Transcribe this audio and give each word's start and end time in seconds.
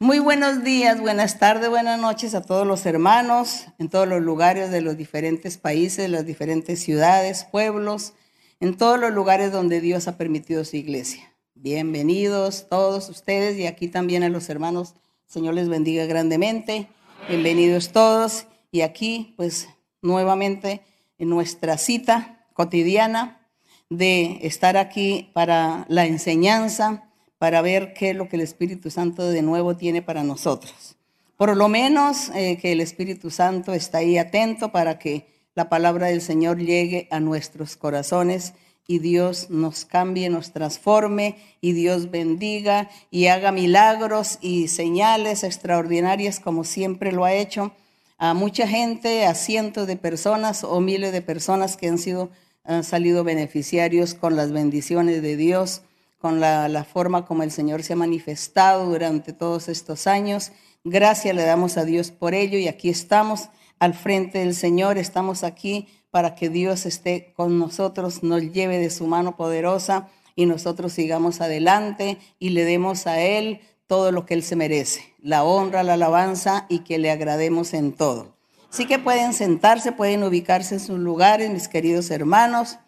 Muy 0.00 0.20
buenos 0.20 0.62
días, 0.62 1.00
buenas 1.00 1.40
tardes, 1.40 1.70
buenas 1.70 2.00
noches 2.00 2.36
a 2.36 2.42
todos 2.42 2.64
los 2.64 2.86
hermanos 2.86 3.66
en 3.80 3.88
todos 3.88 4.06
los 4.06 4.22
lugares 4.22 4.70
de 4.70 4.80
los 4.80 4.96
diferentes 4.96 5.58
países, 5.58 6.08
las 6.08 6.24
diferentes 6.24 6.80
ciudades, 6.80 7.48
pueblos, 7.50 8.12
en 8.60 8.76
todos 8.76 9.00
los 9.00 9.12
lugares 9.12 9.50
donde 9.50 9.80
Dios 9.80 10.06
ha 10.06 10.16
permitido 10.16 10.64
su 10.64 10.76
iglesia. 10.76 11.34
Bienvenidos 11.56 12.68
todos 12.68 13.08
ustedes 13.08 13.58
y 13.58 13.66
aquí 13.66 13.88
también 13.88 14.22
a 14.22 14.28
los 14.28 14.48
hermanos. 14.48 14.94
Señor 15.26 15.54
les 15.54 15.68
bendiga 15.68 16.06
grandemente. 16.06 16.86
Bienvenidos 17.28 17.90
todos 17.90 18.46
y 18.70 18.82
aquí 18.82 19.34
pues 19.36 19.68
nuevamente 20.00 20.82
en 21.18 21.28
nuestra 21.28 21.76
cita 21.76 22.46
cotidiana 22.52 23.48
de 23.90 24.38
estar 24.42 24.76
aquí 24.76 25.32
para 25.34 25.86
la 25.88 26.06
enseñanza 26.06 27.07
para 27.38 27.62
ver 27.62 27.94
qué 27.94 28.10
es 28.10 28.16
lo 28.16 28.28
que 28.28 28.36
el 28.36 28.42
Espíritu 28.42 28.90
Santo 28.90 29.28
de 29.28 29.42
nuevo 29.42 29.76
tiene 29.76 30.02
para 30.02 30.24
nosotros. 30.24 30.96
Por 31.36 31.56
lo 31.56 31.68
menos 31.68 32.30
eh, 32.34 32.58
que 32.60 32.72
el 32.72 32.80
Espíritu 32.80 33.30
Santo 33.30 33.72
está 33.72 33.98
ahí 33.98 34.18
atento 34.18 34.72
para 34.72 34.98
que 34.98 35.26
la 35.54 35.68
palabra 35.68 36.08
del 36.08 36.20
Señor 36.20 36.58
llegue 36.58 37.08
a 37.10 37.20
nuestros 37.20 37.76
corazones 37.76 38.54
y 38.88 39.00
Dios 39.00 39.50
nos 39.50 39.84
cambie, 39.84 40.30
nos 40.30 40.52
transforme 40.52 41.36
y 41.60 41.72
Dios 41.72 42.10
bendiga 42.10 42.88
y 43.10 43.26
haga 43.26 43.52
milagros 43.52 44.38
y 44.40 44.68
señales 44.68 45.44
extraordinarias 45.44 46.40
como 46.40 46.64
siempre 46.64 47.12
lo 47.12 47.24
ha 47.24 47.34
hecho 47.34 47.72
a 48.16 48.34
mucha 48.34 48.66
gente, 48.66 49.26
a 49.26 49.34
cientos 49.34 49.86
de 49.86 49.96
personas 49.96 50.64
o 50.64 50.80
miles 50.80 51.12
de 51.12 51.22
personas 51.22 51.76
que 51.76 51.88
han 51.88 51.98
sido 51.98 52.30
han 52.64 52.84
salido 52.84 53.24
beneficiarios 53.24 54.14
con 54.14 54.36
las 54.36 54.52
bendiciones 54.52 55.22
de 55.22 55.36
Dios 55.36 55.82
con 56.18 56.40
la, 56.40 56.84
forma 56.84 57.24
como 57.24 57.42
el 57.42 57.50
Señor 57.50 57.82
se 57.82 57.92
ha 57.92 57.96
manifestado 57.96 58.86
durante 58.86 59.32
todos 59.32 59.68
estos 59.68 60.06
años. 60.06 60.52
Gracias 60.84 61.34
le 61.34 61.44
damos 61.44 61.76
a 61.76 61.84
Dios 61.84 62.10
por 62.10 62.34
ello 62.34 62.58
y 62.58 62.68
aquí 62.68 62.88
estamos 62.88 63.48
al 63.78 63.94
frente 63.94 64.40
del 64.40 64.54
Señor, 64.54 64.98
estamos 64.98 65.44
aquí 65.44 65.88
para 66.10 66.34
que 66.34 66.48
Dios 66.48 66.86
esté 66.86 67.32
con 67.36 67.58
nosotros, 67.58 68.22
nos 68.22 68.42
lleve 68.52 68.78
de 68.78 68.90
su 68.90 69.06
mano 69.06 69.36
poderosa 69.36 70.08
y 70.34 70.46
nosotros 70.46 70.92
sigamos 70.92 71.40
adelante 71.40 72.18
y 72.38 72.50
le 72.50 72.64
demos 72.64 73.06
a 73.06 73.20
Él 73.20 73.60
todo 73.86 74.10
lo 74.10 74.26
que 74.26 74.34
Él 74.34 74.42
se 74.42 74.56
merece, 74.56 75.14
la 75.20 75.44
honra, 75.44 75.82
la 75.82 75.94
alabanza 75.94 76.66
y 76.68 76.80
que 76.80 76.98
le 76.98 77.10
agrademos 77.10 77.72
en 77.74 77.92
todo. 77.92 78.36
Así 78.70 78.86
que 78.86 78.98
pueden 78.98 79.32
sentarse, 79.32 79.92
pueden 79.92 80.22
ubicarse 80.24 80.74
en 80.74 80.80
sus 80.80 80.98
lugares, 80.98 81.50
mis 81.50 81.68
queridos 81.68 82.10
hermanos. 82.10 82.78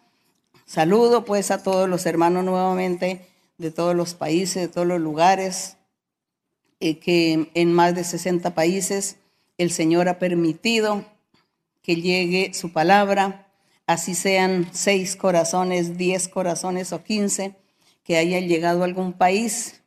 Saludo 0.65 1.25
pues 1.25 1.51
a 1.51 1.63
todos 1.63 1.89
los 1.89 2.05
hermanos 2.05 2.43
nuevamente 2.43 3.30
de 3.61 3.71
todos 3.71 3.95
los 3.95 4.13
países, 4.15 4.55
de 4.55 4.67
todos 4.67 4.87
los 4.87 4.99
lugares, 4.99 5.77
eh, 6.79 6.97
que 6.97 7.51
en 7.53 7.73
más 7.73 7.95
de 7.95 8.03
60 8.03 8.55
países 8.55 9.17
el 9.57 9.71
Señor 9.71 10.09
ha 10.09 10.17
permitido 10.17 11.05
que 11.83 11.95
llegue 11.95 12.53
su 12.53 12.73
palabra, 12.73 13.47
así 13.85 14.15
sean 14.15 14.67
seis 14.71 15.15
corazones, 15.15 15.97
diez 15.97 16.27
corazones 16.27 16.91
o 16.91 17.03
quince, 17.03 17.55
que 18.03 18.17
hayan 18.17 18.47
llegado 18.47 18.81
a 18.81 18.85
algún 18.85 19.13
país, 19.13 19.83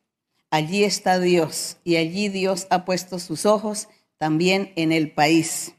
allí 0.50 0.84
está 0.84 1.18
Dios 1.18 1.78
y 1.84 1.96
allí 1.96 2.28
Dios 2.28 2.68
ha 2.70 2.84
puesto 2.84 3.18
sus 3.18 3.44
ojos 3.44 3.88
también 4.18 4.72
en 4.76 4.92
el 4.92 5.10
país. 5.10 5.74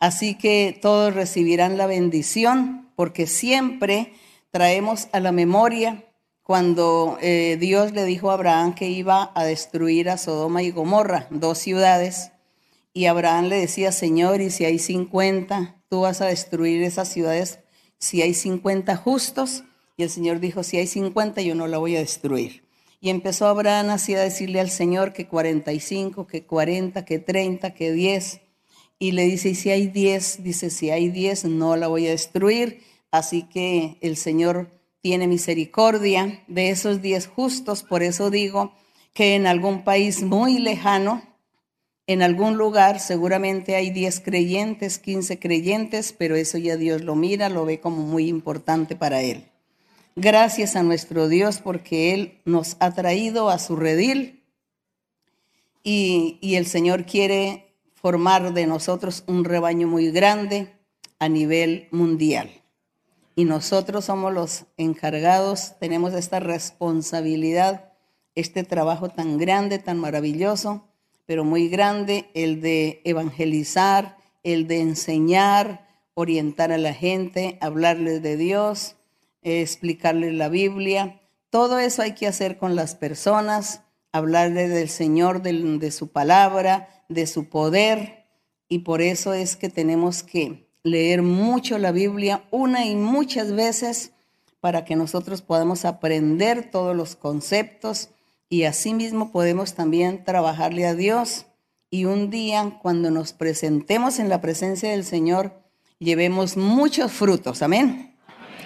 Así 0.00 0.34
que 0.34 0.78
todos 0.80 1.14
recibirán 1.14 1.76
la 1.76 1.86
bendición 1.86 2.90
porque 2.96 3.26
siempre 3.26 4.14
traemos 4.50 5.08
a 5.12 5.20
la 5.20 5.32
memoria 5.32 6.04
cuando 6.44 7.16
eh, 7.22 7.56
Dios 7.58 7.92
le 7.92 8.04
dijo 8.04 8.30
a 8.30 8.34
Abraham 8.34 8.74
que 8.74 8.90
iba 8.90 9.32
a 9.34 9.44
destruir 9.44 10.10
a 10.10 10.18
Sodoma 10.18 10.62
y 10.62 10.70
Gomorra, 10.70 11.26
dos 11.30 11.58
ciudades, 11.58 12.32
y 12.92 13.06
Abraham 13.06 13.46
le 13.46 13.56
decía, 13.56 13.90
Señor, 13.92 14.42
y 14.42 14.50
si 14.50 14.66
hay 14.66 14.78
50, 14.78 15.82
tú 15.88 16.02
vas 16.02 16.20
a 16.20 16.26
destruir 16.26 16.82
esas 16.82 17.08
ciudades, 17.08 17.60
si 17.98 18.20
hay 18.20 18.34
50 18.34 18.94
justos, 18.94 19.64
y 19.96 20.02
el 20.02 20.10
Señor 20.10 20.38
dijo, 20.38 20.62
si 20.62 20.76
hay 20.76 20.86
50, 20.86 21.40
yo 21.40 21.54
no 21.54 21.66
la 21.66 21.78
voy 21.78 21.96
a 21.96 22.00
destruir. 22.00 22.64
Y 23.00 23.08
empezó 23.08 23.46
Abraham 23.46 23.90
así 23.90 24.14
a 24.14 24.20
decirle 24.20 24.60
al 24.60 24.70
Señor 24.70 25.14
que 25.14 25.26
45, 25.26 26.26
que 26.26 26.44
40, 26.44 27.06
que 27.06 27.18
30, 27.18 27.72
que 27.72 27.92
10. 27.92 28.40
Y 28.98 29.12
le 29.12 29.24
dice, 29.24 29.50
y 29.50 29.54
si 29.54 29.70
hay 29.70 29.86
10, 29.86 30.42
dice, 30.42 30.70
si 30.70 30.90
hay 30.90 31.08
10, 31.08 31.46
no 31.46 31.76
la 31.76 31.88
voy 31.88 32.06
a 32.06 32.10
destruir. 32.10 32.82
Así 33.10 33.42
que 33.44 33.98
el 34.00 34.16
Señor 34.16 34.68
tiene 35.04 35.28
misericordia 35.28 36.42
de 36.46 36.70
esos 36.70 37.02
diez 37.02 37.26
justos. 37.26 37.82
Por 37.82 38.02
eso 38.02 38.30
digo 38.30 38.72
que 39.12 39.34
en 39.34 39.46
algún 39.46 39.84
país 39.84 40.22
muy 40.22 40.58
lejano, 40.58 41.22
en 42.06 42.22
algún 42.22 42.56
lugar, 42.56 43.00
seguramente 43.00 43.76
hay 43.76 43.90
diez 43.90 44.18
creyentes, 44.20 44.98
quince 44.98 45.38
creyentes, 45.38 46.14
pero 46.16 46.36
eso 46.36 46.56
ya 46.56 46.78
Dios 46.78 47.02
lo 47.02 47.16
mira, 47.16 47.50
lo 47.50 47.66
ve 47.66 47.80
como 47.80 47.98
muy 47.98 48.28
importante 48.28 48.96
para 48.96 49.20
Él. 49.20 49.44
Gracias 50.16 50.74
a 50.74 50.82
nuestro 50.82 51.28
Dios 51.28 51.58
porque 51.58 52.14
Él 52.14 52.40
nos 52.46 52.78
ha 52.80 52.94
traído 52.94 53.50
a 53.50 53.58
su 53.58 53.76
redil 53.76 54.42
y, 55.82 56.38
el 56.40 56.64
Señor 56.64 57.04
quiere 57.04 57.74
formar 57.92 58.54
de 58.54 58.66
nosotros 58.66 59.22
un 59.26 59.44
rebaño 59.44 59.86
muy 59.86 60.10
grande 60.10 60.72
a 61.18 61.28
nivel 61.28 61.88
mundial 61.90 62.63
y 63.36 63.44
nosotros 63.44 64.04
somos 64.04 64.32
los 64.32 64.66
encargados, 64.76 65.74
tenemos 65.80 66.14
esta 66.14 66.40
responsabilidad, 66.40 67.92
este 68.34 68.64
trabajo 68.64 69.08
tan 69.08 69.38
grande, 69.38 69.78
tan 69.78 69.98
maravilloso, 69.98 70.88
pero 71.26 71.44
muy 71.44 71.68
grande, 71.68 72.30
el 72.34 72.60
de 72.60 73.00
evangelizar, 73.04 74.16
el 74.42 74.66
de 74.68 74.80
enseñar, 74.80 75.86
orientar 76.14 76.70
a 76.70 76.78
la 76.78 76.94
gente, 76.94 77.58
hablarles 77.60 78.22
de 78.22 78.36
Dios, 78.36 78.96
explicarles 79.42 80.34
la 80.34 80.48
Biblia. 80.48 81.20
Todo 81.50 81.78
eso 81.78 82.02
hay 82.02 82.14
que 82.14 82.26
hacer 82.26 82.56
con 82.58 82.76
las 82.76 82.94
personas, 82.94 83.82
hablarles 84.12 84.70
del 84.70 84.88
Señor, 84.88 85.42
de, 85.42 85.52
de 85.52 85.90
su 85.90 86.12
palabra, 86.12 87.04
de 87.08 87.26
su 87.26 87.48
poder, 87.48 88.24
y 88.68 88.80
por 88.80 89.02
eso 89.02 89.34
es 89.34 89.56
que 89.56 89.68
tenemos 89.68 90.22
que 90.22 90.68
leer 90.84 91.22
mucho 91.22 91.78
la 91.78 91.92
Biblia 91.92 92.44
una 92.50 92.84
y 92.84 92.94
muchas 92.94 93.52
veces 93.52 94.12
para 94.60 94.84
que 94.84 94.96
nosotros 94.96 95.42
podamos 95.42 95.84
aprender 95.84 96.70
todos 96.70 96.94
los 96.94 97.16
conceptos 97.16 98.10
y 98.48 98.64
asimismo 98.64 99.32
podemos 99.32 99.74
también 99.74 100.24
trabajarle 100.24 100.86
a 100.86 100.94
Dios 100.94 101.46
y 101.90 102.04
un 102.04 102.30
día 102.30 102.78
cuando 102.82 103.10
nos 103.10 103.32
presentemos 103.32 104.18
en 104.18 104.28
la 104.28 104.40
presencia 104.40 104.90
del 104.90 105.04
Señor 105.04 105.52
llevemos 105.98 106.56
muchos 106.56 107.12
frutos, 107.12 107.62
amén. 107.62 108.14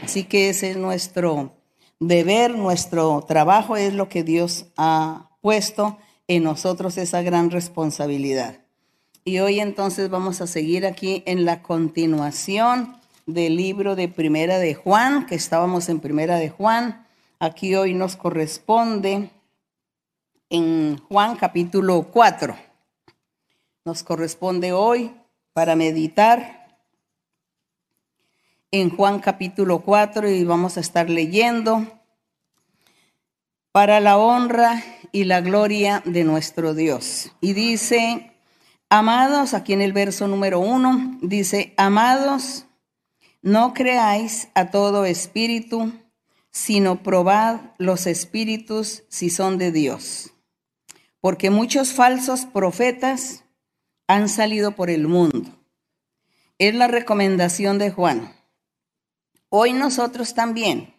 Así 0.02 0.24
que 0.24 0.48
ese 0.48 0.72
es 0.72 0.76
nuestro 0.76 1.52
deber, 2.00 2.56
nuestro 2.56 3.24
trabajo 3.26 3.76
es 3.76 3.94
lo 3.94 4.08
que 4.08 4.24
Dios 4.24 4.66
ha 4.76 5.30
puesto 5.40 5.98
en 6.26 6.42
nosotros 6.42 6.98
esa 6.98 7.22
gran 7.22 7.50
responsabilidad. 7.50 8.67
Y 9.28 9.40
hoy 9.40 9.60
entonces 9.60 10.08
vamos 10.08 10.40
a 10.40 10.46
seguir 10.46 10.86
aquí 10.86 11.22
en 11.26 11.44
la 11.44 11.60
continuación 11.60 12.96
del 13.26 13.56
libro 13.56 13.94
de 13.94 14.08
Primera 14.08 14.58
de 14.58 14.72
Juan, 14.74 15.26
que 15.26 15.34
estábamos 15.34 15.90
en 15.90 16.00
Primera 16.00 16.36
de 16.36 16.48
Juan. 16.48 17.06
Aquí 17.38 17.74
hoy 17.74 17.92
nos 17.92 18.16
corresponde 18.16 19.28
en 20.48 20.96
Juan 20.96 21.36
capítulo 21.36 22.08
4. 22.10 22.56
Nos 23.84 24.02
corresponde 24.02 24.72
hoy 24.72 25.14
para 25.52 25.76
meditar 25.76 26.80
en 28.70 28.88
Juan 28.88 29.18
capítulo 29.18 29.80
4 29.80 30.30
y 30.30 30.44
vamos 30.44 30.78
a 30.78 30.80
estar 30.80 31.10
leyendo 31.10 31.86
para 33.72 34.00
la 34.00 34.16
honra 34.16 34.82
y 35.12 35.24
la 35.24 35.42
gloria 35.42 36.02
de 36.06 36.24
nuestro 36.24 36.72
Dios. 36.72 37.30
Y 37.42 37.52
dice 37.52 38.32
Amados, 38.90 39.52
aquí 39.52 39.74
en 39.74 39.82
el 39.82 39.92
verso 39.92 40.28
número 40.28 40.60
uno 40.60 41.18
dice, 41.20 41.74
amados, 41.76 42.64
no 43.42 43.74
creáis 43.74 44.48
a 44.54 44.70
todo 44.70 45.04
espíritu, 45.04 45.92
sino 46.50 47.02
probad 47.02 47.60
los 47.76 48.06
espíritus 48.06 49.04
si 49.08 49.28
son 49.28 49.58
de 49.58 49.72
Dios. 49.72 50.32
Porque 51.20 51.50
muchos 51.50 51.92
falsos 51.92 52.46
profetas 52.46 53.44
han 54.06 54.30
salido 54.30 54.74
por 54.74 54.88
el 54.88 55.06
mundo. 55.06 55.50
Es 56.56 56.74
la 56.74 56.88
recomendación 56.88 57.78
de 57.78 57.90
Juan. 57.90 58.32
Hoy 59.50 59.74
nosotros 59.74 60.32
también, 60.32 60.94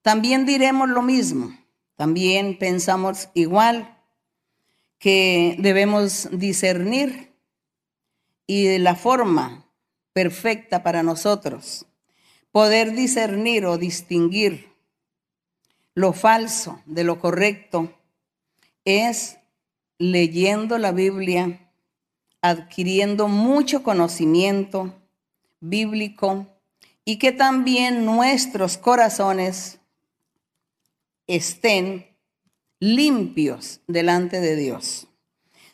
también 0.00 0.46
diremos 0.46 0.88
lo 0.88 1.02
mismo, 1.02 1.54
también 1.94 2.58
pensamos 2.58 3.28
igual 3.34 3.95
que 5.06 5.54
debemos 5.60 6.28
discernir 6.32 7.32
y 8.44 8.76
la 8.78 8.96
forma 8.96 9.70
perfecta 10.12 10.82
para 10.82 11.04
nosotros. 11.04 11.86
Poder 12.50 12.90
discernir 12.90 13.66
o 13.66 13.78
distinguir 13.78 14.68
lo 15.94 16.12
falso 16.12 16.82
de 16.86 17.04
lo 17.04 17.20
correcto 17.20 17.94
es 18.84 19.38
leyendo 19.98 20.76
la 20.76 20.90
Biblia, 20.90 21.70
adquiriendo 22.42 23.28
mucho 23.28 23.84
conocimiento 23.84 24.92
bíblico 25.60 26.48
y 27.04 27.20
que 27.20 27.30
también 27.30 28.04
nuestros 28.04 28.76
corazones 28.76 29.78
estén 31.28 32.05
limpios 32.80 33.80
delante 33.86 34.40
de 34.40 34.56
Dios. 34.56 35.08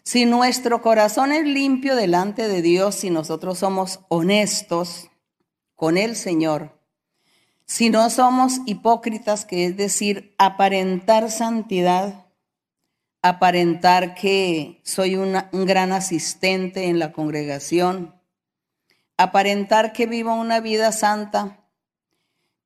Si 0.05 0.25
nuestro 0.25 0.83
corazón 0.83 1.33
es 1.33 1.45
limpio 1.45 1.95
delante 1.97 2.49
de 2.49 2.63
Dios, 2.63 2.97
si 2.97 3.11
nosotros 3.11 3.59
somos 3.59 4.01
honestos 4.09 5.11
con 5.77 5.97
el 5.97 6.17
Señor, 6.17 6.79
si 7.65 7.89
no 7.89 8.11
somos 8.11 8.61
hipócritas, 8.67 9.45
que 9.45 9.67
es 9.67 9.77
decir, 9.77 10.35
aparentar 10.39 11.31
santidad, 11.31 12.27
aparentar 13.23 14.15
que 14.15 14.81
soy 14.85 15.17
un 15.17 15.37
gran 15.53 15.93
asistente 15.93 16.87
en 16.87 16.99
la 16.99 17.13
congregación, 17.13 18.15
aparentar 19.17 19.93
que 19.93 20.07
vivo 20.07 20.35
una 20.35 20.61
vida 20.61 20.91
santa 20.91 21.65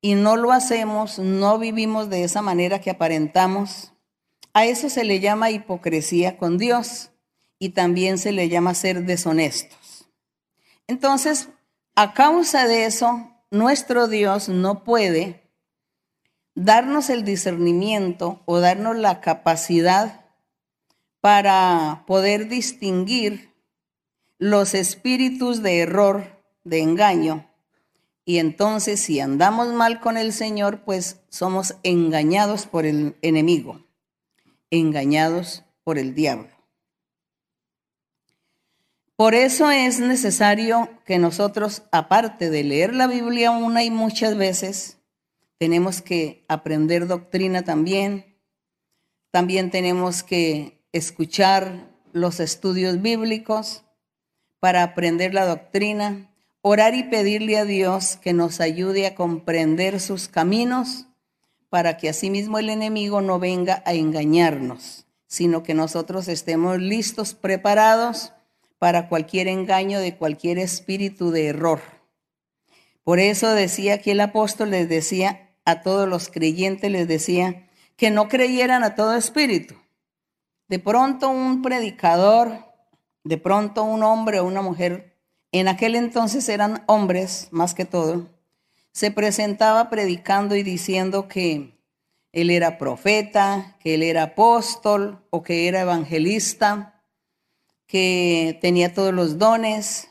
y 0.01 0.15
no 0.15 0.37
lo 0.37 0.53
hacemos, 0.53 1.19
no 1.19 1.59
vivimos 1.59 2.09
de 2.09 2.25
esa 2.25 2.41
manera 2.41 2.81
que 2.81 2.91
aparentamos, 2.91 3.93
a 4.57 4.65
eso 4.65 4.89
se 4.89 5.05
le 5.05 5.21
llama 5.21 5.51
hipocresía 5.51 6.39
con 6.39 6.57
Dios 6.57 7.11
y 7.59 7.71
también 7.75 8.17
se 8.17 8.33
le 8.33 8.49
llama 8.49 8.73
ser 8.73 9.05
deshonestos. 9.05 10.09
Entonces, 10.87 11.51
a 11.95 12.15
causa 12.15 12.67
de 12.67 12.87
eso, 12.87 13.31
nuestro 13.51 14.09
Dios 14.09 14.49
no 14.49 14.83
puede 14.83 15.43
darnos 16.55 17.11
el 17.11 17.23
discernimiento 17.23 18.41
o 18.47 18.59
darnos 18.59 18.97
la 18.97 19.21
capacidad 19.21 20.25
para 21.21 22.05
poder 22.07 22.49
distinguir 22.49 23.53
los 24.39 24.73
espíritus 24.73 25.63
de 25.63 25.81
error, 25.81 26.43
de 26.65 26.81
engaño. 26.81 27.47
Y 28.25 28.39
entonces 28.39 29.01
si 29.01 29.21
andamos 29.21 29.75
mal 29.75 30.01
con 30.01 30.17
el 30.17 30.33
Señor, 30.33 30.83
pues 30.83 31.21
somos 31.29 31.77
engañados 31.83 32.67
por 32.67 32.87
el 32.87 33.19
enemigo, 33.21 33.86
engañados 34.71 35.65
por 35.85 35.99
el 35.99 36.15
diablo. 36.15 36.57
Por 39.17 39.35
eso 39.35 39.71
es 39.71 39.99
necesario 39.99 40.91
que 41.07 41.19
nosotros, 41.19 41.85
aparte 41.91 42.51
de 42.51 42.65
leer 42.65 42.95
la 42.95 43.07
Biblia 43.07 43.51
una 43.51 43.83
y 43.83 43.91
muchas 43.91 44.37
veces, 44.37 44.99
tenemos 45.59 46.03
que 46.03 46.45
aprender 46.49 47.07
doctrina 47.07 47.63
también. 47.63 48.37
También 49.31 49.71
tenemos 49.71 50.23
que 50.23 50.85
escuchar 50.93 51.91
los 52.13 52.41
estudios 52.41 53.01
bíblicos 53.01 53.85
para 54.61 54.83
aprender 54.83 55.33
la 55.33 55.47
doctrina, 55.47 56.31
orar 56.61 56.95
y 56.95 57.05
pedirle 57.05 57.57
a 57.59 57.65
Dios 57.65 58.17
que 58.17 58.35
nos 58.35 58.61
ayude 58.61 59.07
a 59.07 59.15
comprender 59.15 60.01
sus 60.01 60.29
caminos 60.29 61.06
para 61.77 61.99
que 61.99 62.09
asimismo 62.09 62.59
el 62.59 62.71
enemigo 62.71 63.21
no 63.21 63.39
venga 63.39 63.83
a 63.85 63.93
engañarnos, 63.93 65.05
sino 65.27 65.63
que 65.63 65.75
nosotros 65.75 66.27
estemos 66.27 66.79
listos, 66.79 67.35
preparados 67.35 68.33
para 68.79 69.11
cualquier 69.11 69.47
engaño 69.47 70.01
de 70.01 70.17
cualquier 70.17 70.59
espíritu 70.59 71.33
de 71.33 71.49
error. 71.49 71.83
Por 73.05 73.19
eso 73.19 73.51
decía 73.51 74.01
que 74.01 74.13
el 74.13 74.23
apóstol 74.23 74.71
les 74.71 74.89
decía 74.89 75.55
a 75.67 75.83
todos 75.83 76.09
los 76.09 76.31
creyentes, 76.31 76.91
les 76.91 77.07
decía 77.09 77.69
que 77.95 78.11
no 78.11 78.27
creyeran 78.29 78.83
a 78.83 78.95
todo 78.95 79.15
espíritu. 79.15 79.75
De 80.69 80.79
pronto 80.79 81.29
un 81.29 81.61
predicador, 81.61 82.73
de 83.23 83.37
pronto 83.37 83.85
un 83.85 84.03
hombre 84.03 84.41
o 84.41 84.47
una 84.47 84.63
mujer, 84.63 85.21
en 85.53 85.69
aquel 85.69 85.95
entonces 85.95 86.49
eran 86.49 86.85
hombres 86.87 87.49
más 87.51 87.75
que 87.75 87.85
todo, 87.85 88.31
se 88.97 89.11
presentaba 89.11 89.91
predicando 89.91 90.57
y 90.57 90.63
diciendo 90.63 91.29
que 91.29 91.79
él 92.33 92.49
era 92.49 92.79
profeta, 92.79 93.77
que 93.79 93.93
él 93.93 94.03
era 94.03 94.23
apóstol 94.23 95.23
o 95.29 95.43
que 95.43 95.69
era 95.69 95.83
evangelista 95.83 97.05
que 97.87 98.59
tenía 98.63 98.95
todos 98.95 99.13
los 99.13 99.37
dones 99.37 100.09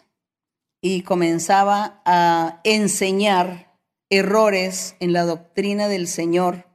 y 0.81 1.01
comenzaba 1.01 2.03
a 2.05 2.61
enseñar 2.63 3.75
errores 4.11 4.95
en 4.99 5.13
la 5.13 5.23
doctrina 5.23 5.87
del 5.87 6.07
Señor. 6.07 6.67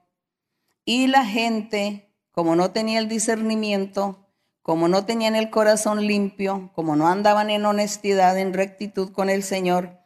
Y 0.85 1.07
la 1.07 1.25
gente, 1.25 2.13
como 2.33 2.57
no 2.57 2.73
tenía 2.73 2.99
el 2.99 3.09
discernimiento, 3.09 4.27
como 4.63 4.89
no 4.89 5.07
tenían 5.07 5.37
el 5.37 5.49
corazón 5.49 6.05
limpio, 6.05 6.73
como 6.75 6.97
no 6.97 7.07
andaban 7.07 7.51
en 7.51 7.65
honestidad, 7.67 8.37
en 8.37 8.53
rectitud 8.53 9.13
con 9.13 9.31
el 9.31 9.45
Señor, 9.45 10.00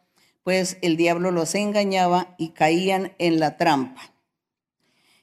pues 0.45 0.77
el 0.83 0.95
diablo 0.95 1.31
los 1.31 1.55
engañaba 1.55 2.35
y 2.37 2.49
caían 2.49 3.13
en 3.17 3.39
la 3.39 3.57
trampa. 3.57 4.13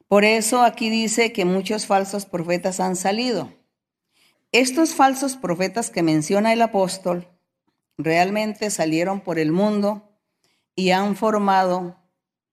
Por 0.09 0.25
eso 0.25 0.63
aquí 0.63 0.91
dice 0.91 1.33
que 1.33 1.45
muchos 1.45 1.87
falsos 1.87 2.27
profetas 2.27 2.81
han 2.81 2.97
salido. 2.97 3.53
Estos 4.51 4.97
falsos 4.97 5.37
profetas 5.37 5.91
que 5.91 6.03
menciona 6.03 6.53
el 6.53 6.61
apóstol 6.61 7.29
realmente 7.97 8.69
salieron 8.69 9.21
por 9.21 9.39
el 9.39 9.53
mundo 9.53 10.19
y 10.75 10.91
han 10.91 11.15
formado 11.15 12.03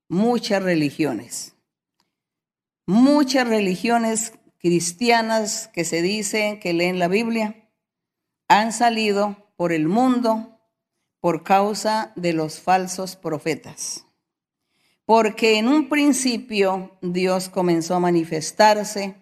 muchas 0.07 0.61
religiones. 0.61 1.55
Muchas 2.85 3.47
religiones 3.47 4.33
cristianas 4.59 5.69
que 5.69 5.85
se 5.85 6.03
dicen 6.03 6.59
que 6.59 6.73
leen 6.73 6.99
la 6.99 7.07
Biblia 7.07 7.67
han 8.47 8.71
salido 8.73 9.51
por 9.55 9.73
el 9.73 9.87
mundo 9.87 10.58
por 11.19 11.43
causa 11.43 12.13
de 12.15 12.33
los 12.33 12.59
falsos 12.59 13.15
profetas. 13.15 14.05
Porque 15.05 15.57
en 15.57 15.67
un 15.67 15.89
principio 15.89 16.97
Dios 17.01 17.49
comenzó 17.49 17.95
a 17.95 17.99
manifestarse 17.99 19.15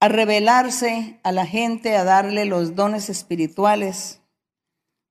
a 0.00 0.08
revelarse 0.08 1.20
a 1.22 1.32
la 1.32 1.46
gente, 1.46 1.96
a 1.96 2.04
darle 2.04 2.44
los 2.44 2.74
dones 2.74 3.08
espirituales. 3.08 4.20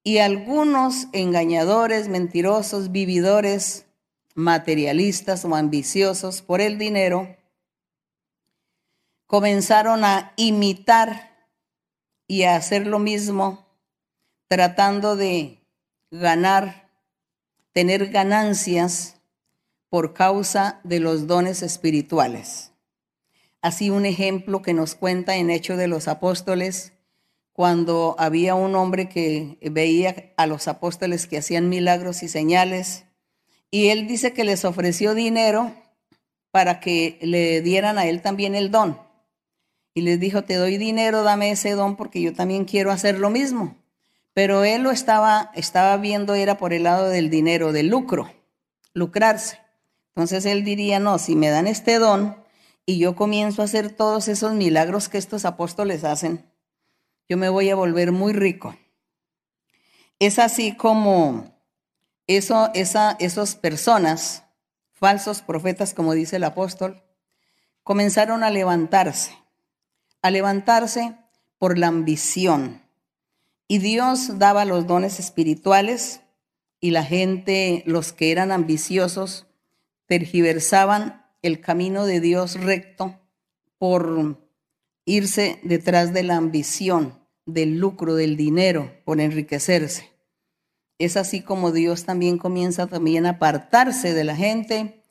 Y 0.03 0.19
algunos 0.19 1.07
engañadores, 1.13 2.07
mentirosos, 2.07 2.91
vividores, 2.91 3.87
materialistas 4.35 5.43
o 5.45 5.55
ambiciosos 5.55 6.41
por 6.41 6.61
el 6.61 6.77
dinero, 6.77 7.35
comenzaron 9.25 10.05
a 10.05 10.33
imitar 10.35 11.49
y 12.27 12.43
a 12.43 12.55
hacer 12.55 12.85
lo 12.85 12.99
mismo, 12.99 13.65
tratando 14.47 15.15
de 15.15 15.64
ganar, 16.11 16.89
tener 17.71 18.07
ganancias 18.07 19.21
por 19.89 20.13
causa 20.13 20.79
de 20.83 20.99
los 20.99 21.27
dones 21.27 21.61
espirituales. 21.61 22.71
Así 23.61 23.89
un 23.89 24.05
ejemplo 24.05 24.61
que 24.61 24.73
nos 24.73 24.95
cuenta 24.95 25.37
en 25.37 25.49
Hechos 25.49 25.77
de 25.77 25.87
los 25.87 26.07
Apóstoles, 26.07 26.93
cuando 27.51 28.15
había 28.19 28.53
un 28.53 28.75
hombre 28.75 29.07
que 29.07 29.57
veía 29.71 30.33
a 30.35 30.45
los 30.45 30.67
apóstoles 30.67 31.25
que 31.25 31.37
hacían 31.37 31.69
milagros 31.69 32.21
y 32.21 32.27
señales, 32.27 33.05
y 33.71 33.87
él 33.87 34.07
dice 34.07 34.33
que 34.33 34.43
les 34.43 34.65
ofreció 34.65 35.15
dinero 35.15 35.73
para 36.51 36.79
que 36.79 37.17
le 37.21 37.61
dieran 37.61 37.97
a 37.97 38.05
él 38.05 38.21
también 38.21 38.55
el 38.55 38.71
don. 38.71 38.99
Y 39.93 40.01
les 40.01 40.19
dijo, 40.19 40.43
te 40.43 40.55
doy 40.55 40.77
dinero, 40.77 41.23
dame 41.23 41.51
ese 41.51 41.71
don 41.71 41.95
porque 41.95 42.21
yo 42.21 42.33
también 42.33 42.65
quiero 42.65 42.91
hacer 42.91 43.19
lo 43.19 43.29
mismo. 43.29 43.77
Pero 44.35 44.65
él 44.65 44.83
lo 44.83 44.91
estaba, 44.91 45.49
estaba 45.55 45.95
viendo, 45.95 46.35
era 46.35 46.57
por 46.57 46.73
el 46.73 46.83
lado 46.83 47.07
del 47.07 47.29
dinero, 47.29 47.71
del 47.71 47.87
lucro, 47.87 48.29
lucrarse. 48.93 49.61
Entonces 50.09 50.45
él 50.45 50.65
diría, 50.65 50.99
no, 50.99 51.19
si 51.19 51.37
me 51.37 51.47
dan 51.49 51.67
este 51.67 51.99
don, 51.99 52.35
y 52.85 52.99
yo 52.99 53.15
comienzo 53.15 53.61
a 53.61 53.65
hacer 53.65 53.95
todos 53.95 54.27
esos 54.27 54.53
milagros 54.53 55.07
que 55.07 55.17
estos 55.17 55.45
apóstoles 55.45 56.03
hacen, 56.03 56.51
yo 57.29 57.37
me 57.37 57.47
voy 57.47 57.69
a 57.69 57.75
volver 57.75 58.11
muy 58.11 58.33
rico. 58.33 58.77
Es 60.19 60.37
así 60.37 60.75
como 60.75 61.55
eso, 62.27 62.71
esa, 62.73 63.15
esas 63.21 63.55
personas, 63.55 64.43
falsos 64.91 65.43
profetas, 65.43 65.93
como 65.93 66.11
dice 66.11 66.35
el 66.35 66.43
apóstol, 66.43 67.03
comenzaron 67.83 68.43
a 68.43 68.49
levantarse, 68.49 69.31
a 70.21 70.29
levantarse 70.29 71.15
por 71.57 71.77
la 71.77 71.87
ambición. 71.87 72.84
Y 73.67 73.79
Dios 73.79 74.37
daba 74.37 74.65
los 74.65 74.85
dones 74.85 75.19
espirituales 75.19 76.21
y 76.79 76.91
la 76.91 77.03
gente, 77.03 77.83
los 77.85 78.13
que 78.13 78.31
eran 78.31 78.51
ambiciosos, 78.51 79.47
tergiversaban 80.05 81.25
el 81.41 81.61
camino 81.61 82.05
de 82.05 82.19
Dios 82.19 82.59
recto 82.59 83.19
por 83.77 84.47
irse 85.05 85.59
detrás 85.63 86.13
de 86.13 86.23
la 86.23 86.37
ambición, 86.37 87.19
del 87.45 87.77
lucro, 87.77 88.15
del 88.15 88.37
dinero, 88.37 88.91
por 89.03 89.19
enriquecerse. 89.19 90.11
Es 90.97 91.17
así 91.17 91.41
como 91.41 91.71
Dios 91.71 92.05
también 92.05 92.37
comienza 92.37 92.87
también 92.87 93.25
a 93.25 93.31
apartarse 93.31 94.13
de 94.13 94.23
la 94.23 94.35
gente 94.35 95.03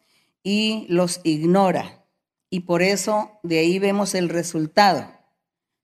y 0.42 0.86
los 0.88 1.20
ignora. 1.24 2.06
Y 2.50 2.60
por 2.60 2.82
eso 2.82 3.38
de 3.42 3.58
ahí 3.58 3.78
vemos 3.78 4.14
el 4.14 4.28
resultado. 4.28 5.10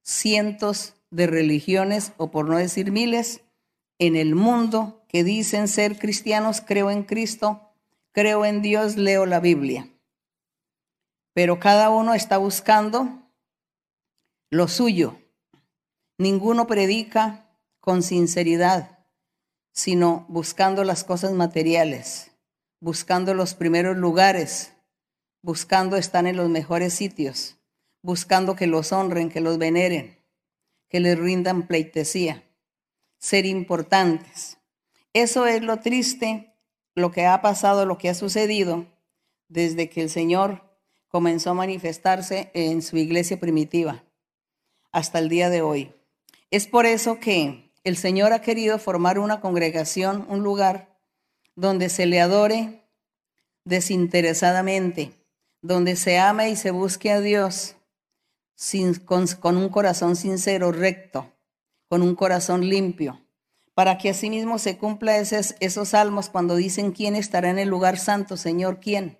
cientos 0.02 0.94
de 1.10 1.26
religiones, 1.26 2.12
o 2.16 2.30
por 2.30 2.48
no 2.48 2.56
decir 2.56 2.92
miles, 2.92 3.42
en 3.98 4.16
el 4.16 4.34
mundo 4.34 5.04
que 5.08 5.24
dicen 5.24 5.68
ser 5.68 5.98
cristianos, 5.98 6.60
creo 6.60 6.90
en 6.90 7.02
Cristo, 7.02 7.72
creo 8.12 8.44
en 8.44 8.62
Dios, 8.62 8.96
leo 8.96 9.26
la 9.26 9.40
Biblia. 9.40 9.88
Pero 11.34 11.60
cada 11.60 11.90
uno 11.90 12.14
está 12.14 12.38
buscando 12.38 13.20
lo 14.50 14.68
suyo. 14.68 15.16
Ninguno 16.18 16.66
predica 16.66 17.56
con 17.80 18.02
sinceridad, 18.02 18.98
sino 19.72 20.26
buscando 20.28 20.84
las 20.84 21.04
cosas 21.04 21.32
materiales, 21.32 22.32
buscando 22.80 23.32
los 23.34 23.54
primeros 23.54 23.96
lugares, 23.96 24.72
buscando 25.42 25.96
estar 25.96 26.26
en 26.26 26.36
los 26.36 26.48
mejores 26.48 26.94
sitios, 26.94 27.56
buscando 28.02 28.56
que 28.56 28.66
los 28.66 28.92
honren, 28.92 29.30
que 29.30 29.40
los 29.40 29.58
veneren, 29.58 30.19
que 30.90 31.00
les 31.00 31.18
rindan 31.18 31.66
pleitesía, 31.66 32.42
ser 33.18 33.46
importantes. 33.46 34.58
Eso 35.14 35.46
es 35.46 35.62
lo 35.62 35.78
triste, 35.78 36.52
lo 36.94 37.12
que 37.12 37.24
ha 37.24 37.40
pasado, 37.40 37.86
lo 37.86 37.96
que 37.96 38.10
ha 38.10 38.14
sucedido 38.14 38.86
desde 39.48 39.88
que 39.88 40.02
el 40.02 40.10
Señor 40.10 40.62
comenzó 41.08 41.50
a 41.50 41.54
manifestarse 41.54 42.50
en 42.54 42.82
su 42.82 42.96
iglesia 42.96 43.38
primitiva 43.40 44.04
hasta 44.92 45.18
el 45.20 45.28
día 45.28 45.48
de 45.48 45.62
hoy. 45.62 45.94
Es 46.50 46.66
por 46.66 46.86
eso 46.86 47.20
que 47.20 47.72
el 47.84 47.96
Señor 47.96 48.32
ha 48.32 48.42
querido 48.42 48.78
formar 48.78 49.18
una 49.18 49.40
congregación, 49.40 50.26
un 50.28 50.42
lugar 50.42 50.98
donde 51.54 51.88
se 51.88 52.06
le 52.06 52.20
adore 52.20 52.84
desinteresadamente, 53.64 55.12
donde 55.62 55.94
se 55.96 56.18
ame 56.18 56.50
y 56.50 56.56
se 56.56 56.72
busque 56.72 57.10
a 57.12 57.20
Dios 57.20 57.76
con, 59.04 59.56
un 59.56 59.68
corazón 59.70 60.16
sincero, 60.16 60.70
recto, 60.70 61.32
con 61.88 62.02
un 62.02 62.14
corazón 62.14 62.68
limpio, 62.68 63.20
para 63.74 63.96
que 63.96 64.10
asimismo 64.10 64.58
se 64.58 64.76
cumpla 64.76 65.16
esos 65.16 65.88
salmos 65.88 66.28
cuando 66.28 66.56
dicen, 66.56 66.92
¿quién 66.92 67.16
estará 67.16 67.48
en 67.48 67.58
el 67.58 67.68
lugar 67.68 67.98
santo, 67.98 68.36
Señor? 68.36 68.78
¿Quién? 68.80 69.18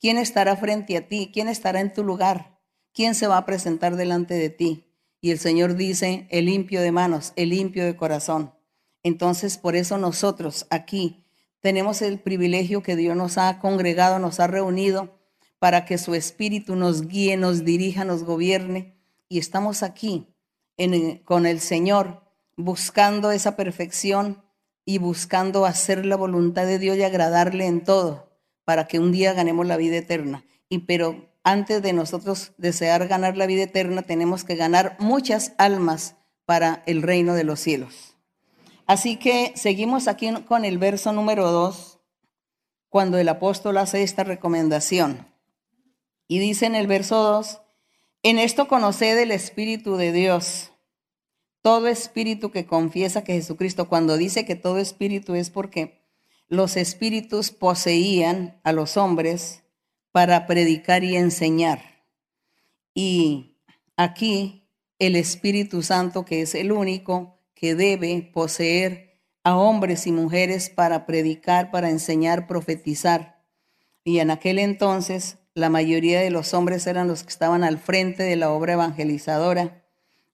¿Quién 0.00 0.18
estará 0.18 0.56
frente 0.56 0.96
a 0.96 1.06
ti? 1.06 1.30
¿Quién 1.32 1.48
estará 1.48 1.80
en 1.80 1.92
tu 1.92 2.02
lugar? 2.02 2.58
¿Quién 2.92 3.14
se 3.14 3.28
va 3.28 3.36
a 3.36 3.46
presentar 3.46 3.94
delante 3.94 4.34
de 4.34 4.50
ti? 4.50 4.86
Y 5.20 5.30
el 5.30 5.38
Señor 5.38 5.76
dice, 5.76 6.26
el 6.30 6.46
limpio 6.46 6.80
de 6.80 6.90
manos, 6.90 7.32
el 7.36 7.50
limpio 7.50 7.84
de 7.84 7.94
corazón. 7.94 8.54
Entonces, 9.02 9.56
por 9.56 9.76
eso 9.76 9.98
nosotros 9.98 10.66
aquí 10.70 11.24
tenemos 11.60 12.02
el 12.02 12.18
privilegio 12.18 12.82
que 12.82 12.96
Dios 12.96 13.16
nos 13.16 13.38
ha 13.38 13.58
congregado, 13.60 14.18
nos 14.18 14.40
ha 14.40 14.46
reunido 14.46 15.19
para 15.60 15.84
que 15.84 15.98
su 15.98 16.14
espíritu 16.16 16.74
nos 16.74 17.06
guíe, 17.06 17.36
nos 17.36 17.64
dirija, 17.64 18.04
nos 18.04 18.24
gobierne. 18.24 18.96
Y 19.28 19.38
estamos 19.38 19.84
aquí 19.84 20.26
con 21.24 21.46
el 21.46 21.60
Señor 21.60 22.24
buscando 22.56 23.30
esa 23.30 23.54
perfección 23.54 24.42
y 24.84 24.98
buscando 24.98 25.66
hacer 25.66 26.04
la 26.06 26.16
voluntad 26.16 26.66
de 26.66 26.78
Dios 26.78 26.96
y 26.96 27.02
agradarle 27.02 27.66
en 27.66 27.84
todo 27.84 28.32
para 28.64 28.88
que 28.88 28.98
un 28.98 29.12
día 29.12 29.34
ganemos 29.34 29.66
la 29.66 29.76
vida 29.76 29.98
eterna. 29.98 30.44
Y 30.68 30.80
pero 30.80 31.30
antes 31.44 31.82
de 31.82 31.92
nosotros 31.92 32.52
desear 32.56 33.06
ganar 33.06 33.36
la 33.36 33.46
vida 33.46 33.62
eterna, 33.62 34.02
tenemos 34.02 34.44
que 34.44 34.56
ganar 34.56 34.96
muchas 34.98 35.52
almas 35.58 36.16
para 36.46 36.82
el 36.86 37.02
reino 37.02 37.34
de 37.34 37.44
los 37.44 37.60
cielos. 37.60 38.16
Así 38.86 39.16
que 39.16 39.52
seguimos 39.56 40.08
aquí 40.08 40.32
con 40.48 40.64
el 40.64 40.78
verso 40.78 41.12
número 41.12 41.50
2, 41.52 42.00
cuando 42.88 43.18
el 43.18 43.28
apóstol 43.28 43.76
hace 43.76 44.02
esta 44.02 44.24
recomendación. 44.24 45.29
Y 46.30 46.38
dice 46.38 46.66
en 46.66 46.76
el 46.76 46.86
verso 46.86 47.20
2, 47.24 47.60
en 48.22 48.38
esto 48.38 48.68
conoced 48.68 49.18
el 49.18 49.32
Espíritu 49.32 49.96
de 49.96 50.12
Dios. 50.12 50.70
Todo 51.60 51.88
espíritu 51.88 52.52
que 52.52 52.66
confiesa 52.66 53.24
que 53.24 53.32
Jesucristo, 53.32 53.88
cuando 53.88 54.16
dice 54.16 54.44
que 54.44 54.54
todo 54.54 54.78
espíritu 54.78 55.34
es 55.34 55.50
porque 55.50 56.04
los 56.46 56.76
espíritus 56.76 57.50
poseían 57.50 58.60
a 58.62 58.70
los 58.70 58.96
hombres 58.96 59.64
para 60.12 60.46
predicar 60.46 61.02
y 61.02 61.16
enseñar. 61.16 62.04
Y 62.94 63.56
aquí 63.96 64.70
el 65.00 65.16
Espíritu 65.16 65.82
Santo, 65.82 66.24
que 66.24 66.42
es 66.42 66.54
el 66.54 66.70
único 66.70 67.40
que 67.54 67.74
debe 67.74 68.30
poseer 68.32 69.20
a 69.42 69.56
hombres 69.56 70.06
y 70.06 70.12
mujeres 70.12 70.70
para 70.70 71.06
predicar, 71.06 71.72
para 71.72 71.90
enseñar, 71.90 72.46
profetizar. 72.46 73.42
Y 74.04 74.20
en 74.20 74.30
aquel 74.30 74.60
entonces 74.60 75.39
la 75.54 75.68
mayoría 75.68 76.20
de 76.20 76.30
los 76.30 76.54
hombres 76.54 76.86
eran 76.86 77.08
los 77.08 77.22
que 77.22 77.30
estaban 77.30 77.64
al 77.64 77.78
frente 77.78 78.22
de 78.22 78.36
la 78.36 78.50
obra 78.50 78.74
evangelizadora. 78.74 79.84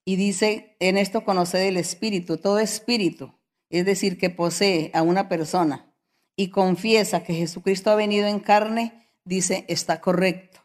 Y 0.05 0.17
dice, 0.17 0.77
en 0.79 0.99
esto 0.99 1.25
conoce 1.25 1.67
el 1.69 1.77
Espíritu, 1.77 2.37
todo 2.37 2.59
Espíritu, 2.59 3.35
es 3.71 3.85
decir, 3.85 4.19
que 4.19 4.31
posee 4.31 4.91
a 4.95 5.03
una 5.03 5.29
persona 5.29 5.93
y 6.37 6.51
confiesa 6.51 7.25
que 7.25 7.35
Jesucristo 7.35 7.91
ha 7.91 7.97
venido 7.97 8.29
en 8.29 8.41
carne, 8.41 9.11
dice, 9.25 9.65
está 9.69 10.01
correcto. 10.01 10.61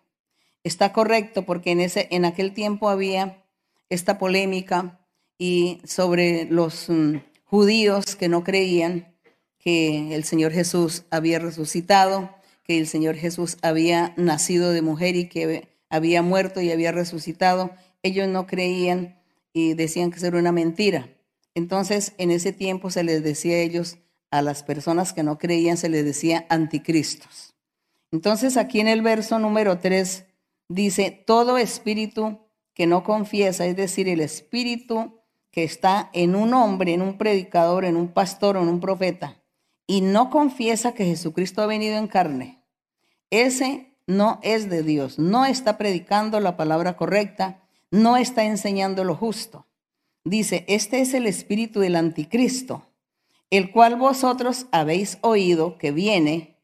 Está 0.64 0.94
correcto 0.94 1.44
porque 1.44 1.72
en, 1.72 1.80
ese, 1.80 2.08
en 2.12 2.26
aquel 2.26 2.54
tiempo 2.54 2.90
había 2.90 3.44
esta 3.90 4.20
polémica 4.20 5.00
y 5.40 5.82
sobre 5.86 6.46
los 6.46 6.88
mm, 6.88 7.16
judíos 7.46 8.16
que 8.16 8.30
no 8.30 8.44
creían 8.44 9.16
que 9.58 10.14
el 10.14 10.24
Señor 10.24 10.52
Jesús 10.52 11.06
había 11.10 11.40
resucitado, 11.40 12.30
que 12.72 12.78
el 12.78 12.88
Señor 12.88 13.16
Jesús 13.16 13.58
había 13.62 14.14
nacido 14.16 14.72
de 14.72 14.82
mujer 14.82 15.18
y 15.18 15.28
que 15.28 15.68
había 15.90 16.22
muerto 16.22 16.62
y 16.62 16.72
había 16.72 16.94
resucitado. 16.94 17.72
Ellos 18.02 18.30
no 18.30 18.48
creían 18.48 19.20
y 19.52 19.74
decían 19.74 20.10
que 20.10 20.26
era 20.26 20.38
una 20.38 20.54
mentira. 20.54 21.10
Entonces, 21.54 22.14
en 22.18 22.32
ese 22.32 22.54
tiempo 22.54 22.90
se 22.90 23.04
les 23.04 23.24
decía 23.24 23.56
a 23.56 23.60
ellos, 23.60 23.98
a 24.30 24.42
las 24.42 24.64
personas 24.64 25.12
que 25.12 25.22
no 25.22 25.38
creían, 25.38 25.76
se 25.76 25.90
les 25.90 26.06
decía 26.06 26.46
anticristos. 26.48 27.56
Entonces 28.14 28.56
aquí 28.56 28.80
en 28.80 28.88
el 28.88 29.02
verso 29.02 29.38
número 29.38 29.80
3 29.80 30.26
dice, 30.70 31.12
todo 31.28 31.58
espíritu 31.58 32.40
que 32.74 32.88
no 32.88 33.04
confiesa, 33.04 33.66
es 33.66 33.76
decir, 33.76 34.08
el 34.08 34.22
espíritu 34.22 35.20
que 35.52 35.66
está 35.66 36.10
en 36.14 36.36
un 36.36 36.54
hombre, 36.54 36.94
en 36.94 37.02
un 37.02 37.18
predicador, 37.18 37.84
en 37.84 37.98
un 37.98 38.14
pastor 38.14 38.56
o 38.56 38.62
en 38.62 38.70
un 38.70 38.80
profeta, 38.80 39.44
y 39.88 40.00
no 40.00 40.30
confiesa 40.30 40.94
que 40.94 41.04
Jesucristo 41.04 41.62
ha 41.62 41.66
venido 41.66 41.98
en 41.98 42.08
carne, 42.08 42.61
ese 43.32 43.96
no 44.06 44.40
es 44.44 44.70
de 44.70 44.84
Dios, 44.84 45.18
no 45.18 45.46
está 45.46 45.78
predicando 45.78 46.40
la 46.40 46.58
palabra 46.58 46.96
correcta, 46.96 47.64
no 47.90 48.18
está 48.18 48.44
enseñando 48.44 49.04
lo 49.04 49.16
justo. 49.16 49.66
Dice, 50.24 50.66
este 50.68 51.02
es 51.02 51.14
el 51.14 51.26
espíritu 51.26 51.80
del 51.80 51.96
anticristo, 51.96 52.88
el 53.50 53.72
cual 53.72 53.96
vosotros 53.96 54.68
habéis 54.72 55.18
oído 55.22 55.78
que 55.78 55.92
viene 55.92 56.58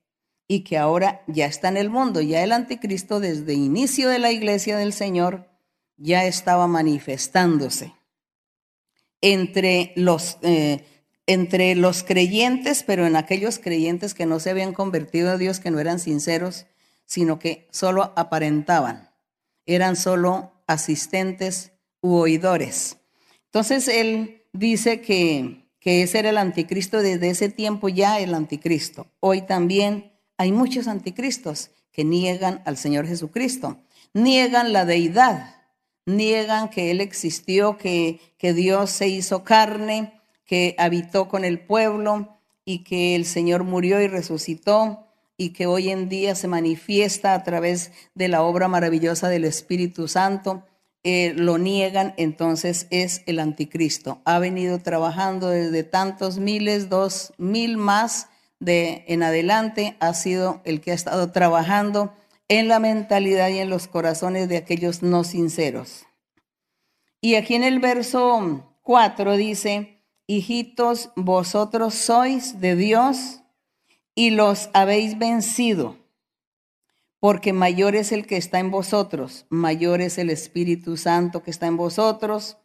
y 0.47 0.62
que 0.63 0.77
ahora 0.77 1.24
ya 1.27 1.45
está 1.45 1.69
en 1.69 1.77
el 1.77 1.89
mundo. 1.89 2.21
Ya 2.21 2.43
el 2.43 2.51
anticristo 2.51 3.19
desde 3.19 3.53
inicio 3.53 4.09
de 4.09 4.19
la 4.19 4.31
iglesia 4.31 4.77
del 4.77 4.93
Señor 4.93 5.50
ya 5.97 6.25
estaba 6.25 6.67
manifestándose 6.67 7.93
entre 9.21 9.93
los, 9.95 10.38
eh, 10.43 10.86
entre 11.27 11.75
los 11.75 12.03
creyentes, 12.03 12.84
pero 12.84 13.05
en 13.05 13.17
aquellos 13.17 13.60
creyentes 13.60 14.13
que 14.13 14.25
no 14.25 14.39
se 14.39 14.50
habían 14.50 14.74
convertido 14.74 15.29
a 15.29 15.38
Dios, 15.38 15.60
que 15.60 15.72
no 15.72 15.79
eran 15.79 16.00
sinceros, 16.00 16.65
sino 17.05 17.38
que 17.38 17.67
solo 17.69 18.13
aparentaban, 18.15 19.12
eran 19.65 19.96
solo 19.96 20.53
asistentes 20.67 21.74
u 22.01 22.15
oidores. 22.15 22.98
Entonces 23.46 23.88
él 23.89 24.43
dice 24.53 25.01
que, 25.01 25.69
que 25.79 26.01
ese 26.03 26.19
era 26.19 26.29
el 26.29 26.38
anticristo 26.38 27.01
desde 27.01 27.29
ese 27.29 27.50
tiempo 27.50 27.89
ya 27.89 28.19
el 28.19 28.34
anticristo. 28.34 29.07
Hoy 29.19 29.41
también 29.41 30.13
hay 30.38 30.51
muchos 30.51 30.88
anticristos 30.88 31.72
que 31.91 32.05
niegan 32.05 32.62
al 32.65 32.77
Señor 32.77 33.07
Jesucristo, 33.07 33.79
niegan 34.13 34.72
la 34.72 34.86
deidad, 34.86 35.55
niegan 36.05 36.69
que 36.69 36.91
Él 36.91 37.01
existió, 37.01 37.77
que, 37.77 38.19
que 38.38 38.53
Dios 38.53 38.91
se 38.91 39.07
hizo 39.07 39.43
carne, 39.43 40.16
que 40.47 40.73
habitó 40.79 41.27
con 41.27 41.45
el 41.45 41.59
pueblo 41.59 42.39
y 42.65 42.83
que 42.83 43.15
el 43.15 43.25
Señor 43.25 43.63
murió 43.63 44.01
y 44.01 44.07
resucitó 44.07 45.05
y 45.37 45.51
que 45.51 45.67
hoy 45.67 45.89
en 45.89 46.09
día 46.09 46.33
se 46.33 46.47
manifiesta 46.47 47.35
a 47.35 47.43
través 47.43 47.91
de 48.15 48.27
la 48.27 48.41
obra 48.41 48.67
maravillosa 48.67 49.29
del 49.29 49.45
Espíritu 49.45 50.07
Santo. 50.07 50.63
Eh, 51.03 51.33
lo 51.35 51.59
niegan, 51.59 52.15
entonces 52.17 52.87
es 52.89 53.21
el 53.27 53.39
anticristo. 53.39 54.21
Ha 54.25 54.39
venido 54.39 54.79
trabajando 54.79 55.49
desde 55.49 55.83
tantos 55.83 56.39
miles, 56.39 56.89
dos 56.89 57.33
mil 57.37 57.77
más 57.77 58.29
de 58.59 59.05
en 59.07 59.21
adelante 59.21 59.95
ha 59.99 60.15
sido 60.15 60.61
el 60.65 60.81
que 60.81 60.91
ha 60.91 60.95
estado 60.95 61.31
trabajando 61.31 62.13
en 62.47 62.67
la 62.67 62.79
mentalidad 62.79 63.49
y 63.49 63.59
en 63.59 63.69
los 63.69 63.87
corazones 63.87 64.49
de 64.49 64.57
aquellos 64.57 65.03
no 65.03 65.23
sinceros. 65.23 66.07
Y 67.21 67.35
aquí 67.35 67.55
en 67.55 67.63
el 67.63 67.79
verso 67.79 68.73
4 68.83 69.37
dice, 69.37 69.96
hijitos, 70.27 71.12
vosotros 71.15 71.93
sois 71.96 72.60
de 72.60 72.75
Dios 72.75 73.41
y 74.13 74.31
los 74.31 74.69
habéis 74.74 75.17
vencido, 75.17 75.98
porque 77.19 77.53
mayor 77.53 77.96
es 77.96 78.12
el 78.12 78.27
que 78.27 78.38
está 78.38 78.60
en 78.60 78.69
vosotros, 78.69 79.46
mayor 79.50 80.01
es 80.01 80.17
el 80.17 80.29
Espíritu 80.29 80.98
Santo 80.98 81.43
que 81.43 81.51
está 81.51 81.67
en 81.67 81.77
vosotros, 81.77 82.57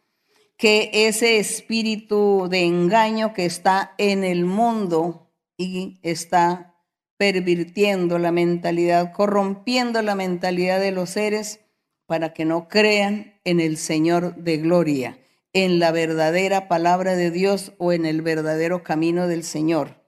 que 0.57 0.91
ese 0.93 1.39
espíritu 1.39 2.47
de 2.49 2.63
engaño 2.63 3.33
que 3.33 3.45
está 3.45 3.95
en 3.97 4.23
el 4.23 4.45
mundo 4.45 5.31
y 5.57 5.99
está 6.03 6.75
pervirtiendo 7.17 8.19
la 8.19 8.31
mentalidad, 8.31 9.13
corrompiendo 9.13 10.01
la 10.01 10.15
mentalidad 10.15 10.79
de 10.79 10.91
los 10.91 11.11
seres 11.11 11.61
para 12.05 12.33
que 12.33 12.45
no 12.45 12.67
crean 12.67 13.39
en 13.43 13.59
el 13.59 13.77
Señor 13.77 14.35
de 14.35 14.57
gloria, 14.57 15.17
en 15.53 15.79
la 15.79 15.91
verdadera 15.91 16.67
palabra 16.67 17.15
de 17.15 17.31
Dios 17.31 17.73
o 17.77 17.93
en 17.93 18.05
el 18.05 18.21
verdadero 18.21 18.83
camino 18.83 19.27
del 19.27 19.43
Señor. 19.43 20.03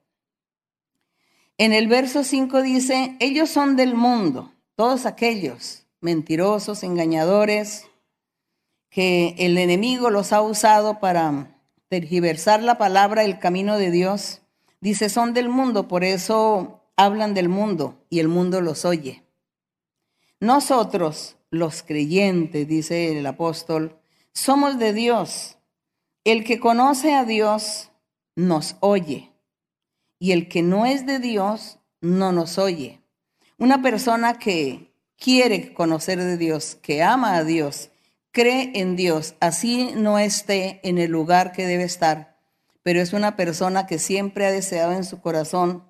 En 1.57 1.71
el 1.71 1.87
verso 1.87 2.23
5 2.23 2.61
dice, 2.61 3.15
ellos 3.19 3.49
son 3.49 3.75
del 3.75 3.95
mundo, 3.95 4.51
todos 4.75 5.05
aquellos 5.05 5.85
mentirosos, 6.01 6.83
engañadores, 6.83 7.85
que 8.89 9.35
el 9.37 9.57
enemigo 9.57 10.09
los 10.09 10.33
ha 10.33 10.41
usado 10.41 10.99
para 10.99 11.59
tergiversar 11.87 12.61
la 12.61 12.77
palabra, 12.77 13.23
el 13.23 13.39
camino 13.39 13.77
de 13.77 13.91
Dios. 13.91 14.41
Dice, 14.81 15.09
son 15.09 15.33
del 15.33 15.49
mundo, 15.49 15.87
por 15.87 16.03
eso 16.03 16.81
hablan 16.95 17.33
del 17.33 17.49
mundo 17.49 18.05
y 18.09 18.19
el 18.19 18.27
mundo 18.27 18.61
los 18.61 18.85
oye. 18.85 19.23
Nosotros, 20.39 21.37
los 21.49 21.83
creyentes, 21.83 22.67
dice 22.67 23.17
el 23.17 23.25
apóstol, 23.25 23.99
somos 24.35 24.77
de 24.77 24.93
Dios. 24.93 25.57
El 26.23 26.43
que 26.43 26.59
conoce 26.59 27.15
a 27.15 27.25
Dios 27.25 27.89
nos 28.35 28.75
oye 28.81 29.31
y 30.19 30.33
el 30.33 30.47
que 30.47 30.61
no 30.61 30.85
es 30.85 31.05
de 31.05 31.19
Dios 31.19 31.79
no 32.01 32.31
nos 32.31 32.57
oye. 32.57 33.01
Una 33.57 33.81
persona 33.81 34.37
que 34.37 34.93
quiere 35.17 35.73
conocer 35.73 36.19
de 36.19 36.37
Dios, 36.37 36.77
que 36.81 37.01
ama 37.01 37.37
a 37.37 37.43
Dios, 37.43 37.89
cree 38.31 38.71
en 38.75 38.95
Dios, 38.95 39.35
así 39.39 39.91
no 39.95 40.19
esté 40.19 40.81
en 40.83 40.97
el 40.97 41.11
lugar 41.11 41.53
que 41.53 41.65
debe 41.65 41.83
estar, 41.83 42.37
pero 42.83 43.01
es 43.01 43.13
una 43.13 43.35
persona 43.35 43.87
que 43.87 43.97
siempre 43.97 44.45
ha 44.45 44.51
deseado 44.51 44.91
en 44.91 45.05
su 45.05 45.21
corazón 45.21 45.83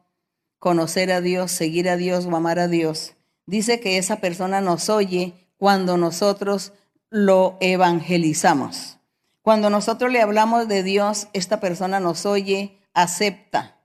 conocer 0.59 1.11
a 1.11 1.21
Dios, 1.21 1.51
seguir 1.51 1.89
a 1.89 1.97
Dios 1.97 2.25
o 2.25 2.35
amar 2.35 2.59
a 2.59 2.67
Dios. 2.67 3.15
Dice 3.47 3.79
que 3.79 3.97
esa 3.97 4.17
persona 4.17 4.61
nos 4.61 4.89
oye 4.89 5.33
cuando 5.57 5.97
nosotros 5.97 6.73
lo 7.09 7.57
evangelizamos. 7.59 8.97
Cuando 9.41 9.69
nosotros 9.69 10.11
le 10.11 10.21
hablamos 10.21 10.67
de 10.67 10.83
Dios, 10.83 11.27
esta 11.33 11.59
persona 11.59 11.99
nos 11.99 12.25
oye, 12.25 12.79
acepta 12.93 13.75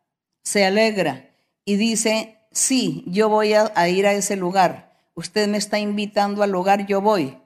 se 0.42 0.64
alegra 0.64 1.30
y 1.64 1.76
dice, 1.76 2.38
sí, 2.50 3.04
yo 3.06 3.28
voy 3.28 3.52
a, 3.54 3.88
ir 3.88 4.06
a 4.06 4.12
ese 4.12 4.36
lugar. 4.36 4.92
Usted 5.14 5.48
me 5.48 5.58
está 5.58 5.78
invitando 5.78 6.42
al 6.42 6.50
lugar, 6.50 6.86
yo 6.86 7.00
voy. 7.00 7.36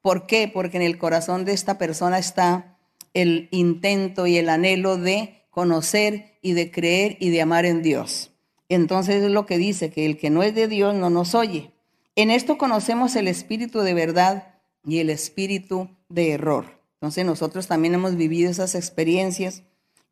¿Por 0.00 0.26
qué? 0.26 0.48
Porque 0.52 0.76
en 0.76 0.82
el 0.82 0.98
corazón 0.98 1.44
de 1.44 1.52
esta 1.52 1.78
persona 1.78 2.18
está 2.18 2.78
el 3.14 3.48
intento 3.50 4.26
y 4.26 4.36
el 4.36 4.48
anhelo 4.48 4.96
de 4.96 5.44
conocer 5.50 6.38
y 6.42 6.52
de 6.52 6.70
creer 6.70 7.16
y 7.20 7.30
de 7.30 7.42
amar 7.42 7.66
en 7.66 7.82
Dios. 7.82 8.30
Entonces 8.68 9.22
es 9.22 9.30
lo 9.30 9.46
que 9.46 9.58
dice, 9.58 9.90
que 9.90 10.06
el 10.06 10.16
que 10.16 10.30
no 10.30 10.42
es 10.42 10.54
de 10.54 10.68
Dios 10.68 10.94
no 10.94 11.10
nos 11.10 11.34
oye. 11.34 11.72
En 12.16 12.30
esto 12.30 12.58
conocemos 12.58 13.16
el 13.16 13.28
espíritu 13.28 13.80
de 13.80 13.94
verdad 13.94 14.51
y 14.84 14.98
el 14.98 15.10
espíritu 15.10 15.88
de 16.08 16.32
error. 16.32 16.80
Entonces 16.94 17.24
nosotros 17.24 17.66
también 17.66 17.94
hemos 17.94 18.16
vivido 18.16 18.50
esas 18.50 18.74
experiencias 18.74 19.62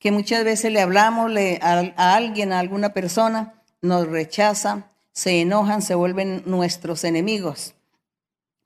que 0.01 0.11
muchas 0.11 0.45
veces 0.45 0.73
le 0.73 0.81
hablamos 0.81 1.31
a, 1.61 2.15
alguien, 2.17 2.53
a 2.53 2.59
alguna 2.59 2.95
persona, 2.95 3.63
nos 3.83 4.09
rechaza, 4.09 4.91
se 5.13 5.43
enojan, 5.43 5.83
se 5.83 5.95
vuelven 5.95 6.43
nuestros 6.47 7.05
enemigos, 7.05 7.75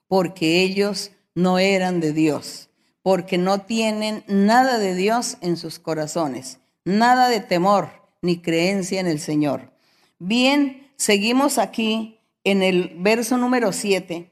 porque 0.07 0.61
ellos 0.61 1.11
no 1.35 1.59
eran 1.59 1.99
de 1.99 2.13
Dios, 2.13 2.69
porque 3.01 3.37
no 3.37 3.61
tienen 3.61 4.23
nada 4.27 4.79
de 4.79 4.95
Dios 4.95 5.37
en 5.41 5.57
sus 5.57 5.77
corazones, 5.77 6.59
nada 6.85 7.27
de 7.27 7.41
temor 7.41 7.89
ni 8.21 8.41
creencia 8.41 9.01
en 9.01 9.07
el 9.07 9.19
Señor. 9.19 9.73
Bien, 10.17 10.89
seguimos 10.95 11.57
aquí 11.57 12.21
en 12.45 12.63
el 12.63 12.95
verso 12.97 13.37
número 13.37 13.73
7, 13.73 14.31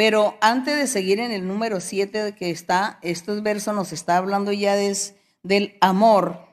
pero 0.00 0.38
antes 0.40 0.78
de 0.78 0.86
seguir 0.86 1.20
en 1.20 1.30
el 1.30 1.46
número 1.46 1.78
7 1.78 2.34
que 2.34 2.48
está, 2.48 2.98
estos 3.02 3.42
versos 3.42 3.74
nos 3.74 3.92
está 3.92 4.16
hablando 4.16 4.50
ya 4.50 4.74
de 4.74 4.96
del 5.42 5.76
amor, 5.82 6.48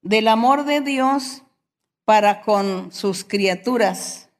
del 0.00 0.26
amor 0.26 0.64
de 0.64 0.80
Dios 0.80 1.42
para 2.06 2.40
con 2.40 2.92
sus 2.92 3.24
criaturas. 3.24 4.30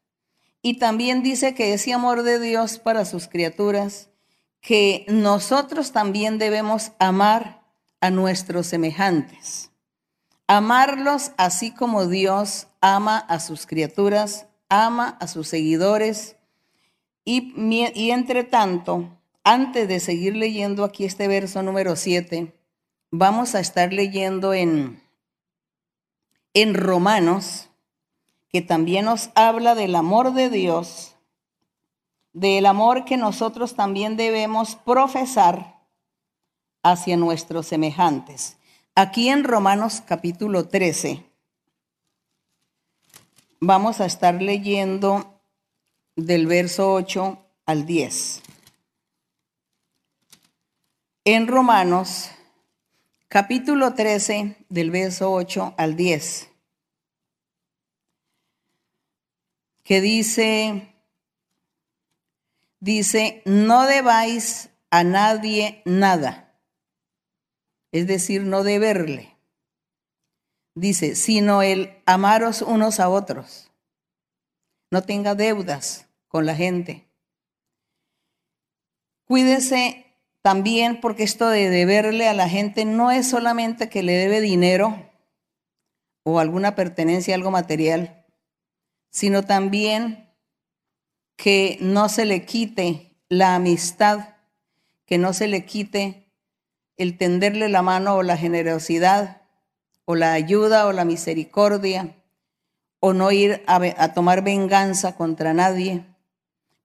Y 0.62 0.78
también 0.78 1.22
dice 1.22 1.54
que 1.54 1.74
ese 1.74 1.92
amor 1.92 2.22
de 2.22 2.40
Dios 2.40 2.78
para 2.78 3.04
sus 3.04 3.28
criaturas, 3.28 4.08
que 4.62 5.04
nosotros 5.08 5.92
también 5.92 6.38
debemos 6.38 6.92
amar 6.98 7.66
a 8.00 8.08
nuestros 8.08 8.66
semejantes. 8.66 9.72
Amarlos 10.46 11.32
así 11.36 11.70
como 11.70 12.06
Dios 12.06 12.68
ama 12.80 13.18
a 13.18 13.40
sus 13.40 13.66
criaturas, 13.66 14.46
ama 14.70 15.18
a 15.20 15.28
sus 15.28 15.48
seguidores. 15.48 16.36
Y, 17.28 17.52
y 17.94 18.12
entre 18.12 18.44
tanto, 18.44 19.10
antes 19.42 19.88
de 19.88 19.98
seguir 19.98 20.36
leyendo 20.36 20.84
aquí 20.84 21.04
este 21.04 21.26
verso 21.26 21.60
número 21.60 21.96
7, 21.96 22.54
vamos 23.10 23.56
a 23.56 23.60
estar 23.60 23.92
leyendo 23.92 24.54
en, 24.54 25.02
en 26.54 26.74
Romanos, 26.74 27.68
que 28.48 28.62
también 28.62 29.06
nos 29.06 29.30
habla 29.34 29.74
del 29.74 29.96
amor 29.96 30.34
de 30.34 30.50
Dios, 30.50 31.16
del 32.32 32.64
amor 32.64 33.04
que 33.04 33.16
nosotros 33.16 33.74
también 33.74 34.16
debemos 34.16 34.76
profesar 34.76 35.80
hacia 36.84 37.16
nuestros 37.16 37.66
semejantes. 37.66 38.56
Aquí 38.94 39.30
en 39.30 39.42
Romanos 39.42 40.00
capítulo 40.06 40.68
13 40.68 41.24
vamos 43.58 44.00
a 44.00 44.06
estar 44.06 44.40
leyendo 44.40 45.35
del 46.16 46.46
verso 46.46 46.94
8 46.94 47.46
al 47.66 47.84
10. 47.84 48.42
En 51.24 51.46
Romanos 51.46 52.30
capítulo 53.28 53.92
13, 53.92 54.56
del 54.70 54.90
verso 54.90 55.30
8 55.30 55.74
al 55.76 55.94
10, 55.94 56.48
que 59.84 60.00
dice, 60.00 60.94
dice, 62.80 63.42
no 63.44 63.86
debáis 63.86 64.70
a 64.90 65.04
nadie 65.04 65.82
nada, 65.84 66.54
es 67.92 68.06
decir, 68.06 68.42
no 68.42 68.62
deberle. 68.62 69.36
Dice, 70.74 71.14
sino 71.14 71.62
el 71.62 72.02
amaros 72.04 72.62
unos 72.62 73.00
a 73.00 73.08
otros. 73.08 73.70
No 74.90 75.02
tenga 75.02 75.34
deudas 75.34 76.05
con 76.28 76.46
la 76.46 76.54
gente. 76.54 77.06
Cuídese 79.26 80.06
también 80.42 81.00
porque 81.00 81.24
esto 81.24 81.48
de 81.48 81.68
deberle 81.70 82.28
a 82.28 82.32
la 82.32 82.48
gente 82.48 82.84
no 82.84 83.10
es 83.10 83.28
solamente 83.28 83.88
que 83.88 84.04
le 84.04 84.12
debe 84.12 84.40
dinero 84.40 85.10
o 86.22 86.38
alguna 86.38 86.74
pertenencia, 86.74 87.34
algo 87.34 87.50
material, 87.50 88.24
sino 89.10 89.42
también 89.42 90.30
que 91.36 91.78
no 91.80 92.08
se 92.08 92.24
le 92.24 92.44
quite 92.44 93.16
la 93.28 93.56
amistad, 93.56 94.36
que 95.04 95.18
no 95.18 95.32
se 95.32 95.48
le 95.48 95.64
quite 95.64 96.30
el 96.96 97.18
tenderle 97.18 97.68
la 97.68 97.82
mano 97.82 98.14
o 98.14 98.22
la 98.22 98.36
generosidad 98.36 99.42
o 100.04 100.14
la 100.14 100.32
ayuda 100.32 100.86
o 100.86 100.92
la 100.92 101.04
misericordia 101.04 102.14
o 103.00 103.12
no 103.12 103.32
ir 103.32 103.62
a, 103.66 103.80
a 103.98 104.14
tomar 104.14 104.42
venganza 104.42 105.16
contra 105.16 105.52
nadie, 105.52 106.04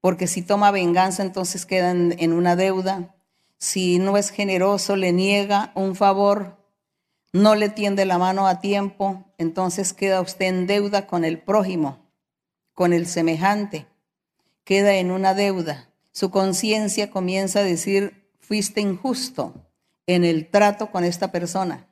porque 0.02 0.28
si 0.28 0.42
toma 0.42 0.72
venganza 0.72 1.24
entonces 1.24 1.66
queda 1.66 1.92
en 1.92 2.34
una 2.34 2.56
deuda 2.56 3.16
si 3.62 4.00
no 4.00 4.18
es 4.18 4.32
generoso, 4.32 4.96
le 4.96 5.12
niega 5.12 5.72
un 5.76 5.96
favor, 5.96 6.58
no 7.32 7.54
le 7.54 7.70
tiende 7.70 8.06
la 8.06 8.18
mano 8.18 8.48
a 8.48 8.60
tiempo, 8.60 9.24
entonces 9.38 9.94
queda 9.94 10.20
usted 10.20 10.48
en 10.48 10.66
deuda 10.66 11.06
con 11.06 11.24
el 11.24 11.38
prójimo, 11.38 12.00
con 12.74 12.92
el 12.92 13.06
semejante, 13.06 13.86
queda 14.64 14.96
en 14.96 15.12
una 15.12 15.36
deuda. 15.36 15.92
Su 16.12 16.32
conciencia 16.32 17.12
comienza 17.12 17.60
a 17.60 17.64
decir, 17.64 18.32
fuiste 18.40 18.82
injusto 18.82 19.54
en 20.08 20.26
el 20.26 20.50
trato 20.50 20.90
con 20.90 21.04
esta 21.04 21.32
persona. 21.32 21.88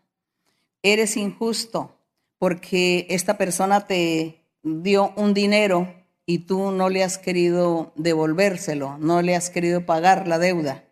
Eres 0.81 1.17
injusto 1.17 1.99
porque 2.39 3.05
esta 3.11 3.37
persona 3.37 3.85
te 3.85 4.43
dio 4.63 5.13
un 5.15 5.35
dinero 5.35 5.93
y 6.29 6.37
tú 6.37 6.69
no 6.69 6.89
le 6.89 7.03
has 7.03 7.17
querido 7.17 7.91
devolvérselo, 7.95 8.99
no 8.99 9.23
le 9.23 9.35
has 9.35 9.49
querido 9.49 9.87
pagar 9.87 10.27
la 10.27 10.37
deuda. 10.37 10.83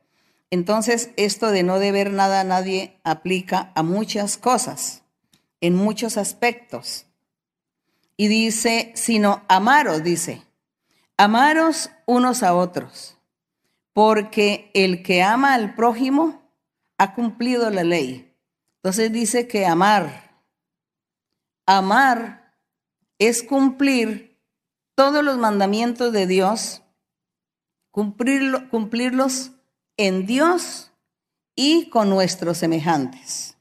Entonces, 0.49 1.11
esto 1.15 1.51
de 1.51 1.61
no 1.61 1.77
deber 1.77 2.09
nada 2.09 2.41
a 2.41 2.43
nadie 2.43 2.99
aplica 3.03 3.71
a 3.75 3.83
muchas 3.83 4.35
cosas, 4.35 5.03
en 5.61 5.75
muchos 5.75 6.17
aspectos. 6.17 7.05
Y 8.17 8.29
dice, 8.29 8.91
sino 8.95 9.43
amaros, 9.47 10.03
dice, 10.03 10.41
amaros 11.17 11.91
unos 12.07 12.41
a 12.41 12.55
otros, 12.55 13.15
porque 13.93 14.71
el 14.73 15.03
que 15.03 15.21
ama 15.21 15.53
al 15.53 15.75
prójimo 15.75 16.49
ha 16.97 17.13
cumplido 17.13 17.69
la 17.69 17.83
ley. 17.83 18.33
Entonces 18.77 19.11
dice 19.11 19.47
que 19.47 19.67
amar, 19.67 20.31
amar 21.67 22.55
es 23.19 23.43
cumplir 23.43 24.26
todos 24.97 25.23
los 25.23 25.37
mandamientos 25.37 26.11
de 26.11 26.25
Dios, 26.25 26.81
cumplirlo, 27.91 28.67
cumplirlos 28.71 29.51
en 29.95 30.25
Dios 30.25 30.91
y 31.55 31.87
con 31.89 32.09
nuestros 32.09 32.57
semejantes. 32.57 33.57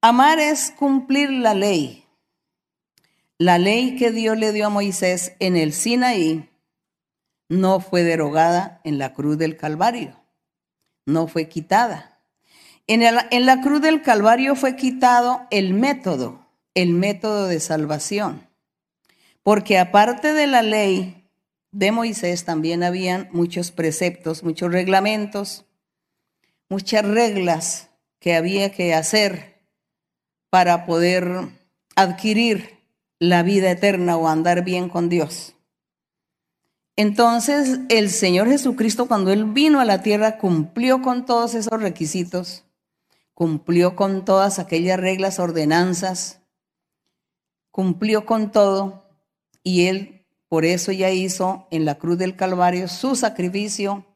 Amar 0.00 0.40
es 0.40 0.72
cumplir 0.72 1.30
la 1.30 1.54
ley. 1.54 2.04
La 3.38 3.58
ley 3.58 3.94
que 3.94 4.10
Dios 4.10 4.36
le 4.36 4.52
dio 4.52 4.66
a 4.66 4.70
Moisés 4.70 5.36
en 5.38 5.56
el 5.56 5.72
Sinaí 5.72 6.50
no 7.48 7.78
fue 7.78 8.02
derogada 8.02 8.80
en 8.82 8.98
la 8.98 9.14
cruz 9.14 9.38
del 9.38 9.56
Calvario, 9.56 10.20
no 11.06 11.28
fue 11.28 11.48
quitada. 11.48 12.18
En 12.88 13.46
la 13.46 13.60
cruz 13.60 13.80
del 13.80 14.02
Calvario 14.02 14.56
fue 14.56 14.74
quitado 14.74 15.46
el 15.52 15.72
método, 15.72 16.48
el 16.74 16.94
método 16.94 17.46
de 17.46 17.60
salvación, 17.60 18.47
porque 19.48 19.78
aparte 19.78 20.34
de 20.34 20.46
la 20.46 20.60
ley 20.60 21.26
de 21.72 21.90
Moisés 21.90 22.44
también 22.44 22.82
habían 22.82 23.30
muchos 23.32 23.70
preceptos, 23.70 24.42
muchos 24.42 24.70
reglamentos, 24.70 25.64
muchas 26.68 27.02
reglas 27.02 27.88
que 28.20 28.34
había 28.34 28.72
que 28.72 28.92
hacer 28.92 29.64
para 30.50 30.84
poder 30.84 31.48
adquirir 31.96 32.78
la 33.18 33.42
vida 33.42 33.70
eterna 33.70 34.18
o 34.18 34.28
andar 34.28 34.64
bien 34.64 34.90
con 34.90 35.08
Dios. 35.08 35.54
Entonces 36.94 37.80
el 37.88 38.10
Señor 38.10 38.48
Jesucristo 38.48 39.08
cuando 39.08 39.32
Él 39.32 39.46
vino 39.46 39.80
a 39.80 39.86
la 39.86 40.02
tierra 40.02 40.36
cumplió 40.36 41.00
con 41.00 41.24
todos 41.24 41.54
esos 41.54 41.80
requisitos, 41.80 42.66
cumplió 43.32 43.96
con 43.96 44.26
todas 44.26 44.58
aquellas 44.58 45.00
reglas, 45.00 45.38
ordenanzas, 45.38 46.42
cumplió 47.70 48.26
con 48.26 48.52
todo 48.52 49.07
y 49.68 49.86
Él 49.86 50.24
por 50.48 50.64
eso 50.64 50.92
ya 50.92 51.10
hizo 51.10 51.66
en 51.70 51.84
la 51.84 51.96
cruz 51.96 52.16
del 52.16 52.36
Calvario 52.36 52.88
su 52.88 53.16
sacrificio, 53.16 54.06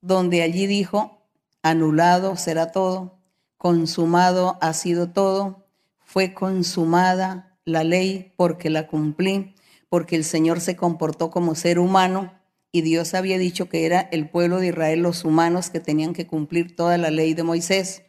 donde 0.00 0.42
allí 0.42 0.66
dijo, 0.66 1.22
anulado 1.62 2.34
será 2.34 2.72
todo, 2.72 3.20
consumado 3.56 4.58
ha 4.60 4.72
sido 4.72 5.10
todo, 5.10 5.64
fue 6.00 6.34
consumada 6.34 7.56
la 7.64 7.84
ley 7.84 8.32
porque 8.36 8.68
la 8.68 8.88
cumplí, 8.88 9.54
porque 9.88 10.16
el 10.16 10.24
Señor 10.24 10.60
se 10.60 10.74
comportó 10.74 11.30
como 11.30 11.54
ser 11.54 11.78
humano 11.78 12.32
y 12.72 12.82
Dios 12.82 13.14
había 13.14 13.38
dicho 13.38 13.68
que 13.68 13.86
era 13.86 14.00
el 14.00 14.28
pueblo 14.28 14.58
de 14.58 14.68
Israel 14.68 15.02
los 15.02 15.24
humanos 15.24 15.70
que 15.70 15.78
tenían 15.78 16.14
que 16.14 16.26
cumplir 16.26 16.74
toda 16.74 16.98
la 16.98 17.12
ley 17.12 17.34
de 17.34 17.44
Moisés. 17.44 18.02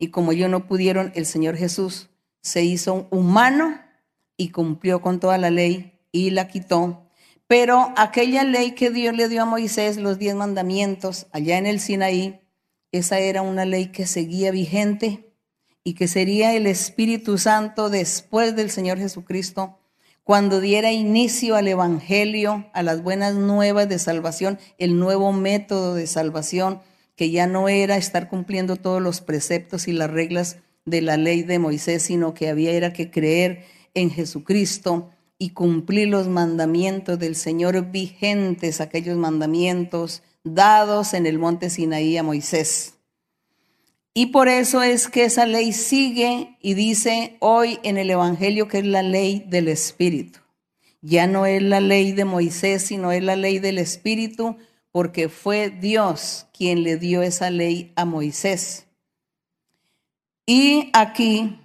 Y 0.00 0.08
como 0.08 0.32
ellos 0.32 0.50
no 0.50 0.66
pudieron, 0.66 1.12
el 1.14 1.26
Señor 1.26 1.56
Jesús 1.56 2.08
se 2.40 2.64
hizo 2.64 3.06
humano 3.10 3.78
y 4.40 4.48
cumplió 4.48 5.02
con 5.02 5.20
toda 5.20 5.36
la 5.36 5.50
ley 5.50 6.00
y 6.12 6.30
la 6.30 6.48
quitó. 6.48 7.06
Pero 7.46 7.92
aquella 7.98 8.42
ley 8.42 8.72
que 8.72 8.88
Dios 8.88 9.14
le 9.14 9.28
dio 9.28 9.42
a 9.42 9.44
Moisés, 9.44 9.98
los 9.98 10.18
diez 10.18 10.34
mandamientos, 10.34 11.26
allá 11.30 11.58
en 11.58 11.66
el 11.66 11.78
Sinaí, 11.78 12.40
esa 12.90 13.18
era 13.18 13.42
una 13.42 13.66
ley 13.66 13.88
que 13.88 14.06
seguía 14.06 14.50
vigente 14.50 15.34
y 15.84 15.92
que 15.92 16.08
sería 16.08 16.54
el 16.54 16.66
Espíritu 16.66 17.36
Santo 17.36 17.90
después 17.90 18.56
del 18.56 18.70
Señor 18.70 18.96
Jesucristo, 18.96 19.78
cuando 20.24 20.60
diera 20.60 20.90
inicio 20.90 21.54
al 21.54 21.68
Evangelio, 21.68 22.70
a 22.72 22.82
las 22.82 23.02
buenas 23.02 23.34
nuevas 23.34 23.90
de 23.90 23.98
salvación, 23.98 24.58
el 24.78 24.98
nuevo 24.98 25.34
método 25.34 25.94
de 25.94 26.06
salvación, 26.06 26.80
que 27.14 27.30
ya 27.30 27.46
no 27.46 27.68
era 27.68 27.98
estar 27.98 28.30
cumpliendo 28.30 28.76
todos 28.76 29.02
los 29.02 29.20
preceptos 29.20 29.86
y 29.86 29.92
las 29.92 30.10
reglas 30.10 30.56
de 30.86 31.02
la 31.02 31.18
ley 31.18 31.42
de 31.42 31.58
Moisés, 31.58 32.04
sino 32.04 32.32
que 32.32 32.48
había 32.48 32.70
era 32.70 32.94
que 32.94 33.10
creer 33.10 33.66
en 33.94 34.10
Jesucristo 34.10 35.10
y 35.38 35.50
cumplir 35.50 36.08
los 36.08 36.28
mandamientos 36.28 37.18
del 37.18 37.34
Señor 37.34 37.90
vigentes, 37.90 38.80
aquellos 38.80 39.16
mandamientos 39.16 40.22
dados 40.44 41.14
en 41.14 41.26
el 41.26 41.38
monte 41.38 41.70
Sinaí 41.70 42.16
a 42.16 42.22
Moisés. 42.22 42.94
Y 44.12 44.26
por 44.26 44.48
eso 44.48 44.82
es 44.82 45.08
que 45.08 45.24
esa 45.24 45.46
ley 45.46 45.72
sigue 45.72 46.56
y 46.60 46.74
dice 46.74 47.36
hoy 47.40 47.78
en 47.84 47.96
el 47.96 48.10
Evangelio 48.10 48.68
que 48.68 48.78
es 48.78 48.86
la 48.86 49.02
ley 49.02 49.44
del 49.48 49.68
Espíritu. 49.68 50.40
Ya 51.00 51.26
no 51.26 51.46
es 51.46 51.62
la 51.62 51.80
ley 51.80 52.12
de 52.12 52.24
Moisés, 52.24 52.82
sino 52.82 53.12
es 53.12 53.22
la 53.22 53.36
ley 53.36 53.58
del 53.58 53.78
Espíritu, 53.78 54.56
porque 54.92 55.28
fue 55.28 55.70
Dios 55.70 56.46
quien 56.52 56.82
le 56.82 56.96
dio 56.96 57.22
esa 57.22 57.50
ley 57.50 57.92
a 57.96 58.04
Moisés. 58.04 58.86
Y 60.44 60.90
aquí 60.92 61.58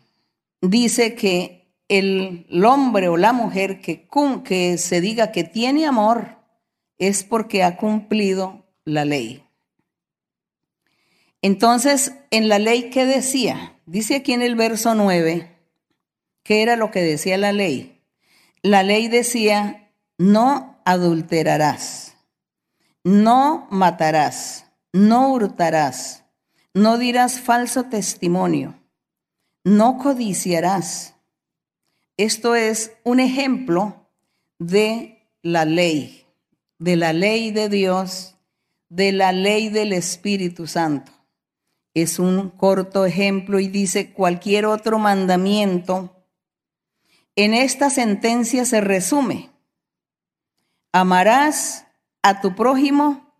dice 0.61 1.15
que 1.15 1.54
el, 1.87 2.47
hombre 2.65 3.07
o 3.09 3.17
la 3.17 3.33
mujer 3.33 3.81
que, 3.81 4.07
que 4.43 4.77
se 4.77 5.01
diga 5.01 5.31
que 5.31 5.43
tiene 5.43 5.85
amor 5.85 6.37
es 6.97 7.23
porque 7.23 7.63
ha 7.63 7.77
cumplido 7.77 8.65
la 8.85 9.05
ley. 9.05 9.43
Entonces, 11.41 12.13
en 12.31 12.49
la 12.49 12.59
ley, 12.59 12.89
¿qué 12.89 13.05
decía? 13.05 13.79
Dice 13.85 14.15
aquí 14.15 14.33
en 14.33 14.41
el 14.41 14.55
verso 14.55 14.95
9, 14.95 15.55
¿qué 16.43 16.63
era 16.63 16.75
lo 16.75 16.89
que 16.89 17.01
decía 17.01 17.37
la 17.37 17.51
ley? 17.51 18.01
La 18.63 18.81
ley 18.81 19.07
decía, 19.07 19.91
no 20.17 20.81
adulterarás, 20.85 22.17
no 23.03 23.67
matarás, 23.69 24.65
no 24.91 25.33
hurtarás, 25.33 26.23
no 26.73 26.97
dirás 26.97 27.39
falso 27.39 27.83
testimonio, 27.85 28.79
no 29.63 29.97
codiciarás 29.99 31.14
esto 32.17 32.55
es 32.55 32.93
un 33.03 33.19
ejemplo 33.19 34.09
de 34.59 35.27
la 35.41 35.65
ley, 35.65 36.25
de 36.79 36.95
la 36.95 37.13
ley 37.13 37.51
de 37.51 37.69
Dios, 37.69 38.35
de 38.89 39.11
la 39.11 39.31
ley 39.31 39.69
del 39.69 39.93
Espíritu 39.93 40.67
Santo. 40.67 41.11
Es 41.93 42.19
un 42.19 42.49
corto 42.49 43.05
ejemplo 43.05 43.59
y 43.59 43.67
dice 43.67 44.13
cualquier 44.13 44.65
otro 44.65 44.99
mandamiento. 44.99 46.25
En 47.35 47.53
esta 47.53 47.89
sentencia 47.89 48.65
se 48.65 48.81
resume, 48.81 49.49
amarás 50.91 51.85
a 52.21 52.39
tu 52.41 52.55
prójimo 52.55 53.33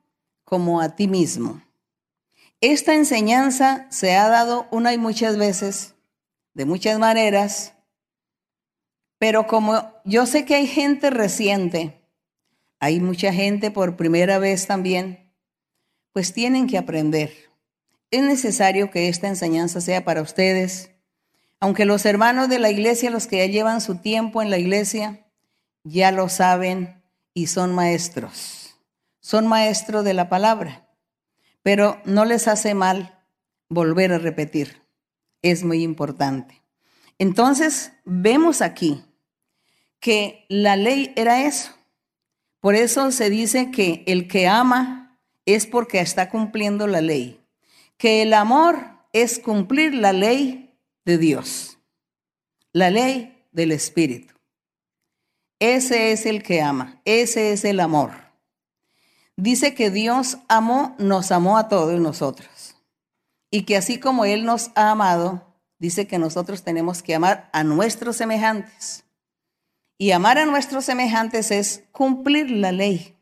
como 0.44 0.82
a 0.82 0.96
ti 0.96 1.08
mismo. 1.08 1.62
Esta 2.62 2.94
enseñanza 2.94 3.88
se 3.90 4.16
ha 4.16 4.28
dado 4.28 4.68
una 4.72 4.94
y 4.94 4.98
muchas 4.98 5.38
veces, 5.38 5.96
de 6.54 6.66
muchas 6.66 7.00
maneras, 7.00 7.75
pero 9.18 9.48
como 9.48 9.94
yo 10.04 10.26
sé 10.26 10.46
que 10.46 10.56
hay 10.56 10.68
gente 10.68 11.10
reciente, 11.10 12.02
hay 12.80 13.00
mucha 13.00 13.34
gente 13.34 13.72
por 13.72 13.96
primera 13.96 14.38
vez 14.38 14.68
también, 14.68 15.32
pues 16.12 16.34
tienen 16.34 16.68
que 16.68 16.78
aprender. 16.78 17.34
Es 18.12 18.22
necesario 18.22 18.92
que 18.92 19.10
esta 19.10 19.28
enseñanza 19.28 19.82
sea 19.82 20.06
para 20.06 20.22
ustedes, 20.22 20.92
aunque 21.60 21.86
los 21.86 22.06
hermanos 22.06 22.50
de 22.50 22.60
la 22.60 22.70
iglesia, 22.70 23.10
los 23.10 23.28
que 23.28 23.38
ya 23.38 23.46
llevan 23.48 23.82
su 23.82 23.96
tiempo 23.96 24.42
en 24.42 24.50
la 24.50 24.58
iglesia, 24.58 25.26
ya 25.84 26.12
lo 26.12 26.30
saben 26.30 27.02
y 27.34 27.48
son 27.48 27.74
maestros. 27.74 28.76
Son 29.20 29.48
maestros 29.48 30.04
de 30.04 30.14
la 30.14 30.30
palabra, 30.30 30.88
pero 31.64 32.00
no 32.06 32.26
les 32.26 32.48
hace 32.48 32.76
mal 32.76 33.20
volver 33.70 34.14
a 34.14 34.20
repetir. 34.20 34.84
Es 35.42 35.64
muy 35.64 35.82
importante. 35.82 36.65
Entonces, 37.18 37.94
vemos 38.04 38.62
aquí 38.62 39.04
que 40.00 40.46
la 40.50 40.76
ley 40.76 41.14
era 41.16 41.46
eso. 41.46 41.72
Por 42.60 42.76
eso 42.76 43.12
se 43.12 43.30
dice 43.30 43.72
que 43.72 44.04
el 44.08 44.28
que 44.28 44.48
ama 44.48 45.20
es 45.46 45.68
porque 45.68 46.00
está 46.00 46.30
cumpliendo 46.30 46.88
la 46.88 47.02
ley. 47.02 47.40
Que 47.98 48.22
el 48.22 48.34
amor 48.34 48.96
es 49.14 49.40
cumplir 49.40 49.94
la 49.94 50.12
ley 50.12 50.76
de 51.06 51.18
Dios, 51.18 51.78
la 52.74 52.90
ley 52.90 53.46
del 53.52 53.72
Espíritu. 53.72 54.34
Ese 55.60 56.12
es 56.12 56.26
el 56.26 56.44
que 56.44 56.62
ama, 56.62 57.02
ese 57.06 57.54
es 57.54 57.64
el 57.64 57.80
amor. 57.80 58.12
Dice 59.38 59.74
que 59.74 59.90
Dios 59.90 60.40
amó, 60.48 60.96
nos 61.00 61.32
amó 61.32 61.58
a 61.58 61.70
todos 61.70 62.00
nosotros. 62.00 62.76
Y 63.52 63.64
que 63.64 63.78
así 63.78 64.00
como 64.00 64.26
Él 64.26 64.44
nos 64.46 64.72
ha 64.76 64.92
amado, 64.92 65.55
dice 65.80 66.08
que 66.08 66.20
nosotros 66.20 66.64
tenemos 66.64 67.02
que 67.02 67.16
amar 67.16 67.50
a 67.54 67.64
nuestros 67.64 68.18
semejantes. 68.18 69.06
Y 69.98 70.12
amar 70.12 70.38
a 70.38 70.46
nuestros 70.46 70.86
semejantes 70.86 71.52
es 71.52 71.84
cumplir 71.92 72.52
la 72.52 72.72
ley. 72.72 73.18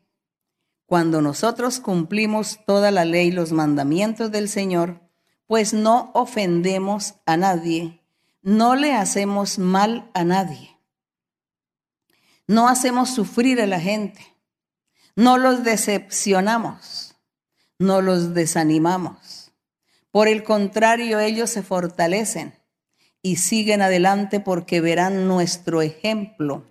Cuando 0.86 1.22
nosotros 1.22 1.80
cumplimos 1.80 2.60
toda 2.66 2.90
la 2.90 3.04
ley, 3.04 3.30
los 3.30 3.52
mandamientos 3.52 4.30
del 4.30 4.48
Señor, 4.48 5.00
pues 5.46 5.72
no 5.72 6.10
ofendemos 6.14 7.14
a 7.26 7.36
nadie, 7.36 8.00
no 8.42 8.74
le 8.74 8.94
hacemos 8.94 9.58
mal 9.58 10.10
a 10.14 10.24
nadie. 10.24 10.74
No 12.46 12.68
hacemos 12.68 13.10
sufrir 13.10 13.60
a 13.60 13.66
la 13.66 13.80
gente. 13.80 14.20
No 15.16 15.38
los 15.38 15.64
decepcionamos. 15.64 17.14
No 17.78 18.02
los 18.02 18.34
desanimamos. 18.34 19.43
Por 20.14 20.28
el 20.28 20.44
contrario, 20.44 21.18
ellos 21.18 21.50
se 21.50 21.64
fortalecen 21.64 22.54
y 23.20 23.34
siguen 23.34 23.82
adelante 23.82 24.38
porque 24.38 24.80
verán 24.80 25.26
nuestro 25.26 25.82
ejemplo, 25.82 26.62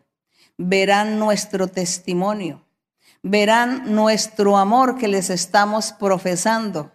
verán 0.58 1.20
nuestro 1.20 1.68
testimonio, 1.68 2.66
verán 3.22 3.94
nuestro 3.94 4.56
amor 4.56 4.98
que 4.98 5.10
les 5.10 5.30
estamos 5.30 5.92
profesando, 5.92 6.94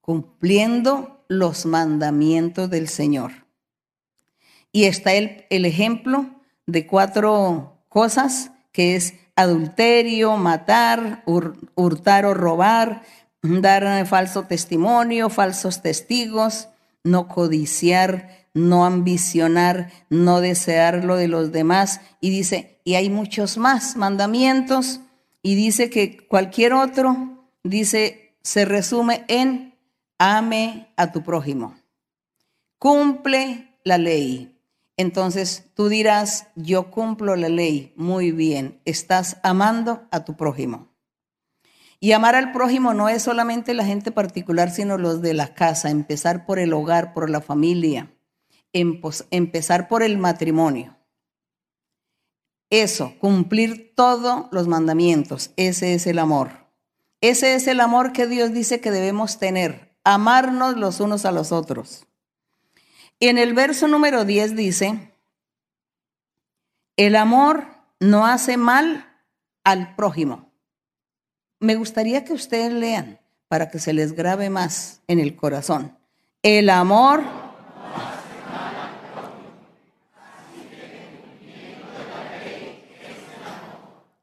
cumpliendo 0.00 1.26
los 1.28 1.66
mandamientos 1.66 2.70
del 2.70 2.88
Señor. 2.88 3.46
Y 4.72 4.84
está 4.84 5.12
el, 5.12 5.44
ejemplo 5.50 6.40
de 6.64 6.86
cuatro 6.86 7.84
cosas, 7.90 8.50
que 8.72 8.96
es 8.96 9.12
adulterio, 9.36 10.38
matar, 10.38 11.22
hurtar 11.26 12.24
o 12.24 12.32
robar, 12.32 13.02
dar 13.42 14.06
falso 14.06 14.44
testimonio, 14.44 15.30
falsos 15.30 15.82
testigos, 15.82 16.68
no 17.04 17.28
codiciar, 17.28 18.46
no 18.54 18.84
ambicionar, 18.84 19.90
no 20.08 20.40
desear 20.40 21.04
lo 21.04 21.16
de 21.16 21.28
los 21.28 21.52
demás. 21.52 22.00
Y 22.20 22.30
dice, 22.30 22.80
y 22.84 22.94
hay 22.94 23.10
muchos 23.10 23.58
más 23.58 23.96
mandamientos, 23.96 25.00
y 25.42 25.54
dice 25.54 25.88
que 25.88 26.26
cualquier 26.26 26.74
otro, 26.74 27.48
dice, 27.64 28.34
se 28.42 28.64
resume 28.64 29.24
en 29.28 29.74
ame 30.18 30.88
a 30.96 31.12
tu 31.12 31.22
prójimo. 31.22 31.76
Cumple 32.78 33.74
la 33.84 33.96
ley. 33.96 34.56
Entonces 34.96 35.64
tú 35.74 35.88
dirás, 35.88 36.48
yo 36.56 36.90
cumplo 36.90 37.36
la 37.36 37.48
ley. 37.48 37.94
Muy 37.96 38.32
bien, 38.32 38.80
estás 38.84 39.38
amando 39.42 40.06
a 40.10 40.24
tu 40.24 40.36
prójimo. 40.36 40.89
Y 42.00 42.12
amar 42.12 42.34
al 42.34 42.50
prójimo 42.52 42.94
no 42.94 43.10
es 43.10 43.22
solamente 43.22 43.74
la 43.74 43.84
gente 43.84 44.10
particular, 44.10 44.70
sino 44.70 44.96
los 44.96 45.20
de 45.20 45.34
la 45.34 45.54
casa, 45.54 45.90
empezar 45.90 46.46
por 46.46 46.58
el 46.58 46.72
hogar, 46.72 47.12
por 47.12 47.28
la 47.28 47.42
familia, 47.42 48.10
empezar 48.72 49.86
por 49.86 50.02
el 50.02 50.16
matrimonio. 50.16 50.96
Eso, 52.70 53.14
cumplir 53.18 53.92
todos 53.94 54.46
los 54.50 54.66
mandamientos, 54.66 55.50
ese 55.56 55.92
es 55.92 56.06
el 56.06 56.18
amor. 56.18 56.68
Ese 57.20 57.54
es 57.54 57.66
el 57.66 57.80
amor 57.80 58.12
que 58.12 58.26
Dios 58.26 58.52
dice 58.52 58.80
que 58.80 58.90
debemos 58.90 59.38
tener, 59.38 59.94
amarnos 60.02 60.76
los 60.78 61.00
unos 61.00 61.26
a 61.26 61.32
los 61.32 61.52
otros. 61.52 62.06
En 63.18 63.36
el 63.36 63.52
verso 63.52 63.88
número 63.88 64.24
10 64.24 64.56
dice, 64.56 65.12
el 66.96 67.16
amor 67.16 67.66
no 67.98 68.24
hace 68.24 68.56
mal 68.56 69.06
al 69.64 69.94
prójimo. 69.96 70.49
Me 71.60 71.74
gustaría 71.74 72.24
que 72.24 72.32
ustedes 72.32 72.72
lean 72.72 73.20
para 73.46 73.68
que 73.68 73.78
se 73.78 73.92
les 73.92 74.14
grabe 74.14 74.48
más 74.48 75.02
en 75.08 75.18
el 75.18 75.36
corazón. 75.36 75.98
El 76.42 76.70
amor 76.70 77.22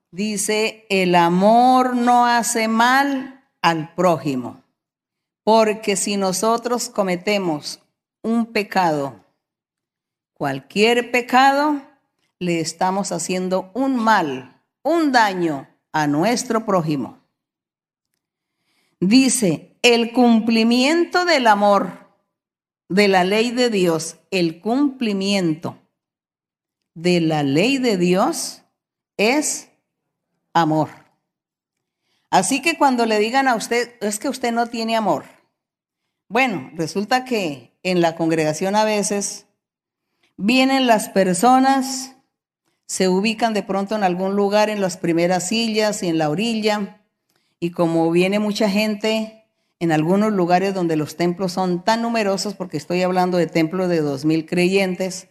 dice, 0.10 0.88
el 0.89 1.13
amor 1.13 1.95
no 1.95 2.26
hace 2.26 2.67
mal 2.67 3.45
al 3.62 3.93
prójimo, 3.93 4.63
porque 5.43 5.95
si 5.95 6.17
nosotros 6.17 6.89
cometemos 6.89 7.80
un 8.23 8.47
pecado, 8.47 9.23
cualquier 10.34 11.12
pecado, 11.12 11.84
le 12.39 12.60
estamos 12.62 13.12
haciendo 13.12 13.69
un 13.76 13.95
mal, 13.95 14.60
un 14.82 15.12
daño 15.12 15.67
a 15.91 16.08
nuestro 16.08 16.65
prójimo. 16.65 17.16
Dice, 18.99 19.77
el 19.83 20.12
cumplimiento 20.12 21.25
del 21.25 21.47
amor, 21.47 22.07
de 22.89 23.07
la 23.07 23.23
ley 23.23 23.51
de 23.51 23.69
Dios, 23.69 24.17
el 24.31 24.60
cumplimiento 24.60 25.77
de 26.95 27.21
la 27.21 27.43
ley 27.43 27.77
de 27.77 27.97
Dios 27.97 28.63
es 29.17 29.69
amor. 30.53 30.89
Así 32.29 32.62
que 32.62 32.77
cuando 32.77 33.05
le 33.05 33.19
digan 33.19 33.47
a 33.47 33.55
usted, 33.55 33.95
es 34.01 34.19
que 34.19 34.29
usted 34.29 34.51
no 34.51 34.67
tiene 34.67 34.95
amor. 34.95 35.25
Bueno, 36.27 36.71
resulta 36.73 37.23
que 37.23 37.77
en 37.83 38.01
la 38.01 38.15
congregación 38.15 38.75
a 38.75 38.83
veces 38.83 39.45
vienen 40.36 40.88
las 40.88 41.10
personas, 41.10 42.15
se 42.88 43.07
ubican 43.07 43.53
de 43.53 43.63
pronto 43.63 43.95
en 43.95 44.03
algún 44.03 44.36
lugar 44.36 44.69
en 44.69 44.81
las 44.81 44.97
primeras 44.97 45.49
sillas 45.49 46.03
y 46.03 46.07
en 46.07 46.17
la 46.17 46.29
orilla, 46.29 47.01
y 47.59 47.71
como 47.71 48.11
viene 48.11 48.39
mucha 48.39 48.69
gente 48.69 49.45
en 49.79 49.91
algunos 49.91 50.31
lugares 50.31 50.73
donde 50.73 50.95
los 50.95 51.15
templos 51.15 51.53
son 51.53 51.83
tan 51.83 52.01
numerosos, 52.01 52.55
porque 52.55 52.77
estoy 52.77 53.01
hablando 53.03 53.37
de 53.37 53.47
templos 53.47 53.89
de 53.89 54.01
dos 54.01 54.25
mil 54.25 54.45
creyentes, 54.45 55.29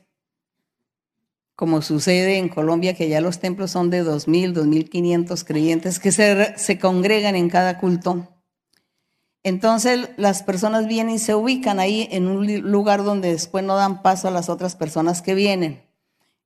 como 1.56 1.82
sucede 1.82 2.38
en 2.38 2.48
Colombia, 2.48 2.94
que 2.94 3.08
ya 3.08 3.20
los 3.20 3.38
templos 3.38 3.70
son 3.70 3.90
de 3.90 4.00
dos 4.00 4.28
mil, 4.28 4.52
dos 4.54 4.66
mil 4.66 4.90
quinientos 4.90 5.42
creyentes 5.42 5.98
que 5.98 6.12
se, 6.12 6.56
se 6.58 6.78
congregan 6.78 7.34
en 7.34 7.48
cada 7.48 7.78
culto. 7.78 8.28
Entonces 9.42 10.10
las 10.16 10.42
personas 10.42 10.86
vienen 10.86 11.14
y 11.14 11.18
se 11.18 11.34
ubican 11.34 11.78
ahí 11.78 12.08
en 12.10 12.26
un 12.26 12.46
lugar 12.70 13.04
donde 13.04 13.30
después 13.30 13.64
no 13.64 13.76
dan 13.76 14.02
paso 14.02 14.28
a 14.28 14.32
las 14.32 14.48
otras 14.48 14.76
personas 14.76 15.22
que 15.22 15.34
vienen. 15.34 15.82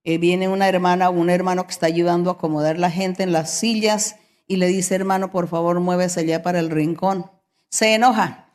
Eh, 0.04 0.18
viene 0.18 0.48
una 0.48 0.68
hermana 0.68 1.08
o 1.08 1.12
un 1.12 1.28
hermano 1.28 1.66
que 1.66 1.72
está 1.72 1.86
ayudando 1.86 2.30
a 2.30 2.34
acomodar 2.34 2.78
la 2.78 2.90
gente 2.90 3.22
en 3.22 3.32
las 3.32 3.50
sillas 3.50 4.16
y 4.50 4.56
le 4.56 4.66
dice, 4.66 4.96
hermano, 4.96 5.30
por 5.30 5.46
favor, 5.46 5.78
muévese 5.78 6.18
allá 6.18 6.42
para 6.42 6.58
el 6.58 6.70
rincón. 6.70 7.30
Se 7.68 7.94
enoja. 7.94 8.48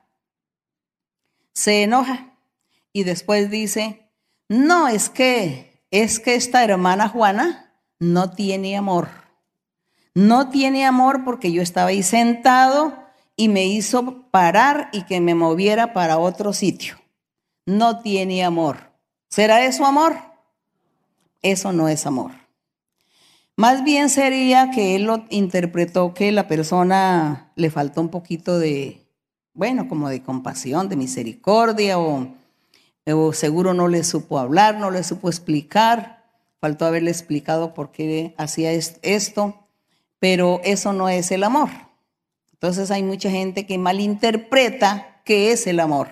Se 1.54 1.84
enoja. 1.84 2.34
Y 2.92 3.06
después 3.06 3.50
dice, 3.50 4.12
no, 4.50 4.90
es 4.90 5.10
que, 5.10 5.82
es 5.92 6.20
que 6.20 6.36
esta 6.36 6.66
hermana 6.66 7.08
Juana 7.08 7.74
no 7.98 8.32
tiene 8.32 8.76
amor. 8.76 9.08
No 10.14 10.50
tiene 10.50 10.86
amor 10.86 11.24
porque 11.24 11.54
yo 11.54 11.62
estaba 11.62 11.92
ahí 11.92 12.04
sentado 12.04 12.94
y 13.38 13.48
me 13.48 13.66
hizo 13.66 14.30
parar 14.32 14.90
y 14.92 15.04
que 15.04 15.22
me 15.22 15.34
moviera 15.34 15.94
para 15.94 16.18
otro 16.18 16.52
sitio. 16.52 16.98
No 17.66 18.02
tiene 18.02 18.44
amor. 18.44 18.92
¿Será 19.30 19.64
eso 19.64 19.86
amor? 19.86 20.18
Eso 21.42 21.72
no 21.72 21.88
es 21.88 22.06
amor. 22.06 22.45
Más 23.58 23.86
bien 23.86 24.10
sería 24.10 24.70
que 24.72 24.96
él 24.96 25.04
lo 25.04 25.24
interpretó 25.30 26.14
que 26.14 26.34
la 26.34 26.48
persona 26.48 27.52
le 27.56 27.70
faltó 27.70 28.02
un 28.02 28.10
poquito 28.10 28.60
de, 28.60 29.08
bueno, 29.54 29.88
como 29.88 30.10
de 30.10 30.22
compasión, 30.22 30.90
de 30.90 30.98
misericordia, 30.98 31.98
o, 31.98 32.34
seguro 33.32 33.74
no 33.74 33.88
le 33.88 34.04
supo 34.04 34.40
hablar, 34.40 34.78
no 34.78 34.92
le 34.92 35.04
supo 35.04 35.30
explicar, 35.30 36.26
faltó 36.60 36.86
haberle 36.86 37.12
explicado 37.12 37.74
por 37.74 37.92
qué 37.92 38.34
hacía 38.38 38.74
esto, 38.74 39.68
pero 40.20 40.60
eso 40.66 40.92
no 40.92 41.08
es 41.08 41.32
el 41.32 41.44
amor. 41.44 41.70
Entonces 42.52 42.92
hay 42.92 43.04
mucha 43.04 43.30
gente 43.30 43.66
que 43.66 43.78
malinterpreta 43.78 45.22
qué 45.24 45.54
es 45.54 45.66
el 45.66 45.80
amor. 45.80 46.10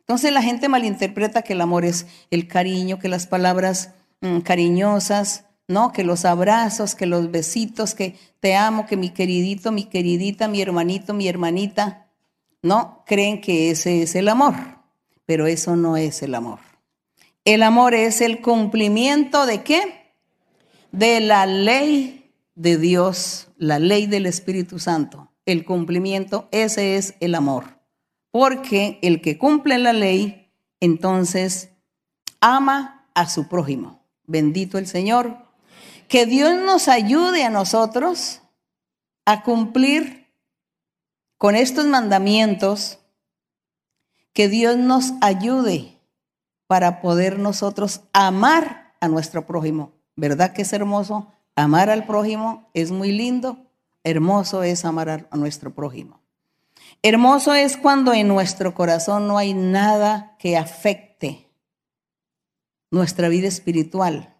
Entonces 0.00 0.32
la 0.32 0.42
gente 0.42 0.68
malinterpreta 0.68 1.40
que 1.42 1.54
el 1.54 1.60
amor 1.62 1.86
es 1.86 2.06
el 2.30 2.48
cariño, 2.48 2.98
que 2.98 3.08
las 3.08 3.26
palabras 3.26 3.94
mm, 4.20 4.40
cariñosas, 4.40 5.44
¿no? 5.70 5.92
Que 5.92 6.04
los 6.04 6.24
abrazos, 6.24 6.94
que 6.94 7.06
los 7.06 7.30
besitos, 7.30 7.94
que 7.94 8.16
te 8.40 8.56
amo, 8.56 8.86
que 8.86 8.96
mi 8.96 9.10
queridito, 9.10 9.72
mi 9.72 9.84
queridita, 9.84 10.48
mi 10.48 10.60
hermanito, 10.60 11.14
mi 11.14 11.28
hermanita, 11.28 12.08
¿no? 12.62 13.02
Creen 13.06 13.40
que 13.40 13.70
ese 13.70 14.02
es 14.02 14.14
el 14.14 14.28
amor, 14.28 14.54
pero 15.24 15.46
eso 15.46 15.76
no 15.76 15.96
es 15.96 16.22
el 16.22 16.34
amor. 16.34 16.58
El 17.44 17.62
amor 17.62 17.94
es 17.94 18.20
el 18.20 18.42
cumplimiento 18.42 19.46
de 19.46 19.62
qué? 19.62 20.12
De 20.92 21.20
la 21.20 21.46
ley 21.46 22.32
de 22.54 22.76
Dios, 22.76 23.48
la 23.56 23.78
ley 23.78 24.06
del 24.06 24.26
Espíritu 24.26 24.78
Santo 24.78 25.30
el 25.50 25.64
cumplimiento, 25.64 26.48
ese 26.52 26.96
es 26.96 27.14
el 27.20 27.34
amor. 27.34 27.80
Porque 28.30 28.98
el 29.02 29.20
que 29.20 29.38
cumple 29.38 29.78
la 29.78 29.92
ley, 29.92 30.52
entonces 30.80 31.70
ama 32.40 33.08
a 33.14 33.28
su 33.28 33.48
prójimo. 33.48 34.06
Bendito 34.26 34.78
el 34.78 34.86
Señor. 34.86 35.49
Que 36.10 36.26
Dios 36.26 36.56
nos 36.56 36.88
ayude 36.88 37.44
a 37.44 37.50
nosotros 37.50 38.42
a 39.24 39.44
cumplir 39.44 40.26
con 41.38 41.54
estos 41.54 41.86
mandamientos. 41.86 42.98
Que 44.32 44.48
Dios 44.48 44.76
nos 44.76 45.12
ayude 45.20 46.00
para 46.66 47.00
poder 47.00 47.38
nosotros 47.38 48.00
amar 48.12 48.92
a 49.00 49.06
nuestro 49.06 49.46
prójimo. 49.46 49.92
¿Verdad 50.16 50.52
que 50.52 50.62
es 50.62 50.72
hermoso? 50.72 51.32
Amar 51.54 51.90
al 51.90 52.04
prójimo 52.06 52.68
es 52.74 52.90
muy 52.90 53.12
lindo. 53.12 53.70
Hermoso 54.02 54.64
es 54.64 54.84
amar 54.84 55.28
a 55.30 55.36
nuestro 55.36 55.72
prójimo. 55.76 56.20
Hermoso 57.04 57.54
es 57.54 57.76
cuando 57.76 58.12
en 58.14 58.26
nuestro 58.26 58.74
corazón 58.74 59.28
no 59.28 59.38
hay 59.38 59.54
nada 59.54 60.34
que 60.40 60.56
afecte 60.56 61.48
nuestra 62.90 63.28
vida 63.28 63.46
espiritual. 63.46 64.39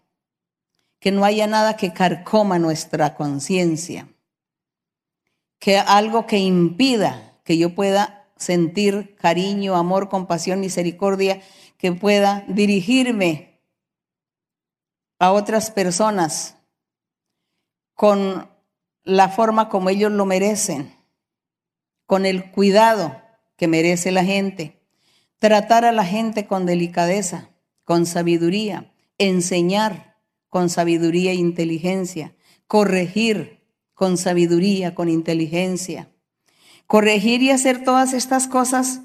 Que 1.01 1.11
no 1.11 1.25
haya 1.25 1.47
nada 1.47 1.75
que 1.77 1.93
carcoma 1.93 2.59
nuestra 2.59 3.15
conciencia, 3.15 4.07
que 5.57 5.79
algo 5.79 6.27
que 6.27 6.37
impida 6.37 7.39
que 7.43 7.57
yo 7.57 7.73
pueda 7.73 8.29
sentir 8.37 9.15
cariño, 9.15 9.75
amor, 9.75 10.09
compasión, 10.09 10.59
misericordia, 10.59 11.41
que 11.77 11.91
pueda 11.91 12.45
dirigirme 12.47 13.59
a 15.17 15.31
otras 15.31 15.71
personas 15.71 16.55
con 17.95 18.47
la 19.03 19.29
forma 19.29 19.69
como 19.69 19.89
ellos 19.89 20.11
lo 20.11 20.27
merecen, 20.27 20.95
con 22.05 22.27
el 22.27 22.51
cuidado 22.51 23.19
que 23.55 23.67
merece 23.67 24.11
la 24.11 24.23
gente, 24.23 24.79
tratar 25.39 25.83
a 25.83 25.91
la 25.91 26.05
gente 26.05 26.45
con 26.45 26.67
delicadeza, 26.67 27.49
con 27.85 28.05
sabiduría, 28.05 28.93
enseñar 29.17 30.10
con 30.51 30.69
sabiduría 30.69 31.31
e 31.31 31.35
inteligencia, 31.35 32.35
corregir 32.67 33.63
con 33.93 34.17
sabiduría, 34.17 34.93
con 34.93 35.07
inteligencia, 35.07 36.11
corregir 36.87 37.41
y 37.41 37.51
hacer 37.51 37.85
todas 37.85 38.13
estas 38.13 38.47
cosas 38.47 38.99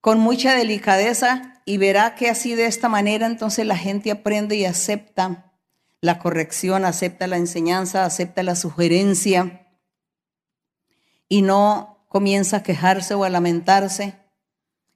con 0.00 0.18
mucha 0.18 0.54
delicadeza 0.54 1.60
y 1.66 1.76
verá 1.76 2.14
que 2.14 2.30
así 2.30 2.54
de 2.54 2.64
esta 2.64 2.88
manera 2.88 3.26
entonces 3.26 3.66
la 3.66 3.76
gente 3.76 4.10
aprende 4.10 4.56
y 4.56 4.64
acepta 4.64 5.52
la 6.00 6.18
corrección, 6.18 6.86
acepta 6.86 7.26
la 7.26 7.36
enseñanza, 7.36 8.06
acepta 8.06 8.42
la 8.42 8.56
sugerencia 8.56 9.68
y 11.28 11.42
no 11.42 12.06
comienza 12.08 12.56
a 12.56 12.62
quejarse 12.62 13.12
o 13.12 13.24
a 13.24 13.28
lamentarse 13.28 14.16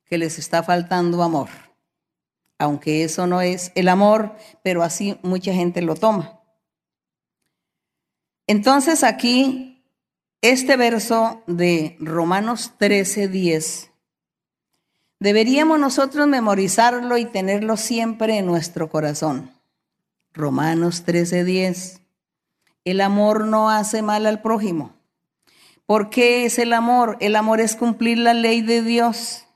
que 0.06 0.16
les 0.16 0.38
está 0.38 0.62
faltando 0.62 1.22
amor. 1.22 1.63
Aunque 2.64 3.04
eso 3.04 3.26
no 3.26 3.40
es 3.40 3.72
el 3.74 3.88
amor, 3.88 4.34
pero 4.62 4.82
así 4.82 5.18
mucha 5.22 5.52
gente 5.52 5.82
lo 5.82 5.94
toma. 5.94 6.40
Entonces 8.46 9.04
aquí, 9.04 9.84
este 10.42 10.76
verso 10.76 11.42
de 11.46 11.96
Romanos 12.00 12.72
13, 12.78 13.28
10 13.28 13.90
Deberíamos 15.24 15.78
nosotros 15.78 16.26
memorizarlo 16.26 17.16
y 17.16 17.24
tenerlo 17.24 17.78
siempre 17.78 18.36
en 18.36 18.44
nuestro 18.44 18.90
corazón. 18.90 19.50
Romanos 20.34 21.04
13:10. 21.06 22.02
El 22.84 23.00
amor 23.00 23.46
no 23.46 23.70
hace 23.70 24.02
mal 24.02 24.26
al 24.26 24.42
prójimo. 24.42 24.92
¿Por 25.86 26.10
qué 26.10 26.44
es 26.44 26.58
el 26.58 26.74
amor? 26.74 27.16
El 27.20 27.36
amor 27.36 27.62
es 27.62 27.74
cumplir 27.74 28.18
la 28.18 28.34
ley 28.34 28.60
de 28.60 28.82
Dios. 28.82 29.46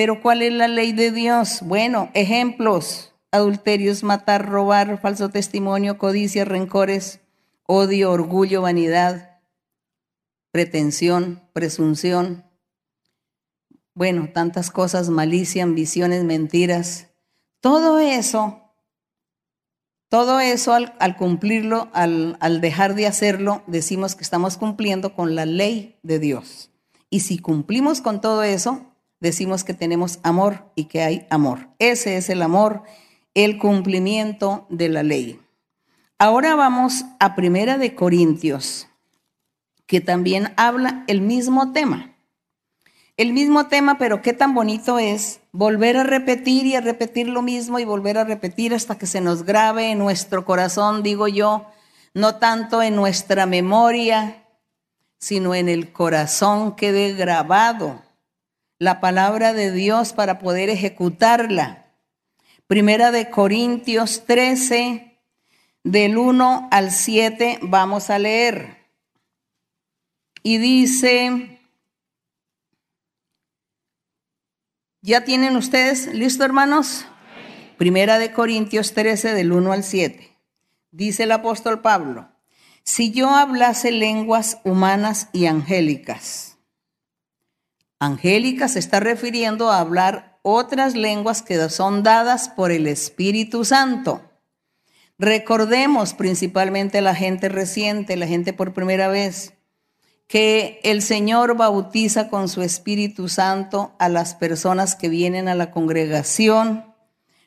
Pero 0.00 0.22
¿cuál 0.22 0.40
es 0.40 0.50
la 0.54 0.66
ley 0.66 0.92
de 0.92 1.10
Dios? 1.10 1.58
Bueno, 1.60 2.10
ejemplos. 2.14 3.12
Adulterios, 3.32 4.02
matar, 4.02 4.48
robar, 4.48 4.98
falso 4.98 5.28
testimonio, 5.28 5.98
codicia, 5.98 6.46
rencores, 6.46 7.20
odio, 7.66 8.10
orgullo, 8.10 8.62
vanidad, 8.62 9.42
pretensión, 10.52 11.42
presunción, 11.52 12.46
bueno, 13.92 14.30
tantas 14.32 14.70
cosas, 14.70 15.10
malicia, 15.10 15.64
ambiciones, 15.64 16.24
mentiras, 16.24 17.08
todo 17.60 17.98
eso, 17.98 18.72
todo 20.08 20.40
eso 20.40 20.72
al, 20.72 21.16
cumplirlo, 21.18 21.90
al, 21.92 22.38
al 22.40 22.62
dejar 22.62 22.94
de 22.94 23.06
hacerlo, 23.06 23.62
decimos 23.66 24.14
que 24.14 24.24
estamos 24.24 24.56
cumpliendo 24.56 25.14
con 25.14 25.34
la 25.34 25.44
ley 25.44 25.98
de 26.02 26.18
Dios. 26.18 26.70
Y 27.10 27.20
si 27.20 27.38
cumplimos 27.38 28.00
con 28.00 28.22
todo 28.22 28.44
eso, 28.44 28.89
decimos 29.20 29.64
que 29.64 29.74
tenemos 29.74 30.18
amor 30.22 30.70
y 30.74 30.84
que 30.84 31.02
hay 31.02 31.26
amor. 31.30 31.68
Ese 31.78 32.16
es 32.16 32.30
el 32.30 32.42
amor, 32.42 32.82
el 33.34 33.58
cumplimiento 33.58 34.66
de 34.70 34.88
la 34.88 35.02
ley. 35.02 35.40
Ahora 36.18 36.54
vamos 36.54 37.04
a 37.18 37.34
Primera 37.34 37.78
de 37.78 37.94
Corintios, 37.94 38.88
que 39.86 40.00
también 40.00 40.52
habla 40.56 41.04
el 41.06 41.20
mismo 41.20 41.72
tema 41.72 42.10
el 43.20 43.34
mismo 43.34 43.66
tema, 43.66 43.98
pero 43.98 44.22
qué 44.22 44.32
tan 44.32 44.54
bonito 44.54 44.98
es 44.98 45.40
volver 45.52 45.98
a 45.98 46.04
repetir 46.04 46.64
y 46.64 46.74
a 46.74 46.80
repetir 46.80 47.28
lo 47.28 47.42
mismo 47.42 47.78
y 47.78 47.84
volver 47.84 48.16
a 48.16 48.24
repetir 48.24 48.72
hasta 48.72 48.96
que 48.96 49.06
se 49.06 49.20
nos 49.20 49.42
grabe 49.42 49.90
en 49.90 49.98
nuestro 49.98 50.46
corazón, 50.46 51.02
digo 51.02 51.28
yo, 51.28 51.66
no 52.14 52.36
tanto 52.36 52.80
en 52.80 52.96
nuestra 52.96 53.44
memoria, 53.44 54.46
sino 55.18 55.54
en 55.54 55.68
el 55.68 55.92
corazón 55.92 56.74
quede 56.76 57.12
grabado 57.12 58.00
la 58.80 58.98
palabra 58.98 59.52
de 59.52 59.70
Dios 59.70 60.14
para 60.14 60.38
poder 60.38 60.70
ejecutarla. 60.70 61.86
Primera 62.66 63.12
de 63.12 63.28
Corintios 63.28 64.24
13, 64.24 65.20
del 65.84 66.16
1 66.16 66.68
al 66.72 66.90
7, 66.90 67.58
vamos 67.60 68.08
a 68.08 68.18
leer. 68.18 68.78
Y 70.42 70.56
dice, 70.56 71.60
¿Ya 75.02 75.24
tienen 75.24 75.56
ustedes 75.56 76.06
listo, 76.14 76.44
hermanos? 76.44 77.06
Primera 77.76 78.18
de 78.18 78.32
Corintios 78.32 78.94
13, 78.94 79.34
del 79.34 79.52
1 79.52 79.72
al 79.72 79.84
7. 79.84 80.36
Dice 80.90 81.24
el 81.24 81.32
apóstol 81.32 81.82
Pablo, 81.82 82.30
si 82.82 83.10
yo 83.10 83.28
hablase 83.28 83.92
lenguas 83.92 84.58
humanas 84.64 85.28
y 85.34 85.46
angélicas, 85.46 86.49
angélicas 88.00 88.72
se 88.72 88.80
está 88.80 88.98
refiriendo 88.98 89.70
a 89.70 89.78
hablar 89.78 90.40
otras 90.42 90.96
lenguas 90.96 91.42
que 91.42 91.68
son 91.68 92.02
dadas 92.02 92.48
por 92.48 92.72
el 92.72 92.86
Espíritu 92.86 93.64
Santo. 93.64 94.22
Recordemos 95.18 96.14
principalmente 96.14 97.02
la 97.02 97.14
gente 97.14 97.50
reciente, 97.50 98.16
la 98.16 98.26
gente 98.26 98.54
por 98.54 98.72
primera 98.72 99.08
vez 99.08 99.52
que 100.26 100.80
el 100.82 101.02
Señor 101.02 101.56
bautiza 101.56 102.28
con 102.28 102.48
su 102.48 102.62
Espíritu 102.62 103.28
Santo 103.28 103.92
a 103.98 104.08
las 104.08 104.34
personas 104.34 104.94
que 104.94 105.08
vienen 105.08 105.48
a 105.48 105.54
la 105.54 105.70
congregación, 105.70 106.94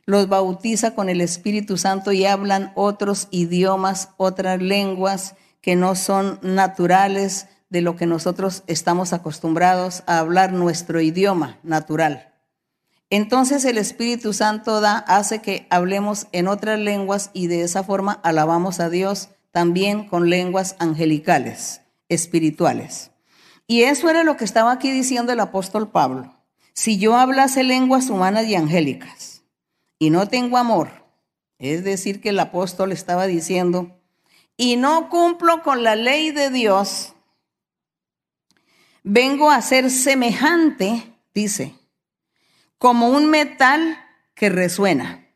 los 0.06 0.28
bautiza 0.28 0.94
con 0.94 1.10
el 1.10 1.22
Espíritu 1.22 1.78
Santo 1.78 2.12
y 2.12 2.26
hablan 2.26 2.74
otros 2.76 3.30
idiomas, 3.32 4.10
otras 4.18 4.62
lenguas 4.62 5.36
que 5.62 5.76
no 5.78 5.96
son 5.96 6.39
naturales 6.44 7.48
de 7.74 7.82
lo 7.82 7.96
que 7.96 8.06
nosotros 8.06 8.62
estamos 8.68 9.14
acostumbrados 9.14 10.04
a 10.06 10.20
hablar 10.20 10.54
nuestro 10.54 11.02
idioma 11.02 11.58
natural. 11.64 12.32
Entonces 13.10 13.66
el 13.66 13.80
Espíritu 13.80 14.32
Santo 14.32 14.80
da, 14.80 15.00
hace 15.00 15.42
que 15.42 15.66
hablemos 15.72 16.28
en 16.34 16.48
otras 16.48 16.78
lenguas 16.78 17.32
y 17.34 17.48
de 17.48 17.64
esa 17.64 17.84
forma 17.84 18.14
alabamos 18.22 18.80
a 18.80 18.92
Dios 18.92 19.30
también 19.52 20.08
con 20.08 20.30
lenguas 20.30 20.76
angelicales 20.78 21.82
espirituales. 22.10 23.10
Y 23.66 23.82
eso 23.84 24.08
era 24.08 24.24
lo 24.24 24.38
que 24.38 24.46
estaba 24.46 24.72
aquí 24.72 24.92
diciendo 24.92 25.34
el 25.34 25.40
apóstol 25.40 25.90
Pablo. 25.90 26.32
Si 26.74 27.00
yo 27.00 27.18
hablase 27.18 27.64
lenguas 27.64 28.12
humanas 28.12 28.46
y 28.46 28.54
angélicas 28.54 29.42
y 29.98 30.12
no 30.12 30.28
tengo 30.28 30.60
amor, 30.60 31.08
es 31.58 31.84
decir, 31.84 32.22
que 32.22 32.30
el 32.30 32.40
apóstol 32.40 32.92
estaba 32.92 33.26
diciendo, 33.26 34.00
y 34.58 34.76
no 34.76 35.10
cumplo 35.10 35.64
con 35.64 35.82
la 35.82 35.96
ley 35.96 36.30
de 36.30 36.52
Dios, 36.52 37.12
vengo 39.04 39.52
a 39.52 39.62
ser 39.62 39.92
semejante, 39.92 41.13
dice, 41.34 41.76
como 42.78 43.10
un 43.10 43.30
metal 43.30 43.98
que 44.34 44.50
resuena 44.50 45.28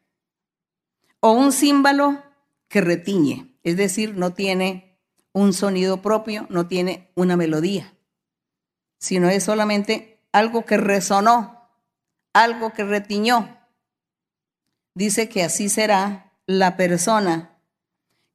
o 1.19 1.32
un 1.32 1.51
címbalo 1.51 2.23
que 2.67 2.82
retiñe, 2.82 3.58
es 3.63 3.77
decir, 3.77 4.15
no 4.15 4.34
tiene 4.34 4.99
un 5.34 5.53
sonido 5.53 6.01
propio, 6.01 6.47
no 6.49 6.67
tiene 6.67 7.12
una 7.15 7.38
melodía, 7.38 7.93
sino 8.97 9.30
es 9.30 9.43
solamente 9.43 10.19
algo 10.32 10.65
que 10.65 10.77
resonó, 10.77 11.69
algo 12.34 12.73
que 12.73 12.84
retiñó. 12.84 13.58
Dice 14.93 15.29
que 15.29 15.44
así 15.44 15.69
será 15.69 16.33
la 16.48 16.75
persona 16.75 17.60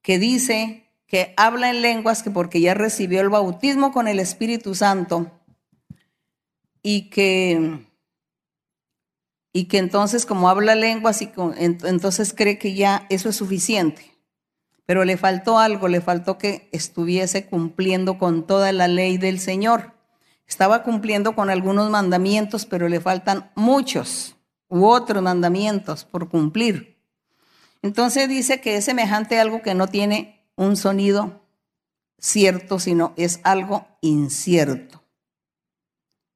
que 0.01 0.19
dice 0.19 0.92
que 1.13 1.35
habla 1.37 1.69
en 1.69 1.83
lenguas 1.83 2.23
que 2.23 2.31
porque 2.31 2.63
ya 2.63 2.73
recibió 2.73 3.21
el 3.21 3.29
bautismo 3.29 3.93
con 3.93 4.09
el 4.09 4.19
Espíritu 4.19 4.75
Santo 4.75 5.31
y 6.83 7.11
que 7.11 7.87
y 9.53 9.67
que 9.67 9.77
entonces 9.77 10.25
como 10.25 10.49
habla 10.49 10.75
lenguas 10.75 11.21
y 11.21 11.31
entonces 11.59 12.33
cree 12.35 12.57
que 12.57 12.73
ya 12.73 13.07
eso 13.11 13.29
es 13.29 13.37
suficiente 13.37 14.11
pero 14.87 15.05
le 15.05 15.19
faltó 15.19 15.59
algo, 15.59 15.87
le 15.87 16.01
faltó 16.01 16.39
que 16.39 16.71
estuviese 16.73 17.47
cumpliendo 17.47 18.17
con 18.17 18.47
toda 18.47 18.73
la 18.73 18.89
ley 18.89 19.17
del 19.17 19.39
Señor. 19.39 19.93
Estaba 20.47 20.83
cumpliendo 20.83 21.35
con 21.35 21.51
algunos 21.51 21.89
mandamientos, 21.89 22.67
pero 22.67 22.89
le 22.89 23.01
faltan 23.01 23.51
muchos 23.55 24.37
u 24.69 24.87
otros 24.87 25.23
mandamientos 25.23 26.05
por 26.05 26.29
cumplir. 26.29 26.99
Entonces 27.81 28.29
dice 28.29 28.61
que 28.61 28.77
es 28.77 28.85
semejante 28.85 29.39
a 29.39 29.43
algo 29.43 29.63
que 29.63 29.75
no 29.75 29.87
tiene 29.87 30.42
un 30.63 30.77
sonido 30.77 31.43
cierto, 32.19 32.79
sino 32.79 33.13
es 33.17 33.41
algo 33.43 33.87
incierto. 34.01 35.03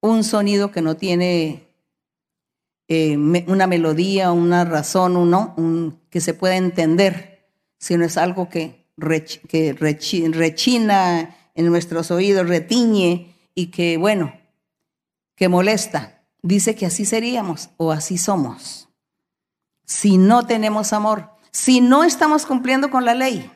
Un 0.00 0.24
sonido 0.24 0.70
que 0.70 0.82
no 0.82 0.96
tiene 0.96 1.68
eh, 2.88 3.16
una 3.16 3.66
melodía, 3.66 4.32
una 4.32 4.64
razón, 4.64 5.16
uno, 5.16 5.54
un, 5.56 6.00
que 6.10 6.20
se 6.20 6.34
pueda 6.34 6.56
entender 6.56 7.36
sino 7.78 8.04
es 8.04 8.16
algo 8.16 8.48
que 8.48 8.86
rechina 9.76 11.36
en 11.54 11.66
nuestros 11.66 12.10
oídos, 12.10 12.48
retiñe 12.48 13.34
y 13.54 13.66
que, 13.68 13.96
bueno, 13.96 14.32
que 15.34 15.48
molesta. 15.48 16.22
Dice 16.42 16.74
que 16.74 16.86
así 16.86 17.04
seríamos 17.04 17.70
o 17.76 17.92
así 17.92 18.18
somos. 18.18 18.88
Si 19.84 20.18
no 20.18 20.46
tenemos 20.46 20.92
amor, 20.92 21.30
si 21.50 21.80
no 21.80 22.04
estamos 22.04 22.46
cumpliendo 22.46 22.90
con 22.90 23.04
la 23.04 23.14
ley. 23.14 23.50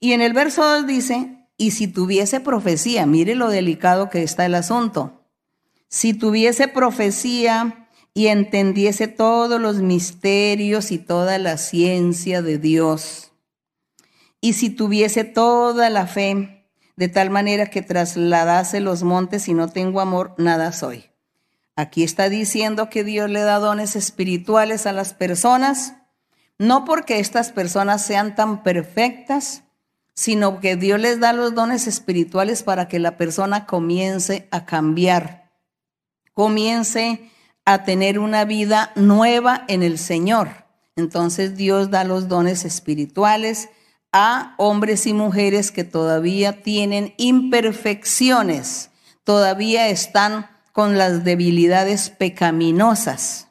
Y 0.00 0.12
en 0.12 0.20
el 0.20 0.32
verso 0.32 0.62
2 0.64 0.86
dice, 0.86 1.48
y 1.56 1.70
si 1.70 1.88
tuviese 1.88 2.40
profecía, 2.40 3.06
mire 3.06 3.34
lo 3.34 3.48
delicado 3.48 4.10
que 4.10 4.22
está 4.22 4.44
el 4.46 4.54
asunto. 4.54 5.24
Si 5.88 6.12
tuviese 6.12 6.68
profecía 6.68 7.88
y 8.12 8.26
entendiese 8.26 9.08
todos 9.08 9.60
los 9.60 9.76
misterios 9.76 10.90
y 10.90 10.98
toda 10.98 11.38
la 11.38 11.56
ciencia 11.56 12.42
de 12.42 12.58
Dios, 12.58 13.32
y 14.40 14.52
si 14.52 14.70
tuviese 14.70 15.24
toda 15.24 15.90
la 15.90 16.06
fe, 16.06 16.68
de 16.96 17.08
tal 17.08 17.30
manera 17.30 17.66
que 17.66 17.82
trasladase 17.82 18.80
los 18.80 19.02
montes 19.02 19.48
y 19.48 19.54
no 19.54 19.68
tengo 19.68 20.00
amor, 20.00 20.34
nada 20.38 20.72
soy. 20.72 21.06
Aquí 21.74 22.02
está 22.02 22.28
diciendo 22.28 22.88
que 22.88 23.04
Dios 23.04 23.28
le 23.28 23.40
da 23.40 23.58
dones 23.58 23.96
espirituales 23.96 24.86
a 24.86 24.92
las 24.92 25.12
personas, 25.12 25.94
no 26.58 26.84
porque 26.86 27.18
estas 27.18 27.52
personas 27.52 28.04
sean 28.04 28.34
tan 28.34 28.62
perfectas, 28.62 29.64
sino 30.16 30.60
que 30.60 30.76
Dios 30.76 30.98
les 30.98 31.20
da 31.20 31.32
los 31.34 31.54
dones 31.54 31.86
espirituales 31.86 32.62
para 32.62 32.88
que 32.88 32.98
la 32.98 33.18
persona 33.18 33.66
comience 33.66 34.48
a 34.50 34.64
cambiar, 34.64 35.52
comience 36.32 37.30
a 37.66 37.84
tener 37.84 38.18
una 38.18 38.46
vida 38.46 38.92
nueva 38.96 39.64
en 39.68 39.82
el 39.82 39.98
Señor. 39.98 40.64
Entonces 40.96 41.56
Dios 41.56 41.90
da 41.90 42.04
los 42.04 42.28
dones 42.28 42.64
espirituales 42.64 43.68
a 44.10 44.54
hombres 44.56 45.06
y 45.06 45.12
mujeres 45.12 45.70
que 45.70 45.84
todavía 45.84 46.62
tienen 46.62 47.12
imperfecciones, 47.18 48.90
todavía 49.24 49.88
están 49.88 50.48
con 50.72 50.96
las 50.96 51.24
debilidades 51.24 52.08
pecaminosas. 52.08 53.48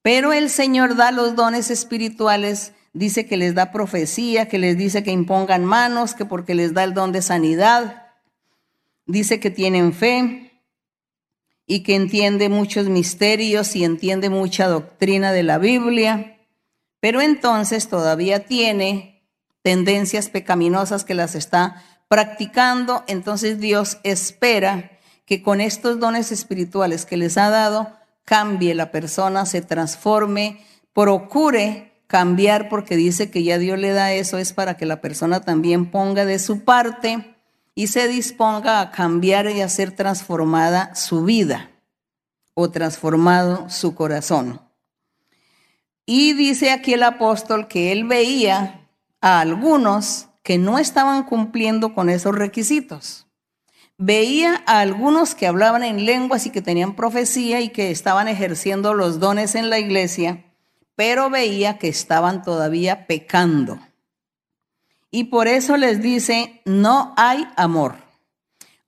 Pero 0.00 0.32
el 0.32 0.48
Señor 0.48 0.96
da 0.96 1.10
los 1.12 1.34
dones 1.34 1.70
espirituales 1.70 2.72
dice 2.94 3.26
que 3.26 3.36
les 3.36 3.54
da 3.54 3.72
profecía, 3.72 4.48
que 4.48 4.58
les 4.58 4.78
dice 4.78 5.02
que 5.02 5.10
impongan 5.10 5.64
manos, 5.64 6.14
que 6.14 6.24
porque 6.24 6.54
les 6.54 6.72
da 6.72 6.84
el 6.84 6.94
don 6.94 7.12
de 7.12 7.20
sanidad, 7.20 8.06
dice 9.04 9.40
que 9.40 9.50
tienen 9.50 9.92
fe 9.92 10.62
y 11.66 11.82
que 11.82 11.96
entiende 11.96 12.48
muchos 12.48 12.88
misterios 12.88 13.76
y 13.76 13.84
entiende 13.84 14.30
mucha 14.30 14.68
doctrina 14.68 15.32
de 15.32 15.42
la 15.42 15.58
Biblia, 15.58 16.38
pero 17.00 17.20
entonces 17.20 17.88
todavía 17.88 18.46
tiene 18.46 19.22
tendencias 19.62 20.28
pecaminosas 20.28 21.04
que 21.04 21.14
las 21.14 21.34
está 21.34 21.82
practicando, 22.08 23.02
entonces 23.08 23.60
Dios 23.60 23.98
espera 24.04 24.92
que 25.26 25.42
con 25.42 25.60
estos 25.60 25.98
dones 25.98 26.32
espirituales 26.32 27.06
que 27.06 27.16
les 27.16 27.38
ha 27.38 27.50
dado, 27.50 27.92
cambie 28.24 28.74
la 28.74 28.90
persona, 28.90 29.46
se 29.46 29.62
transforme, 29.62 30.64
procure 30.92 31.93
cambiar 32.06 32.68
porque 32.68 32.96
dice 32.96 33.30
que 33.30 33.42
ya 33.42 33.58
Dios 33.58 33.78
le 33.78 33.92
da 33.92 34.12
eso 34.12 34.38
es 34.38 34.52
para 34.52 34.76
que 34.76 34.86
la 34.86 35.00
persona 35.00 35.40
también 35.40 35.90
ponga 35.90 36.24
de 36.24 36.38
su 36.38 36.64
parte 36.64 37.36
y 37.74 37.88
se 37.88 38.08
disponga 38.08 38.80
a 38.80 38.90
cambiar 38.90 39.50
y 39.50 39.60
a 39.60 39.68
ser 39.68 39.92
transformada 39.92 40.94
su 40.94 41.24
vida 41.24 41.70
o 42.54 42.70
transformado 42.70 43.68
su 43.68 43.94
corazón. 43.94 44.60
Y 46.06 46.34
dice 46.34 46.70
aquí 46.70 46.92
el 46.92 47.02
apóstol 47.02 47.66
que 47.66 47.90
él 47.90 48.04
veía 48.04 48.88
a 49.20 49.40
algunos 49.40 50.28
que 50.42 50.58
no 50.58 50.78
estaban 50.78 51.24
cumpliendo 51.24 51.94
con 51.94 52.10
esos 52.10 52.34
requisitos. 52.34 53.26
Veía 53.96 54.62
a 54.66 54.80
algunos 54.80 55.34
que 55.34 55.46
hablaban 55.46 55.82
en 55.82 56.04
lenguas 56.04 56.46
y 56.46 56.50
que 56.50 56.60
tenían 56.60 56.94
profecía 56.94 57.60
y 57.60 57.70
que 57.70 57.90
estaban 57.90 58.28
ejerciendo 58.28 58.92
los 58.92 59.18
dones 59.18 59.54
en 59.54 59.70
la 59.70 59.78
iglesia, 59.78 60.44
pero 60.96 61.30
veía 61.30 61.78
que 61.78 61.88
estaban 61.88 62.42
todavía 62.42 63.06
pecando. 63.06 63.78
Y 65.10 65.24
por 65.24 65.48
eso 65.48 65.76
les 65.76 66.02
dice, 66.02 66.60
no 66.64 67.14
hay 67.16 67.46
amor. 67.56 67.96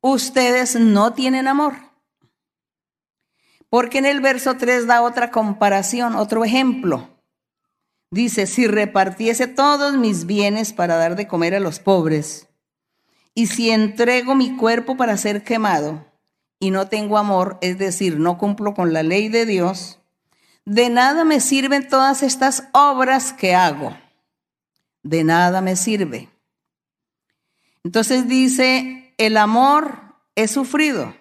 Ustedes 0.00 0.76
no 0.76 1.12
tienen 1.12 1.48
amor. 1.48 1.74
Porque 3.68 3.98
en 3.98 4.06
el 4.06 4.20
verso 4.20 4.56
3 4.56 4.86
da 4.86 5.02
otra 5.02 5.30
comparación, 5.30 6.14
otro 6.14 6.44
ejemplo. 6.44 7.08
Dice, 8.10 8.46
si 8.46 8.66
repartiese 8.66 9.48
todos 9.48 9.96
mis 9.96 10.26
bienes 10.26 10.72
para 10.72 10.96
dar 10.96 11.16
de 11.16 11.26
comer 11.26 11.54
a 11.54 11.60
los 11.60 11.80
pobres, 11.80 12.48
y 13.34 13.48
si 13.48 13.70
entrego 13.70 14.34
mi 14.34 14.56
cuerpo 14.56 14.96
para 14.96 15.16
ser 15.16 15.42
quemado, 15.42 16.06
y 16.58 16.70
no 16.70 16.88
tengo 16.88 17.18
amor, 17.18 17.58
es 17.60 17.78
decir, 17.78 18.18
no 18.18 18.38
cumplo 18.38 18.74
con 18.74 18.92
la 18.92 19.02
ley 19.02 19.28
de 19.28 19.44
Dios, 19.44 19.98
de 20.66 20.90
nada 20.90 21.24
me 21.24 21.40
sirven 21.40 21.88
todas 21.88 22.22
estas 22.22 22.64
obras 22.72 23.32
que 23.32 23.54
hago. 23.54 23.96
De 25.02 25.22
nada 25.22 25.60
me 25.60 25.76
sirve. 25.76 26.28
Entonces 27.84 28.28
dice, 28.28 29.14
el 29.16 29.36
amor 29.36 30.16
es 30.34 30.50
sufrido. 30.50 31.16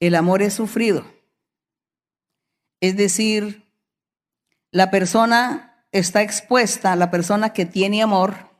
El 0.00 0.14
amor 0.14 0.40
es 0.42 0.54
sufrido. 0.54 1.04
Es 2.80 2.96
decir, 2.96 3.64
la 4.70 4.90
persona 4.90 5.86
está 5.92 6.22
expuesta, 6.22 6.96
la 6.96 7.10
persona 7.10 7.52
que 7.52 7.66
tiene 7.66 8.02
amor, 8.02 8.50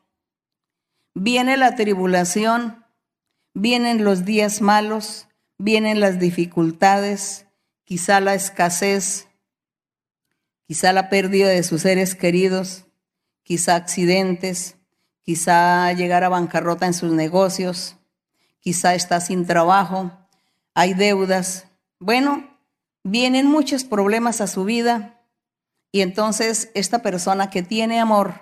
viene 1.14 1.56
la 1.56 1.74
tribulación, 1.76 2.84
vienen 3.54 4.04
los 4.04 4.24
días 4.24 4.60
malos, 4.60 5.28
vienen 5.58 5.98
las 5.98 6.18
dificultades, 6.18 7.43
quizá 7.84 8.20
la 8.20 8.34
escasez, 8.34 9.28
quizá 10.66 10.92
la 10.92 11.10
pérdida 11.10 11.48
de 11.48 11.62
sus 11.62 11.82
seres 11.82 12.14
queridos, 12.14 12.86
quizá 13.42 13.76
accidentes, 13.76 14.76
quizá 15.22 15.92
llegar 15.92 16.24
a 16.24 16.28
bancarrota 16.28 16.86
en 16.86 16.94
sus 16.94 17.12
negocios, 17.12 17.96
quizá 18.60 18.94
está 18.94 19.20
sin 19.20 19.46
trabajo, 19.46 20.10
hay 20.74 20.94
deudas. 20.94 21.68
Bueno, 21.98 22.58
vienen 23.02 23.46
muchos 23.46 23.84
problemas 23.84 24.40
a 24.40 24.46
su 24.46 24.64
vida 24.64 25.20
y 25.92 26.00
entonces 26.00 26.70
esta 26.74 27.02
persona 27.02 27.50
que 27.50 27.62
tiene 27.62 28.00
amor, 28.00 28.40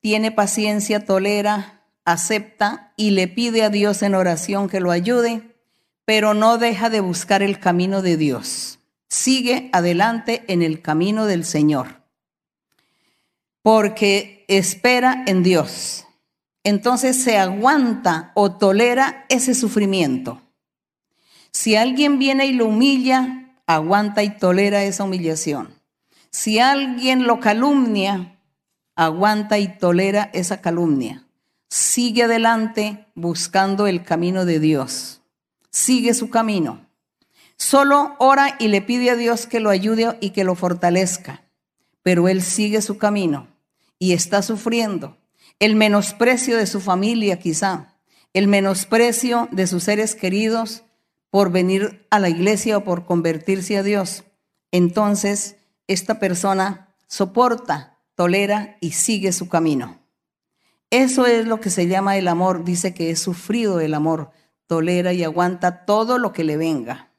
tiene 0.00 0.32
paciencia, 0.32 1.04
tolera, 1.04 1.84
acepta 2.04 2.92
y 2.96 3.10
le 3.10 3.28
pide 3.28 3.62
a 3.62 3.68
Dios 3.68 4.02
en 4.02 4.14
oración 4.14 4.68
que 4.68 4.80
lo 4.80 4.90
ayude 4.90 5.51
pero 6.14 6.34
no 6.34 6.58
deja 6.58 6.90
de 6.90 7.00
buscar 7.00 7.42
el 7.42 7.58
camino 7.58 8.02
de 8.02 8.18
Dios. 8.18 8.80
Sigue 9.08 9.70
adelante 9.72 10.44
en 10.46 10.60
el 10.60 10.82
camino 10.82 11.24
del 11.24 11.42
Señor, 11.42 12.02
porque 13.62 14.44
espera 14.46 15.24
en 15.26 15.42
Dios. 15.42 16.06
Entonces 16.64 17.16
se 17.16 17.38
aguanta 17.38 18.30
o 18.34 18.52
tolera 18.52 19.24
ese 19.30 19.54
sufrimiento. 19.54 20.42
Si 21.50 21.76
alguien 21.76 22.18
viene 22.18 22.44
y 22.44 22.52
lo 22.52 22.66
humilla, 22.66 23.56
aguanta 23.66 24.22
y 24.22 24.36
tolera 24.36 24.84
esa 24.84 25.04
humillación. 25.04 25.72
Si 26.28 26.58
alguien 26.58 27.26
lo 27.26 27.40
calumnia, 27.40 28.38
aguanta 28.96 29.58
y 29.58 29.78
tolera 29.78 30.28
esa 30.34 30.60
calumnia. 30.60 31.24
Sigue 31.70 32.24
adelante 32.24 33.06
buscando 33.14 33.86
el 33.86 34.02
camino 34.04 34.44
de 34.44 34.60
Dios 34.60 35.21
sigue 35.72 36.14
su 36.14 36.30
camino. 36.30 36.86
Solo 37.56 38.14
ora 38.18 38.56
y 38.60 38.68
le 38.68 38.82
pide 38.82 39.10
a 39.10 39.16
Dios 39.16 39.46
que 39.46 39.58
lo 39.58 39.70
ayude 39.70 40.16
y 40.20 40.30
que 40.30 40.44
lo 40.44 40.54
fortalezca. 40.54 41.42
Pero 42.02 42.28
él 42.28 42.42
sigue 42.42 42.82
su 42.82 42.98
camino 42.98 43.48
y 43.98 44.12
está 44.12 44.42
sufriendo 44.42 45.16
el 45.58 45.76
menosprecio 45.76 46.56
de 46.56 46.66
su 46.66 46.80
familia 46.80 47.38
quizá, 47.38 47.94
el 48.32 48.48
menosprecio 48.48 49.48
de 49.52 49.66
sus 49.68 49.84
seres 49.84 50.16
queridos 50.16 50.82
por 51.30 51.52
venir 51.52 52.06
a 52.10 52.18
la 52.18 52.28
iglesia 52.28 52.78
o 52.78 52.84
por 52.84 53.04
convertirse 53.04 53.78
a 53.78 53.84
Dios. 53.84 54.24
Entonces, 54.72 55.56
esta 55.86 56.18
persona 56.18 56.94
soporta, 57.06 57.98
tolera 58.16 58.76
y 58.80 58.92
sigue 58.92 59.32
su 59.32 59.48
camino. 59.48 60.00
Eso 60.90 61.26
es 61.26 61.46
lo 61.46 61.60
que 61.60 61.70
se 61.70 61.86
llama 61.86 62.16
el 62.16 62.26
amor. 62.26 62.64
Dice 62.64 62.92
que 62.92 63.10
es 63.10 63.20
sufrido 63.20 63.78
el 63.80 63.94
amor 63.94 64.32
tolera 64.66 65.12
y 65.12 65.24
aguanta 65.24 65.84
todo 65.84 66.18
lo 66.18 66.32
que 66.32 66.44
le 66.44 66.56
venga. 66.56 67.10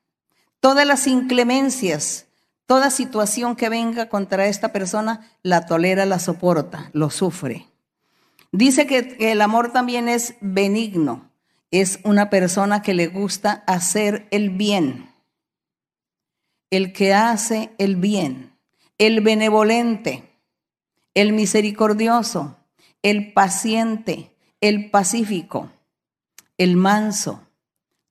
Todas 0.60 0.88
las 0.88 1.08
inclemencias, 1.08 2.28
toda 2.66 2.90
situación 2.90 3.56
que 3.56 3.70
venga 3.70 4.10
contra 4.10 4.48
esta 4.48 4.72
persona, 4.72 5.30
la 5.42 5.66
tolera, 5.66 6.06
la 6.06 6.20
soporta, 6.20 6.90
lo 6.94 7.10
sufre. 7.10 7.68
Dice 8.52 8.86
que, 8.88 9.18
el 9.20 9.42
amor 9.42 9.72
también 9.72 10.08
es 10.08 10.36
benigno, 10.40 11.32
es 11.72 12.00
una 12.04 12.30
persona 12.30 12.82
que 12.82 12.94
le 12.94 13.08
gusta 13.08 13.64
hacer 13.68 14.28
el 14.32 14.52
bien. 14.52 15.10
El 16.70 16.94
que 16.94 17.14
hace 17.14 17.72
el 17.78 17.96
bien, 17.96 18.54
el 18.98 19.22
benevolente, 19.22 20.24
el 21.14 21.34
misericordioso, 21.34 22.58
el 23.02 23.34
paciente, 23.34 24.36
el 24.62 24.90
pacífico, 24.90 25.72
el 26.58 26.76
manso. 26.76 27.42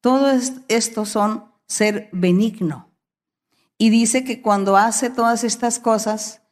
Todos 0.00 0.52
estos 0.68 1.08
son 1.08 1.52
ser 1.66 2.08
benigno. 2.12 2.88
Y 3.78 3.90
dice 3.90 4.24
que 4.24 4.42
cuando 4.42 4.76
hace 4.76 5.10
todas 5.10 5.44
estas 5.44 5.78
cosas, 5.78 6.42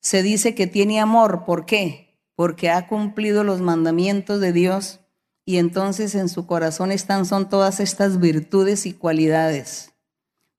se 0.00 0.22
dice 0.22 0.54
que 0.54 0.66
tiene 0.66 1.00
amor. 1.00 1.44
¿Por 1.44 1.66
qué? 1.66 2.18
Porque 2.34 2.70
ha 2.70 2.86
cumplido 2.88 3.44
los 3.44 3.60
mandamientos 3.60 4.40
de 4.40 4.52
Dios 4.52 5.00
y 5.46 5.58
entonces 5.58 6.14
en 6.14 6.28
su 6.28 6.46
corazón 6.46 6.90
están 6.90 7.26
son 7.26 7.48
todas 7.48 7.80
estas 7.80 8.18
virtudes 8.18 8.86
y 8.86 8.92
cualidades. 8.92 9.92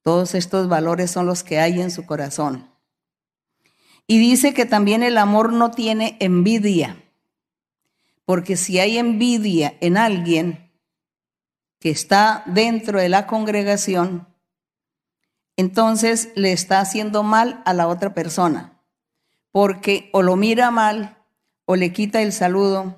Todos 0.03 0.35
estos 0.35 0.69
valores 0.69 1.09
son 1.09 1.25
los 1.25 1.43
que 1.43 1.59
hay 1.59 1.81
en 1.81 1.89
su 1.89 2.05
corazón. 2.05 2.69
Y 4.07 4.19
dice 4.19 4.53
que 4.53 4.65
también 4.65 5.01
el 5.01 5.17
amor 5.17 5.51
no 5.51 5.71
tiene 5.71 6.15
envidia, 6.19 7.03
porque 8.23 8.55
si 8.55 8.79
hay 8.79 8.99
envidia 8.99 9.75
en 9.81 9.97
alguien 9.97 10.64
que 11.85 11.91
está 11.91 12.41
dentro 12.47 12.99
de 12.99 13.09
la 13.09 13.27
congregación, 13.27 14.27
entonces 15.55 16.31
le 16.33 16.51
está 16.51 16.79
haciendo 16.79 17.21
mal 17.21 17.61
a 17.63 17.75
la 17.75 17.87
otra 17.87 18.15
persona, 18.15 18.81
porque 19.51 20.09
o 20.11 20.23
lo 20.23 20.35
mira 20.35 20.71
mal, 20.71 21.19
o 21.65 21.75
le 21.75 21.93
quita 21.93 22.23
el 22.23 22.33
saludo, 22.33 22.95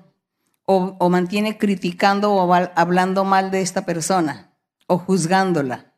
o, 0.64 1.10
mantiene 1.10 1.58
criticando 1.58 2.32
o 2.32 2.54
hablando 2.54 3.26
mal 3.26 3.50
de 3.50 3.60
esta 3.60 3.84
persona, 3.84 4.54
o 4.86 4.96
juzgándola, 4.96 5.92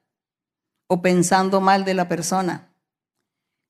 o 0.89 1.01
pensando 1.01 1.61
mal 1.61 1.85
de 1.85 1.95
la 1.95 2.09
persona, 2.09 2.73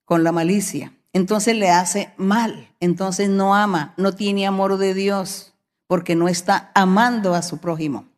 con 0.06 0.24
la 0.24 0.32
malicia. 0.32 0.94
Entonces 1.12 1.54
le 1.56 1.68
hace 1.68 2.14
mal, 2.16 2.74
entonces 2.80 3.28
no 3.28 3.54
ama, 3.54 3.92
no 3.98 4.14
tiene 4.14 4.46
amor 4.46 4.78
de 4.78 4.94
Dios, 4.94 5.52
porque 5.86 6.16
no 6.16 6.26
está 6.26 6.70
amando 6.74 7.34
a 7.34 7.42
su 7.42 7.58
prójimo, 7.58 8.09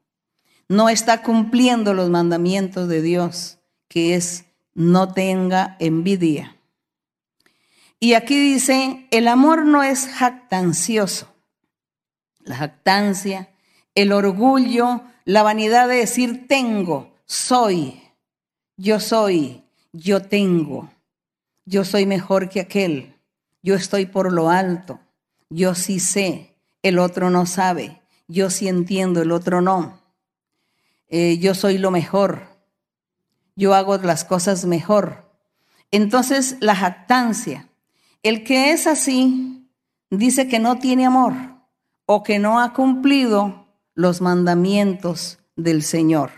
no 0.73 0.89
está 0.89 1.23
cumpliendo 1.23 1.95
los 1.95 2.11
mandamientos 2.11 2.89
de 2.89 3.03
Dios, 3.03 3.59
que 3.89 4.15
es 4.15 4.45
no 4.75 5.13
tenga 5.13 5.77
envidia. 5.81 6.57
Y 8.01 8.15
aquí 8.15 8.39
dice, 8.39 9.07
el 9.11 9.29
amor 9.29 9.65
no 9.65 9.83
es 9.83 10.09
jactancioso 10.09 11.33
la 12.45 12.57
jactancia, 12.57 13.51
el 13.95 14.13
orgullo, 14.13 15.03
la 15.25 15.43
vanidad 15.43 15.89
de 15.89 15.97
decir 15.97 16.47
tengo, 16.49 17.15
soy, 17.27 18.03
yo 18.77 19.01
soy, 19.01 19.63
yo 19.93 20.23
tengo, 20.23 20.91
yo 21.65 21.85
soy 21.85 22.07
mejor 22.07 22.49
que 22.49 22.61
aquel, 22.61 23.15
yo 23.63 23.75
estoy 23.75 24.07
por 24.07 24.33
lo 24.33 24.51
alto, 24.51 25.01
yo 25.51 25.75
sí 25.75 26.01
sé, 26.01 26.55
el 26.83 26.99
otro 26.99 27.31
no 27.31 27.47
sabe, 27.47 28.01
yo 28.27 28.51
sí 28.51 28.69
entiendo, 28.69 29.23
el 29.23 29.33
otro 29.33 29.61
no, 29.61 30.01
eh, 31.13 31.37
yo 31.37 31.55
soy 31.55 31.77
lo 31.77 31.91
mejor, 31.91 32.49
yo 33.55 33.75
hago 33.75 33.99
las 33.99 34.25
cosas 34.25 34.65
mejor. 34.65 35.31
Entonces 35.91 36.57
la 36.61 36.75
jactancia, 36.75 37.69
el 38.23 38.45
que 38.45 38.73
es 38.73 38.87
así, 38.87 39.69
dice 40.09 40.49
que 40.49 40.59
no 40.59 40.79
tiene 40.79 41.05
amor 41.05 41.35
o 42.07 42.23
que 42.23 42.39
no 42.39 42.61
ha 42.61 42.73
cumplido 42.73 43.67
los 43.95 44.23
mandamientos 44.23 45.39
del 45.55 45.83
Señor. 45.83 46.31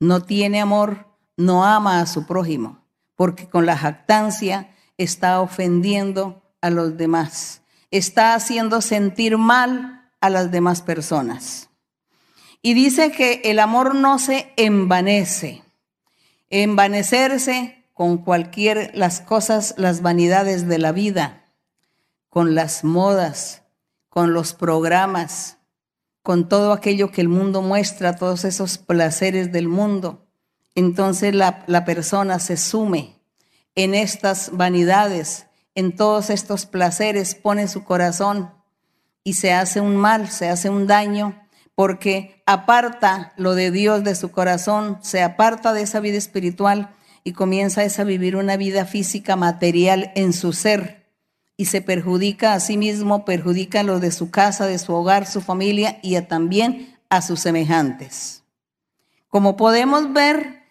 No 0.00 0.20
tiene 0.20 0.60
amor, 0.60 1.06
no 1.36 1.64
ama 1.64 2.00
a 2.00 2.06
su 2.06 2.26
prójimo, 2.26 2.84
porque 3.14 3.48
con 3.48 3.66
la 3.66 3.78
jactancia 3.78 4.74
está 4.98 5.40
ofendiendo 5.40 6.42
a 6.60 6.70
los 6.70 6.96
demás, 6.96 7.62
está 7.92 8.34
haciendo 8.34 8.80
sentir 8.80 9.38
mal 9.38 10.10
a 10.20 10.28
las 10.28 10.50
demás 10.50 10.82
personas. 10.82 11.65
Y 12.66 12.74
dice 12.74 13.12
que 13.12 13.42
el 13.44 13.60
amor 13.60 13.94
no 13.94 14.18
se 14.18 14.52
envanece. 14.56 15.62
Envanecerse 16.50 17.84
con 17.92 18.18
cualquier 18.18 18.90
las 18.92 19.20
cosas, 19.20 19.76
las 19.76 20.02
vanidades 20.02 20.66
de 20.66 20.78
la 20.78 20.90
vida, 20.90 21.44
con 22.28 22.56
las 22.56 22.82
modas, 22.82 23.62
con 24.08 24.34
los 24.34 24.52
programas, 24.52 25.58
con 26.22 26.48
todo 26.48 26.72
aquello 26.72 27.12
que 27.12 27.20
el 27.20 27.28
mundo 27.28 27.62
muestra, 27.62 28.16
todos 28.16 28.44
esos 28.44 28.78
placeres 28.78 29.52
del 29.52 29.68
mundo. 29.68 30.26
Entonces 30.74 31.36
la, 31.36 31.62
la 31.68 31.84
persona 31.84 32.40
se 32.40 32.56
sume 32.56 33.14
en 33.76 33.94
estas 33.94 34.50
vanidades, 34.56 35.46
en 35.76 35.94
todos 35.94 36.30
estos 36.30 36.66
placeres, 36.66 37.36
pone 37.36 37.68
su 37.68 37.84
corazón 37.84 38.50
y 39.22 39.34
se 39.34 39.52
hace 39.52 39.80
un 39.80 39.94
mal, 39.94 40.28
se 40.28 40.48
hace 40.48 40.68
un 40.68 40.88
daño, 40.88 41.45
porque 41.76 42.42
aparta 42.46 43.34
lo 43.36 43.54
de 43.54 43.70
Dios 43.70 44.02
de 44.02 44.16
su 44.16 44.32
corazón, 44.32 44.98
se 45.02 45.22
aparta 45.22 45.72
de 45.72 45.82
esa 45.82 46.00
vida 46.00 46.16
espiritual 46.16 46.90
y 47.22 47.32
comienza 47.32 47.82
a 47.82 48.04
vivir 48.04 48.34
una 48.34 48.56
vida 48.56 48.86
física 48.86 49.36
material 49.36 50.10
en 50.16 50.32
su 50.32 50.52
ser 50.52 51.06
y 51.56 51.66
se 51.66 51.82
perjudica 51.82 52.54
a 52.54 52.60
sí 52.60 52.76
mismo, 52.78 53.24
perjudica 53.24 53.80
a 53.80 53.82
lo 53.82 54.00
de 54.00 54.10
su 54.10 54.30
casa, 54.30 54.66
de 54.66 54.78
su 54.78 54.94
hogar, 54.94 55.26
su 55.26 55.42
familia 55.42 56.00
y 56.02 56.20
también 56.22 56.96
a 57.10 57.20
sus 57.20 57.40
semejantes. 57.40 58.42
Como 59.28 59.56
podemos 59.56 60.12
ver, 60.14 60.62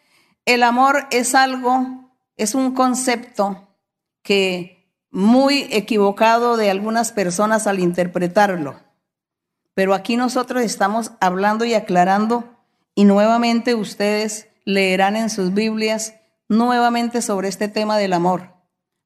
el 0.45 0.64
amor 0.64 1.08
es 1.12 1.36
algo, 1.36 2.10
es 2.36 2.56
un 2.56 2.74
concepto 2.74 3.68
que 4.24 4.89
muy 5.12 5.68
equivocado 5.72 6.58
de 6.58 6.72
algunas 6.72 7.12
personas 7.12 7.68
al 7.68 7.80
interpretarlo. 7.80 8.85
Pero 9.76 9.93
aquí 9.93 10.17
nosotros 10.17 10.63
estamos 10.63 11.11
hablando 11.19 11.65
y 11.65 11.76
aclarando 11.76 12.45
y 12.95 13.03
nuevamente 13.03 13.76
ustedes 13.76 14.47
leerán 14.63 15.15
en 15.15 15.30
sus 15.30 15.53
Biblias 15.53 16.15
nuevamente 16.49 17.21
sobre 17.21 17.49
este 17.49 17.67
tema 17.67 17.97
del 17.97 18.13
amor. 18.13 18.53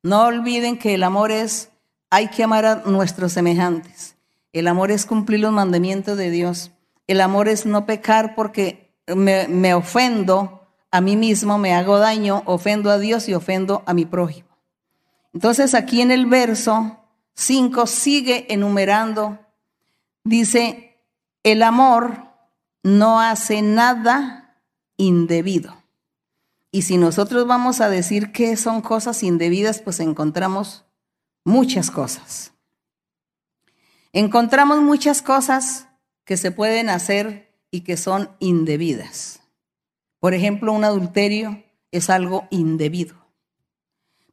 No 0.04 0.24
olviden 0.26 0.78
que 0.78 0.94
el 0.94 1.04
amor 1.04 1.32
es, 1.32 1.70
hay 2.10 2.30
que 2.30 2.44
amar 2.44 2.66
a 2.66 2.76
nuestros 2.86 3.34
semejantes. 3.34 4.16
El 4.54 4.68
amor 4.68 4.92
es 4.92 5.06
cumplir 5.06 5.42
los 5.42 5.52
mandamientos 5.52 6.18
de 6.18 6.30
Dios. 6.30 6.72
El 7.08 7.22
amor 7.22 7.50
es 7.50 7.66
no 7.66 7.86
pecar 7.86 8.36
porque 8.36 8.94
me, 9.08 9.74
ofendo 9.74 10.68
a 10.92 11.02
mí 11.02 11.16
mismo, 11.16 11.58
me 11.58 11.74
hago 11.74 12.00
daño, 12.00 12.44
ofendo 12.46 12.90
a 12.90 12.98
Dios 12.98 13.28
y 13.28 13.34
ofendo 13.34 13.84
a 13.86 13.94
mi 13.94 14.06
prójimo. 14.06 14.50
Entonces 15.34 15.76
aquí 15.76 16.02
en 16.02 16.12
el 16.12 16.26
verso 16.26 16.98
5 17.36 17.86
sigue 17.86 18.52
enumerando, 18.52 19.40
dice, 20.30 21.04
el 21.44 21.64
amor 21.64 22.30
no 22.84 23.20
hace 23.20 23.62
nada 23.62 24.62
indebido. 24.98 25.76
Y 26.72 26.84
si 26.84 26.98
nosotros 26.98 27.48
vamos 27.48 27.82
a 27.82 27.90
decir 27.90 28.32
que 28.32 28.56
son 28.56 28.82
cosas 28.82 29.24
indebidas, 29.24 29.82
pues 29.82 30.00
encontramos 30.00 30.86
muchas 31.44 31.90
cosas. 31.90 32.54
Encontramos 34.14 34.82
muchas 34.82 35.22
cosas 35.22 35.88
que 36.26 36.38
se 36.38 36.52
pueden 36.52 36.90
hacer 36.90 37.52
y 37.72 37.82
que 37.82 37.98
son 37.98 38.30
indebidas. 38.40 39.42
Por 40.20 40.34
ejemplo, 40.34 40.74
un 40.74 40.84
adulterio 40.84 41.64
es 41.92 42.10
algo 42.10 42.48
indebido. 42.52 43.16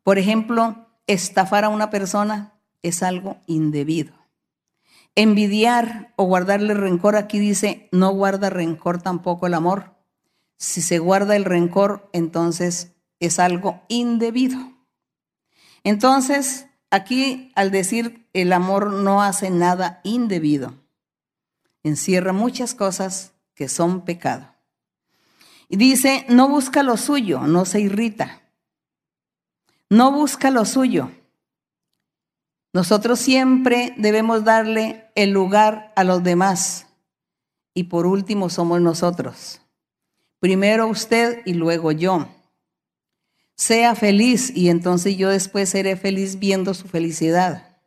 Por 0.02 0.18
ejemplo, 0.18 0.88
estafar 1.06 1.64
a 1.64 1.68
una 1.68 1.90
persona 1.90 2.52
es 2.82 3.02
algo 3.02 3.38
indebido. 3.46 4.15
Envidiar 5.16 6.12
o 6.16 6.24
guardarle 6.24 6.74
rencor, 6.74 7.16
aquí 7.16 7.38
dice, 7.38 7.88
no 7.90 8.10
guarda 8.10 8.50
rencor 8.50 9.02
tampoco 9.02 9.46
el 9.46 9.54
amor. 9.54 9.96
Si 10.58 10.80
se 10.82 10.98
guarda 10.98 11.34
el 11.34 11.44
rencor, 11.44 12.08
entonces 12.12 12.94
es 13.18 13.38
algo 13.38 13.82
indebido. 13.88 14.58
Entonces, 15.84 16.66
aquí 16.90 17.50
al 17.54 17.70
decir 17.70 18.28
el 18.32 18.52
amor 18.52 18.92
no 18.92 19.22
hace 19.22 19.50
nada 19.50 20.00
indebido, 20.04 20.74
encierra 21.82 22.32
muchas 22.32 22.74
cosas 22.74 23.32
que 23.54 23.68
son 23.68 24.04
pecado. 24.04 24.54
Y 25.68 25.76
dice, 25.76 26.26
no 26.28 26.48
busca 26.48 26.82
lo 26.82 26.96
suyo, 26.96 27.40
no 27.40 27.64
se 27.64 27.80
irrita. 27.80 28.42
No 29.88 30.12
busca 30.12 30.50
lo 30.50 30.64
suyo. 30.64 31.10
Nosotros 32.76 33.20
siempre 33.20 33.94
debemos 33.96 34.44
darle 34.44 35.06
el 35.14 35.30
lugar 35.30 35.94
a 35.96 36.04
los 36.04 36.22
demás. 36.22 36.86
Y 37.72 37.84
por 37.84 38.04
último 38.04 38.50
somos 38.50 38.82
nosotros. 38.82 39.62
Primero 40.40 40.86
usted 40.86 41.40
y 41.46 41.54
luego 41.54 41.90
yo. 41.90 42.28
Sea 43.54 43.94
feliz 43.94 44.54
y 44.54 44.68
entonces 44.68 45.16
yo 45.16 45.30
después 45.30 45.70
seré 45.70 45.96
feliz 45.96 46.38
viendo 46.38 46.74
su 46.74 46.86
felicidad. 46.86 47.78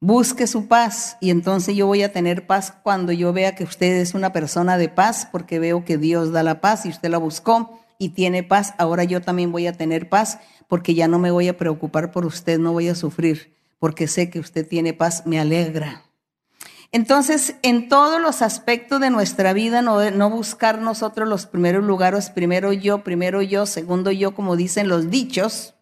Busque 0.00 0.48
su 0.48 0.66
paz 0.66 1.16
y 1.20 1.30
entonces 1.30 1.76
yo 1.76 1.86
voy 1.86 2.02
a 2.02 2.12
tener 2.12 2.48
paz 2.48 2.74
cuando 2.82 3.12
yo 3.12 3.32
vea 3.32 3.54
que 3.54 3.62
usted 3.62 4.00
es 4.00 4.12
una 4.12 4.32
persona 4.32 4.76
de 4.76 4.88
paz 4.88 5.28
porque 5.30 5.60
veo 5.60 5.84
que 5.84 5.98
Dios 5.98 6.32
da 6.32 6.42
la 6.42 6.60
paz 6.60 6.84
y 6.84 6.88
usted 6.88 7.10
la 7.10 7.18
buscó 7.18 7.80
y 7.96 8.08
tiene 8.08 8.42
paz, 8.42 8.74
ahora 8.76 9.04
yo 9.04 9.20
también 9.20 9.52
voy 9.52 9.68
a 9.68 9.72
tener 9.72 10.08
paz 10.08 10.40
porque 10.66 10.94
ya 10.94 11.06
no 11.06 11.20
me 11.20 11.30
voy 11.30 11.46
a 11.46 11.56
preocupar 11.56 12.10
por 12.10 12.26
usted, 12.26 12.58
no 12.58 12.72
voy 12.72 12.88
a 12.88 12.96
sufrir, 12.96 13.57
porque 13.78 14.08
sé 14.08 14.30
que 14.30 14.40
usted 14.40 14.66
tiene 14.66 14.92
paz, 14.92 15.26
me 15.26 15.38
alegra. 15.38 16.04
Entonces, 16.90 17.56
en 17.62 17.88
todos 17.88 18.20
los 18.20 18.40
aspectos 18.40 19.00
de 19.00 19.10
nuestra 19.10 19.52
vida, 19.52 19.82
no, 19.82 20.30
buscar 20.30 20.78
nosotros 20.78 21.28
los 21.28 21.46
primeros 21.46 21.84
lugares, 21.84 22.30
primero 22.30 22.72
yo, 22.72 23.04
primero 23.04 23.42
yo, 23.42 23.66
segundo 23.66 24.10
yo, 24.10 24.34
como 24.34 24.56
dicen 24.56 24.88
los 24.88 25.10
dichos, 25.10 25.74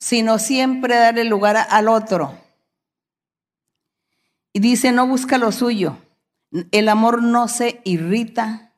sino 0.00 0.38
siempre 0.38 0.96
darle 0.96 1.24
lugar 1.24 1.56
al 1.68 1.88
otro. 1.88 2.38
Y 4.54 4.60
dice, 4.60 4.90
no 4.90 5.06
busca 5.06 5.36
lo 5.36 5.52
suyo. 5.52 5.98
El 6.70 6.88
amor 6.88 7.22
no 7.22 7.46
se 7.46 7.82
irrita 7.84 8.72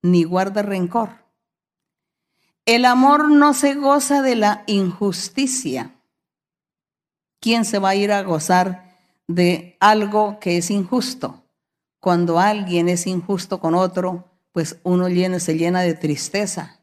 ni 0.00 0.24
guarda 0.24 0.62
rencor. 0.62 1.24
El 2.64 2.86
amor 2.86 3.28
no 3.28 3.52
se 3.52 3.74
goza 3.74 4.22
de 4.22 4.36
la 4.36 4.64
injusticia. 4.66 5.93
¿Quién 7.44 7.66
se 7.66 7.78
va 7.78 7.90
a 7.90 7.94
ir 7.94 8.10
a 8.10 8.22
gozar 8.22 8.96
de 9.28 9.76
algo 9.80 10.38
que 10.40 10.56
es 10.56 10.70
injusto. 10.70 11.44
Cuando 12.00 12.38
alguien 12.38 12.88
es 12.88 13.06
injusto 13.06 13.60
con 13.60 13.74
otro, 13.74 14.30
pues 14.50 14.78
uno 14.82 15.10
llena, 15.10 15.38
se 15.40 15.58
llena 15.58 15.82
de 15.82 15.92
tristeza. 15.92 16.80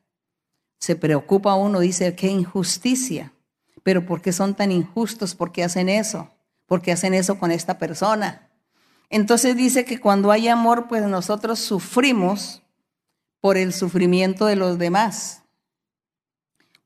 Se 0.77 0.95
preocupa 0.95 1.55
uno, 1.55 1.79
dice, 1.79 2.15
qué 2.15 2.27
injusticia. 2.27 3.33
Pero 3.81 4.05
¿por 4.05 4.21
qué 4.21 4.31
son 4.31 4.53
tan 4.53 4.71
injustos? 4.71 5.33
¿Por 5.33 5.51
qué 5.51 5.63
hacen 5.63 5.89
eso? 5.89 6.29
¿Por 6.67 6.83
qué 6.83 6.91
hacen 6.91 7.15
eso 7.15 7.39
con 7.39 7.49
esta 7.49 7.79
persona? 7.79 8.47
Entonces 9.09 9.55
dice 9.55 9.83
que 9.83 9.99
cuando 9.99 10.29
hay 10.29 10.47
amor, 10.47 10.87
pues 10.87 11.03
nosotros 11.07 11.57
sufrimos 11.57 12.61
por 13.39 13.57
el 13.57 13.73
sufrimiento 13.73 14.45
de 14.45 14.57
los 14.57 14.77
demás. 14.77 15.41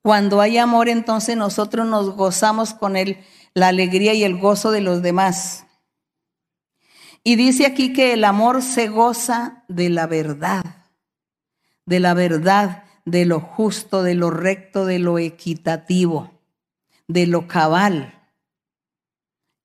Cuando 0.01 0.39
hay 0.39 0.57
amor, 0.57 0.87
entonces 0.87 1.35
nosotros 1.35 1.85
nos 1.85 2.15
gozamos 2.15 2.73
con 2.73 2.95
el 2.95 3.19
la 3.55 3.69
alegría 3.69 4.13
y 4.13 4.23
el 4.23 4.37
gozo 4.37 4.69
de 4.69 4.81
los 4.81 5.01
demás. 5.01 5.65
Y 7.23 7.37
dice 7.37 7.65
aquí 7.65 7.93
que 7.93 8.13
el 8.13 8.23
amor 8.23 8.61
se 8.61 8.87
goza 8.89 9.63
de 9.67 9.89
la 9.89 10.05
verdad, 10.05 10.63
de 11.87 11.99
la 11.99 12.13
verdad, 12.13 12.83
de 13.05 13.25
lo 13.25 13.39
justo, 13.39 14.03
de 14.03 14.13
lo 14.13 14.29
recto, 14.29 14.85
de 14.85 14.99
lo 14.99 15.17
equitativo, 15.17 16.31
de 17.07 17.25
lo 17.25 17.47
cabal. 17.47 18.29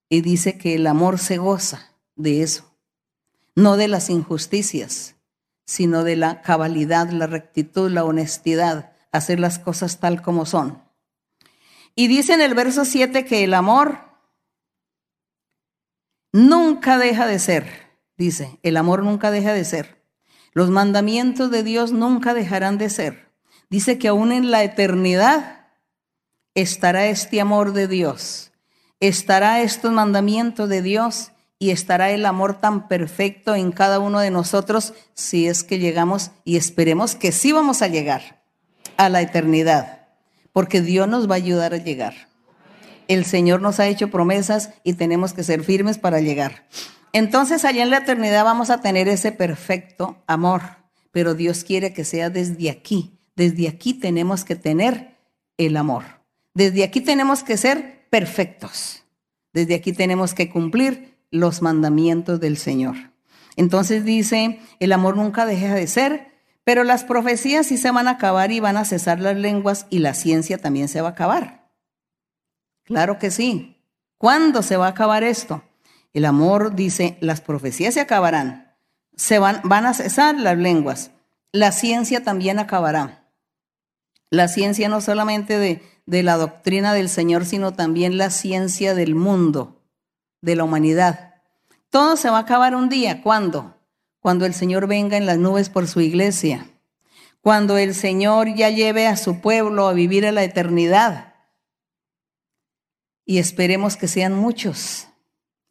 Y 0.08 0.22
dice 0.22 0.56
que 0.56 0.76
el 0.76 0.86
amor 0.86 1.18
se 1.18 1.36
goza 1.36 1.92
de 2.14 2.42
eso, 2.42 2.72
no 3.56 3.76
de 3.76 3.88
las 3.88 4.08
injusticias, 4.08 5.16
sino 5.66 6.04
de 6.04 6.16
la 6.16 6.42
cabalidad, 6.42 7.10
la 7.10 7.26
rectitud, 7.26 7.90
la 7.90 8.04
honestidad, 8.04 8.92
hacer 9.10 9.40
las 9.40 9.58
cosas 9.58 9.98
tal 9.98 10.22
como 10.22 10.46
son. 10.46 10.89
Y 11.94 12.08
dice 12.08 12.34
en 12.34 12.40
el 12.40 12.54
verso 12.54 12.84
7 12.84 13.24
que 13.24 13.44
el 13.44 13.54
amor 13.54 13.98
nunca 16.32 16.98
deja 16.98 17.26
de 17.26 17.38
ser. 17.38 17.90
Dice, 18.16 18.58
el 18.62 18.76
amor 18.76 19.02
nunca 19.02 19.30
deja 19.30 19.52
de 19.52 19.64
ser. 19.64 20.04
Los 20.52 20.70
mandamientos 20.70 21.50
de 21.50 21.62
Dios 21.62 21.92
nunca 21.92 22.34
dejarán 22.34 22.78
de 22.78 22.90
ser. 22.90 23.30
Dice 23.68 23.98
que 23.98 24.08
aún 24.08 24.32
en 24.32 24.50
la 24.50 24.64
eternidad 24.64 25.68
estará 26.54 27.06
este 27.06 27.40
amor 27.40 27.72
de 27.72 27.86
Dios, 27.86 28.50
estará 28.98 29.62
estos 29.62 29.92
mandamientos 29.92 30.68
de 30.68 30.82
Dios 30.82 31.30
y 31.58 31.70
estará 31.70 32.10
el 32.10 32.26
amor 32.26 32.60
tan 32.60 32.88
perfecto 32.88 33.54
en 33.54 33.70
cada 33.70 34.00
uno 34.00 34.18
de 34.18 34.30
nosotros 34.30 34.94
si 35.14 35.46
es 35.46 35.62
que 35.62 35.78
llegamos 35.78 36.32
y 36.44 36.56
esperemos 36.56 37.14
que 37.14 37.30
sí 37.30 37.52
vamos 37.52 37.82
a 37.82 37.88
llegar 37.88 38.42
a 38.96 39.08
la 39.08 39.20
eternidad 39.20 39.99
porque 40.52 40.80
Dios 40.80 41.08
nos 41.08 41.28
va 41.28 41.34
a 41.34 41.38
ayudar 41.38 41.74
a 41.74 41.78
llegar. 41.78 42.28
El 43.08 43.24
Señor 43.24 43.60
nos 43.60 43.80
ha 43.80 43.88
hecho 43.88 44.10
promesas 44.10 44.70
y 44.84 44.94
tenemos 44.94 45.32
que 45.32 45.42
ser 45.42 45.64
firmes 45.64 45.98
para 45.98 46.20
llegar. 46.20 46.66
Entonces 47.12 47.64
allá 47.64 47.82
en 47.82 47.90
la 47.90 47.98
eternidad 47.98 48.44
vamos 48.44 48.70
a 48.70 48.80
tener 48.80 49.08
ese 49.08 49.32
perfecto 49.32 50.22
amor, 50.26 50.62
pero 51.10 51.34
Dios 51.34 51.64
quiere 51.64 51.92
que 51.92 52.04
sea 52.04 52.30
desde 52.30 52.70
aquí. 52.70 53.18
Desde 53.34 53.68
aquí 53.68 53.94
tenemos 53.94 54.44
que 54.44 54.54
tener 54.54 55.16
el 55.56 55.76
amor. 55.76 56.04
Desde 56.54 56.84
aquí 56.84 57.00
tenemos 57.00 57.42
que 57.42 57.56
ser 57.56 58.06
perfectos. 58.10 59.02
Desde 59.52 59.74
aquí 59.74 59.92
tenemos 59.92 60.34
que 60.34 60.50
cumplir 60.50 61.16
los 61.30 61.62
mandamientos 61.62 62.40
del 62.40 62.56
Señor. 62.56 62.96
Entonces 63.56 64.04
dice, 64.04 64.60
el 64.78 64.92
amor 64.92 65.16
nunca 65.16 65.46
deja 65.46 65.74
de 65.74 65.86
ser, 65.86 66.29
pero 66.70 66.84
las 66.84 67.02
profecías 67.02 67.66
sí 67.66 67.76
se 67.76 67.90
van 67.90 68.06
a 68.06 68.12
acabar 68.12 68.52
y 68.52 68.60
van 68.60 68.76
a 68.76 68.84
cesar 68.84 69.18
las 69.18 69.36
lenguas 69.36 69.88
y 69.90 69.98
la 69.98 70.14
ciencia 70.14 70.56
también 70.56 70.86
se 70.86 71.00
va 71.00 71.08
a 71.08 71.10
acabar. 71.10 71.68
Claro 72.84 73.18
que 73.18 73.32
sí. 73.32 73.82
¿Cuándo 74.18 74.62
se 74.62 74.76
va 74.76 74.86
a 74.86 74.90
acabar 74.90 75.24
esto? 75.24 75.64
El 76.12 76.24
amor 76.26 76.76
dice, 76.76 77.18
las 77.20 77.40
profecías 77.40 77.94
se 77.94 78.00
acabarán, 78.00 78.76
se 79.16 79.40
van, 79.40 79.60
van 79.64 79.84
a 79.84 79.94
cesar 79.94 80.36
las 80.36 80.56
lenguas, 80.56 81.10
la 81.50 81.72
ciencia 81.72 82.22
también 82.22 82.60
acabará. 82.60 83.28
La 84.30 84.46
ciencia 84.46 84.88
no 84.88 85.00
solamente 85.00 85.58
de, 85.58 85.82
de 86.06 86.22
la 86.22 86.36
doctrina 86.36 86.94
del 86.94 87.08
Señor, 87.08 87.46
sino 87.46 87.72
también 87.72 88.16
la 88.16 88.30
ciencia 88.30 88.94
del 88.94 89.16
mundo, 89.16 89.82
de 90.40 90.54
la 90.54 90.62
humanidad. 90.62 91.34
Todo 91.88 92.16
se 92.16 92.30
va 92.30 92.36
a 92.36 92.42
acabar 92.42 92.76
un 92.76 92.88
día. 92.88 93.22
¿Cuándo? 93.22 93.74
Cuando 94.20 94.46
el 94.46 94.54
Señor 94.54 94.86
venga 94.86 95.16
en 95.16 95.26
las 95.26 95.38
nubes 95.38 95.70
por 95.70 95.88
su 95.88 96.00
iglesia, 96.00 96.66
cuando 97.40 97.78
el 97.78 97.94
Señor 97.94 98.54
ya 98.54 98.68
lleve 98.68 99.06
a 99.06 99.16
su 99.16 99.40
pueblo 99.40 99.88
a 99.88 99.94
vivir 99.94 100.26
a 100.26 100.32
la 100.32 100.44
eternidad. 100.44 101.34
Y 103.24 103.38
esperemos 103.38 103.96
que 103.96 104.08
sean 104.08 104.34
muchos, 104.34 105.08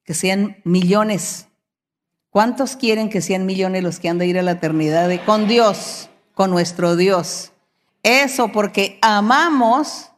que 0.03 0.13
sean 0.13 0.57
millones. 0.63 1.47
¿Cuántos 2.31 2.75
quieren 2.75 3.09
que 3.09 3.21
sean 3.21 3.45
millones 3.45 3.83
los 3.83 3.99
que 3.99 4.09
han 4.09 4.17
de 4.17 4.27
ir 4.27 4.39
a 4.39 4.43
la 4.43 4.51
eternidad 4.51 5.09
con 5.25 5.47
Dios, 5.47 6.09
con 6.33 6.49
nuestro 6.49 6.95
Dios? 6.95 7.51
Eso 8.01 8.51
porque 8.51 8.97
amamos 9.01 10.11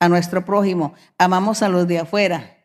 a 0.00 0.08
nuestro 0.08 0.44
prójimo, 0.44 0.94
amamos 1.16 1.62
a 1.62 1.68
los 1.68 1.86
de 1.86 2.00
afuera 2.00 2.56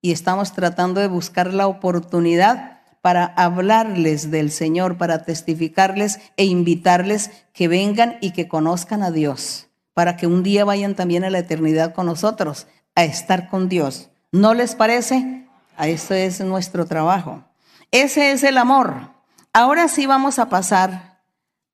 y 0.00 0.12
estamos 0.12 0.52
tratando 0.52 1.00
de 1.00 1.08
buscar 1.08 1.52
la 1.52 1.66
oportunidad 1.66 2.79
para 3.00 3.24
hablarles 3.24 4.30
del 4.30 4.50
Señor, 4.50 4.98
para 4.98 5.24
testificarles 5.24 6.20
e 6.36 6.44
invitarles 6.44 7.30
que 7.52 7.68
vengan 7.68 8.18
y 8.20 8.32
que 8.32 8.48
conozcan 8.48 9.02
a 9.02 9.10
Dios, 9.10 9.68
para 9.94 10.16
que 10.16 10.26
un 10.26 10.42
día 10.42 10.64
vayan 10.64 10.94
también 10.94 11.24
a 11.24 11.30
la 11.30 11.38
eternidad 11.38 11.94
con 11.94 12.06
nosotros, 12.06 12.66
a 12.94 13.04
estar 13.04 13.48
con 13.48 13.68
Dios. 13.68 14.10
¿No 14.32 14.54
les 14.54 14.74
parece? 14.74 15.46
A 15.76 15.88
eso 15.88 16.14
es 16.14 16.40
nuestro 16.40 16.86
trabajo. 16.86 17.42
Ese 17.90 18.32
es 18.32 18.42
el 18.44 18.58
amor. 18.58 19.10
Ahora 19.52 19.88
sí 19.88 20.06
vamos 20.06 20.38
a 20.38 20.48
pasar 20.48 21.22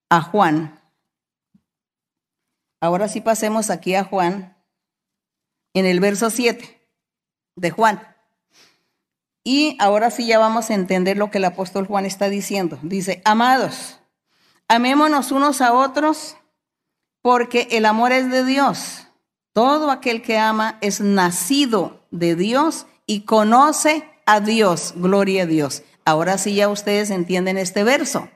a 0.09 0.23
Juan. 0.23 0.81
Ahora 2.81 3.09
sí 3.09 3.21
pasemos 3.21 3.71
aquí 3.71 3.95
a 3.95 4.05
Juan 4.05 4.57
en 5.75 5.87
el 5.87 6.01
verso 6.01 6.31
7 6.31 6.89
de 7.57 7.71
Juan. 7.71 8.16
Y 9.49 9.77
ahora 9.79 10.11
sí 10.11 10.27
ya 10.27 10.41
vamos 10.41 10.71
a 10.71 10.75
entender 10.75 11.17
lo 11.17 11.31
que 11.31 11.39
el 11.39 11.45
apóstol 11.45 11.87
Juan 11.87 12.05
está 12.05 12.29
diciendo. 12.29 12.81
Dice, 12.83 13.23
amados, 13.25 14.01
amémonos 14.67 15.31
unos 15.31 15.61
a 15.61 15.73
otros 15.73 16.37
porque 17.23 17.69
el 17.71 17.85
amor 17.85 18.11
es 18.11 18.29
de 18.29 18.45
Dios. 18.45 19.07
Todo 19.53 19.93
aquel 19.93 20.21
que 20.21 20.37
ama 20.37 20.79
es 20.81 21.01
nacido 21.01 22.05
de 22.11 22.35
Dios 22.35 22.89
y 23.07 23.21
conoce 23.21 24.11
a 24.27 24.41
Dios. 24.41 24.95
Gloria 24.97 25.45
a 25.45 25.47
Dios. 25.47 25.85
Ahora 26.05 26.39
sí 26.39 26.57
ya 26.57 26.69
ustedes 26.69 27.11
entienden 27.11 27.57
este 27.57 27.85
verso. 27.85 28.29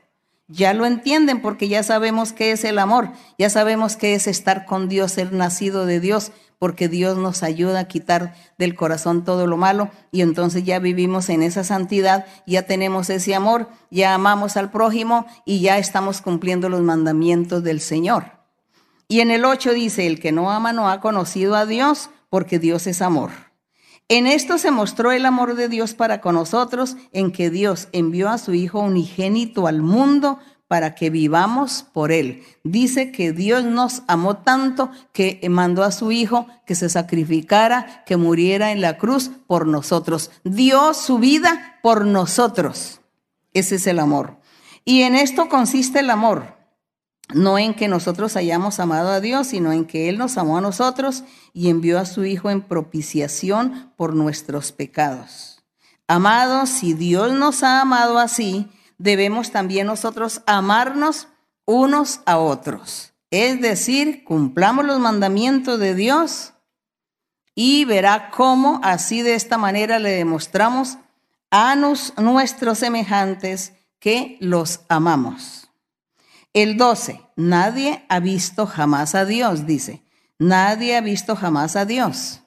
Ya 0.46 0.74
lo 0.74 0.86
entienden 0.86 1.42
porque 1.42 1.66
ya 1.66 1.82
sabemos 1.82 2.32
qué 2.32 2.52
es 2.52 2.62
el 2.62 2.78
amor, 2.78 3.11
ya 3.36 3.50
sabemos 3.50 3.96
qué 3.96 4.14
es 4.14 4.28
estar 4.28 4.64
con 4.64 4.88
Dios, 4.88 5.11
ser 5.12 5.32
nacido 5.32 5.86
de 5.86 5.98
Dios, 5.98 6.30
porque 6.61 6.88
Dios 6.88 7.16
nos 7.16 7.42
ayuda 7.42 7.80
a 7.80 7.88
quitar 7.88 8.34
del 8.58 8.74
corazón 8.74 9.24
todo 9.24 9.46
lo 9.46 9.56
malo 9.56 9.88
y 10.12 10.20
entonces 10.20 10.62
ya 10.62 10.78
vivimos 10.78 11.30
en 11.30 11.42
esa 11.42 11.64
santidad, 11.64 12.26
ya 12.46 12.66
tenemos 12.66 13.08
ese 13.08 13.34
amor, 13.34 13.70
ya 13.90 14.14
amamos 14.14 14.58
al 14.58 14.70
prójimo 14.70 15.26
y 15.46 15.61
ya 15.61 15.78
estamos 15.78 16.20
cumpliendo 16.20 16.68
los 16.68 16.82
mandamientos 16.82 17.64
del 17.64 17.80
Señor. 17.80 18.26
Y 19.08 19.20
en 19.20 19.30
el 19.30 19.46
8 19.46 19.72
dice, 19.72 20.06
el 20.06 20.20
que 20.20 20.32
no 20.32 20.50
ama 20.50 20.74
no 20.74 20.90
ha 20.90 21.00
conocido 21.00 21.56
a 21.56 21.64
Dios 21.64 22.11
porque 22.28 22.58
Dios 22.58 22.86
es 22.86 23.00
amor. 23.00 23.30
En 24.08 24.26
esto 24.26 24.58
se 24.58 24.70
mostró 24.70 25.12
el 25.12 25.24
amor 25.24 25.54
de 25.54 25.68
Dios 25.68 25.94
para 25.94 26.20
con 26.20 26.34
nosotros, 26.34 26.96
en 27.12 27.32
que 27.32 27.48
Dios 27.48 27.88
envió 27.92 28.28
a 28.28 28.36
su 28.36 28.52
Hijo 28.52 28.80
unigénito 28.80 29.66
al 29.66 29.80
mundo 29.80 30.38
para 30.71 30.95
que 30.95 31.11
vivamos 31.11 31.85
por 31.93 32.12
Él. 32.12 32.45
Dice 32.62 33.11
que 33.11 33.33
Dios 33.33 33.64
nos 33.64 34.05
amó 34.07 34.37
tanto 34.37 34.89
que 35.12 35.45
mandó 35.51 35.83
a 35.83 35.91
su 35.91 36.12
Hijo 36.12 36.47
que 36.64 36.77
se 36.77 36.89
sacrificara, 36.89 38.05
que 38.07 38.16
muriera 38.16 38.71
en 38.71 38.81
la 38.81 38.97
cruz 38.97 39.33
por 39.49 39.66
nosotros. 39.66 40.31
Dio 40.45 40.95
su 40.95 41.18
vida 41.18 41.81
por 41.83 42.07
nosotros. 42.07 43.01
Ese 43.53 43.75
es 43.75 43.87
el 43.89 43.99
amor. 43.99 44.37
Y 44.85 45.03
en 45.03 45.16
esto 45.16 45.49
consiste 45.49 45.99
el 45.99 46.11
amor. 46.11 46.55
no 47.35 47.59
en 47.59 47.75
que 47.75 47.89
nosotros 47.89 48.37
hayamos 48.37 48.79
amado 48.79 49.09
a 49.11 49.21
Dios, 49.21 49.49
sino 49.49 49.73
en 49.73 49.87
que 49.87 50.09
Él 50.09 50.18
nos 50.18 50.39
amó 50.39 50.59
a 50.59 50.61
nosotros 50.61 51.25
y 51.53 51.68
envió 51.68 51.99
a 51.99 52.07
su 52.07 52.25
Hijo 52.25 52.49
en 52.49 52.62
propiciación 52.62 53.93
por 53.97 54.14
nuestros 54.14 54.71
pecados. 54.71 55.64
Amados, 56.07 56.68
si 56.71 56.93
Dios 56.93 57.33
nos 57.33 57.64
ha 57.64 57.81
amado 57.81 58.21
así, 58.21 58.68
debemos 59.01 59.51
también 59.51 59.86
nosotros 59.86 60.42
amarnos 60.46 61.28
unos 61.64 62.20
a 62.26 62.36
otros. 62.36 63.14
Es 63.30 63.61
decir, 63.62 64.24
cumplamos 64.24 64.84
los 64.84 65.01
mandamientos 65.01 65.80
de 65.80 65.94
Dios 65.94 66.53
y 67.55 67.86
verá 67.86 68.30
cómo 68.30 68.78
así 68.84 69.22
de 69.22 69.34
esta 69.34 69.57
manera 69.57 69.98
le 69.98 70.11
demostramos 70.11 70.98
a 71.51 71.74
nuestros 71.76 72.78
semejantes 72.78 73.72
que 73.98 74.36
los 74.40 74.80
amamos. 74.88 75.70
El 76.53 76.76
12, 76.76 77.22
nadie 77.36 78.05
ha 78.11 78.20
visto 78.20 78.66
jamás 78.66 79.14
a 79.14 79.24
Dios, 79.24 79.66
dice. 79.66 80.03
Nadie 80.38 80.96
ha 80.96 81.01
visto 81.01 81.36
jamás 81.36 81.74
a 81.74 81.86
Dios. 81.86 82.42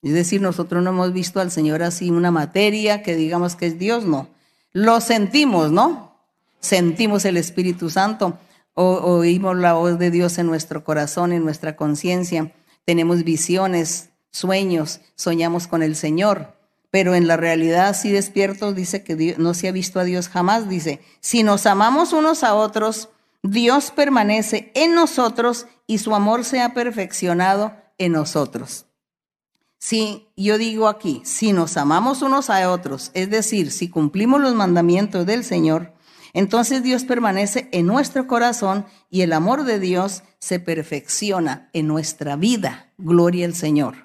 Es 0.00 0.14
decir, 0.14 0.40
nosotros 0.40 0.82
no 0.82 0.90
hemos 0.90 1.12
visto 1.12 1.40
al 1.40 1.50
Señor 1.50 1.82
así 1.82 2.10
una 2.10 2.30
materia 2.30 3.02
que 3.02 3.16
digamos 3.16 3.54
que 3.54 3.66
es 3.66 3.78
Dios, 3.78 4.04
no. 4.04 4.28
Lo 4.72 5.00
sentimos, 5.00 5.70
¿no? 5.70 6.16
Sentimos 6.60 7.24
el 7.24 7.36
Espíritu 7.36 7.90
Santo, 7.90 8.38
o, 8.74 8.84
oímos 8.84 9.56
la 9.56 9.74
voz 9.74 9.98
de 9.98 10.10
Dios 10.10 10.38
en 10.38 10.46
nuestro 10.46 10.84
corazón, 10.84 11.32
en 11.32 11.44
nuestra 11.44 11.76
conciencia, 11.76 12.52
tenemos 12.84 13.24
visiones, 13.24 14.10
sueños, 14.30 15.00
soñamos 15.14 15.66
con 15.66 15.82
el 15.82 15.94
Señor 15.94 16.54
pero 16.92 17.14
en 17.14 17.26
la 17.26 17.38
realidad 17.38 17.88
así 17.88 18.12
despiertos 18.12 18.76
dice 18.76 19.02
que 19.02 19.34
no 19.38 19.54
se 19.54 19.66
ha 19.66 19.72
visto 19.72 19.98
a 19.98 20.04
Dios 20.04 20.28
jamás. 20.28 20.68
Dice, 20.68 21.00
si 21.20 21.42
nos 21.42 21.64
amamos 21.64 22.12
unos 22.12 22.44
a 22.44 22.54
otros, 22.54 23.08
Dios 23.42 23.90
permanece 23.90 24.70
en 24.74 24.94
nosotros 24.94 25.66
y 25.86 25.98
su 25.98 26.14
amor 26.14 26.44
se 26.44 26.60
ha 26.60 26.74
perfeccionado 26.74 27.74
en 27.96 28.12
nosotros. 28.12 28.84
Si 29.84 30.28
yo 30.36 30.58
digo 30.58 30.86
aquí, 30.86 31.22
si 31.24 31.52
nos 31.52 31.76
amamos 31.76 32.22
unos 32.22 32.50
a 32.50 32.70
otros, 32.70 33.10
es 33.14 33.30
decir, 33.30 33.72
si 33.72 33.88
cumplimos 33.88 34.40
los 34.40 34.54
mandamientos 34.54 35.26
del 35.26 35.42
Señor, 35.42 35.92
entonces 36.32 36.84
Dios 36.84 37.02
permanece 37.02 37.68
en 37.72 37.86
nuestro 37.86 38.28
corazón 38.28 38.86
y 39.10 39.22
el 39.22 39.32
amor 39.32 39.64
de 39.64 39.80
Dios 39.80 40.22
se 40.38 40.60
perfecciona 40.60 41.68
en 41.72 41.88
nuestra 41.88 42.36
vida. 42.36 42.92
Gloria 42.96 43.44
al 43.44 43.56
Señor. 43.56 43.96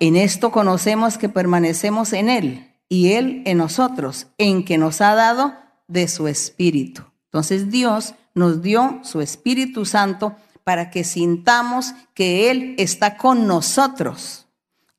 En 0.00 0.16
esto 0.16 0.52
conocemos 0.52 1.16
que 1.16 1.30
permanecemos 1.30 2.12
en 2.12 2.28
Él 2.28 2.70
y 2.90 3.12
Él 3.12 3.42
en 3.46 3.56
nosotros, 3.56 4.26
en 4.36 4.66
que 4.66 4.76
nos 4.76 5.00
ha 5.00 5.14
dado 5.14 5.54
de 5.88 6.08
su 6.08 6.28
Espíritu. 6.28 7.04
Entonces 7.24 7.70
Dios 7.70 8.16
nos 8.34 8.60
dio 8.60 9.00
su 9.02 9.22
Espíritu 9.22 9.86
Santo 9.86 10.36
para 10.62 10.90
que 10.90 11.04
sintamos 11.04 11.94
que 12.12 12.50
Él 12.50 12.74
está 12.76 13.16
con 13.16 13.46
nosotros, 13.46 14.39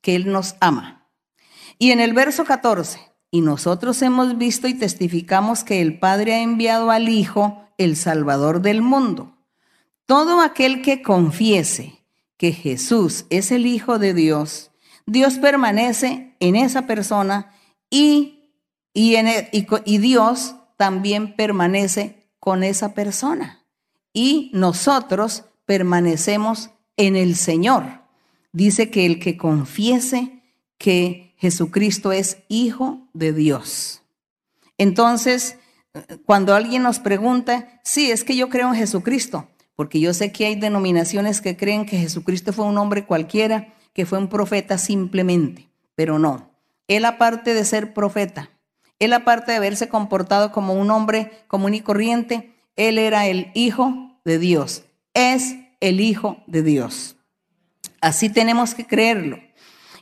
que 0.01 0.15
Él 0.15 0.31
nos 0.31 0.55
ama. 0.59 1.07
Y 1.77 1.91
en 1.91 1.99
el 1.99 2.13
verso 2.13 2.43
14, 2.43 2.99
y 3.31 3.41
nosotros 3.41 4.01
hemos 4.01 4.37
visto 4.37 4.67
y 4.67 4.73
testificamos 4.73 5.63
que 5.63 5.81
el 5.81 5.99
Padre 5.99 6.33
ha 6.35 6.41
enviado 6.41 6.91
al 6.91 7.07
Hijo, 7.07 7.63
el 7.77 7.95
Salvador 7.95 8.61
del 8.61 8.81
mundo. 8.81 9.37
Todo 10.05 10.41
aquel 10.41 10.81
que 10.81 11.01
confiese 11.01 12.03
que 12.37 12.51
Jesús 12.51 13.25
es 13.29 13.51
el 13.51 13.65
Hijo 13.65 13.99
de 13.99 14.13
Dios, 14.13 14.71
Dios 15.05 15.37
permanece 15.37 16.35
en 16.39 16.55
esa 16.55 16.85
persona 16.87 17.53
y, 17.89 18.51
y, 18.93 19.15
e, 19.15 19.49
y 19.85 19.97
Dios 19.99 20.55
también 20.77 21.35
permanece 21.35 22.27
con 22.39 22.63
esa 22.63 22.93
persona. 22.93 23.63
Y 24.13 24.51
nosotros 24.53 25.45
permanecemos 25.65 26.71
en 26.97 27.15
el 27.15 27.35
Señor. 27.35 28.00
Dice 28.53 28.89
que 28.89 29.05
el 29.05 29.19
que 29.19 29.37
confiese 29.37 30.41
que 30.77 31.33
Jesucristo 31.37 32.11
es 32.11 32.37
Hijo 32.49 33.07
de 33.13 33.33
Dios. 33.33 34.01
Entonces, 34.77 35.57
cuando 36.25 36.55
alguien 36.55 36.83
nos 36.83 36.99
pregunta, 36.99 37.79
sí, 37.83 38.11
es 38.11 38.23
que 38.23 38.35
yo 38.35 38.49
creo 38.49 38.69
en 38.69 38.75
Jesucristo, 38.75 39.47
porque 39.75 39.99
yo 39.99 40.13
sé 40.13 40.31
que 40.31 40.45
hay 40.45 40.55
denominaciones 40.55 41.41
que 41.41 41.57
creen 41.57 41.85
que 41.85 41.97
Jesucristo 41.97 42.53
fue 42.53 42.65
un 42.65 42.77
hombre 42.77 43.05
cualquiera 43.05 43.73
que 43.93 44.05
fue 44.05 44.17
un 44.17 44.29
profeta 44.29 44.77
simplemente, 44.77 45.69
pero 45.95 46.19
no. 46.19 46.51
Él 46.87 47.05
aparte 47.05 47.53
de 47.53 47.65
ser 47.65 47.93
profeta, 47.93 48.49
él 48.99 49.13
aparte 49.13 49.51
de 49.51 49.57
haberse 49.57 49.89
comportado 49.89 50.51
como 50.51 50.73
un 50.73 50.91
hombre 50.91 51.31
común 51.47 51.73
y 51.73 51.81
corriente, 51.81 52.53
él 52.75 52.97
era 52.97 53.27
el 53.27 53.51
Hijo 53.53 54.19
de 54.23 54.39
Dios, 54.39 54.83
es 55.13 55.55
el 55.79 55.99
Hijo 55.99 56.37
de 56.47 56.63
Dios. 56.63 57.17
Así 58.01 58.29
tenemos 58.29 58.73
que 58.73 58.85
creerlo. 58.85 59.37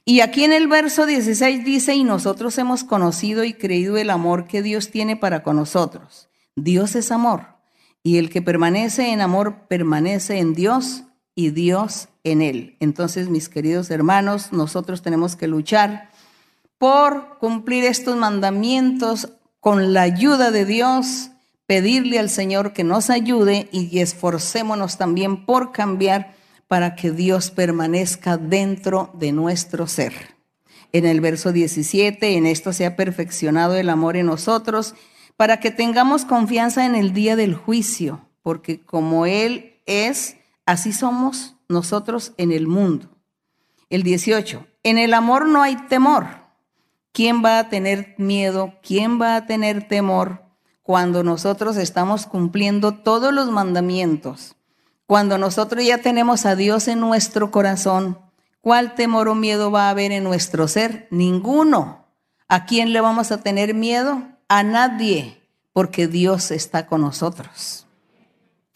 Y 0.05 0.21
aquí 0.21 0.43
en 0.43 0.53
el 0.53 0.67
verso 0.67 1.05
16 1.05 1.63
dice, 1.63 1.93
y 1.93 2.03
nosotros 2.03 2.57
hemos 2.57 2.83
conocido 2.83 3.43
y 3.43 3.53
creído 3.53 3.97
el 3.97 4.09
amor 4.09 4.47
que 4.47 4.63
Dios 4.63 4.89
tiene 4.89 5.15
para 5.15 5.43
con 5.43 5.57
nosotros. 5.57 6.29
Dios 6.55 6.95
es 6.95 7.11
amor, 7.11 7.57
y 8.01 8.17
el 8.17 8.29
que 8.29 8.41
permanece 8.41 9.11
en 9.11 9.21
amor 9.21 9.67
permanece 9.67 10.39
en 10.39 10.53
Dios 10.55 11.03
y 11.35 11.51
Dios 11.51 12.07
en 12.23 12.41
él. 12.41 12.77
Entonces, 12.79 13.29
mis 13.29 13.49
queridos 13.49 13.91
hermanos, 13.91 14.51
nosotros 14.51 15.01
tenemos 15.01 15.35
que 15.35 15.47
luchar 15.47 16.09
por 16.77 17.37
cumplir 17.37 17.83
estos 17.83 18.15
mandamientos 18.15 19.29
con 19.59 19.93
la 19.93 20.01
ayuda 20.01 20.49
de 20.49 20.65
Dios, 20.65 21.31
pedirle 21.65 22.17
al 22.17 22.29
Señor 22.29 22.73
que 22.73 22.83
nos 22.83 23.09
ayude 23.09 23.69
y 23.71 23.99
esforcémonos 23.99 24.97
también 24.97 25.45
por 25.45 25.71
cambiar 25.71 26.38
para 26.69 26.95
que 26.95 27.11
Dios 27.11 27.51
permanezca 27.51 28.37
dentro 28.37 29.11
de 29.15 29.33
nuestro 29.33 29.85
ser. 29.87 30.13
En 30.93 31.05
el 31.05 31.19
verso 31.19 31.51
17, 31.51 32.37
en 32.37 32.45
esto 32.45 32.71
se 32.71 32.85
ha 32.85 32.95
perfeccionado 32.95 33.75
el 33.75 33.89
amor 33.89 34.15
en 34.15 34.27
nosotros, 34.27 34.95
para 35.35 35.59
que 35.59 35.71
tengamos 35.71 36.23
confianza 36.23 36.85
en 36.85 36.95
el 36.95 37.11
día 37.11 37.35
del 37.35 37.55
juicio, 37.55 38.25
porque 38.41 38.79
como 38.79 39.25
Él 39.25 39.81
es, 39.85 40.37
Así 40.69 40.93
somos 40.93 41.55
nosotros 41.67 42.33
en 42.37 42.51
el 42.51 42.67
mundo. 42.67 43.09
El 43.89 44.03
18. 44.03 44.67
En 44.83 44.99
el 44.99 45.15
amor 45.15 45.47
no 45.47 45.63
hay 45.63 45.77
temor. 45.87 46.27
¿Quién 47.11 47.43
va 47.43 47.57
a 47.57 47.69
tener 47.69 48.13
miedo? 48.19 48.75
¿Quién 48.83 49.19
va 49.19 49.35
a 49.35 49.47
tener 49.47 49.87
temor 49.87 50.43
cuando 50.83 51.23
nosotros 51.23 51.75
estamos 51.75 52.27
cumpliendo 52.27 52.93
todos 52.93 53.33
los 53.33 53.49
mandamientos? 53.49 54.57
Cuando 55.09 55.39
nosotros 55.39 55.83
ya 55.83 55.97
tenemos 55.97 56.45
a 56.45 56.55
Dios 56.55 56.87
en 56.87 56.99
nuestro 56.99 57.49
corazón, 57.49 58.19
¿cuál 58.61 58.93
temor 58.93 59.27
o 59.27 59.33
miedo 59.33 59.71
va 59.71 59.87
a 59.87 59.89
haber 59.89 60.11
en 60.11 60.23
nuestro 60.23 60.67
ser? 60.67 61.07
Ninguno. 61.09 62.05
¿A 62.47 62.67
quién 62.67 62.93
le 62.93 63.01
vamos 63.01 63.31
a 63.31 63.41
tener 63.41 63.73
miedo? 63.73 64.21
A 64.49 64.61
nadie, 64.61 65.41
porque 65.73 66.05
Dios 66.05 66.51
está 66.51 66.85
con 66.85 67.01
nosotros. 67.01 67.87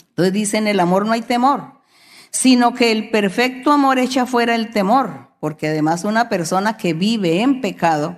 Entonces 0.09 0.33
dicen, 0.33 0.65
el 0.65 0.79
amor 0.79 1.05
no 1.05 1.11
hay 1.11 1.21
temor 1.21 1.83
sino 2.33 2.73
que 2.73 2.91
el 2.91 3.11
perfecto 3.11 3.71
amor 3.71 3.99
echa 3.99 4.25
fuera 4.25 4.55
el 4.55 4.71
temor, 4.71 5.29
porque 5.39 5.67
además 5.67 6.03
una 6.03 6.29
persona 6.29 6.77
que 6.77 6.95
vive 6.95 7.41
en 7.41 7.61
pecado, 7.61 8.17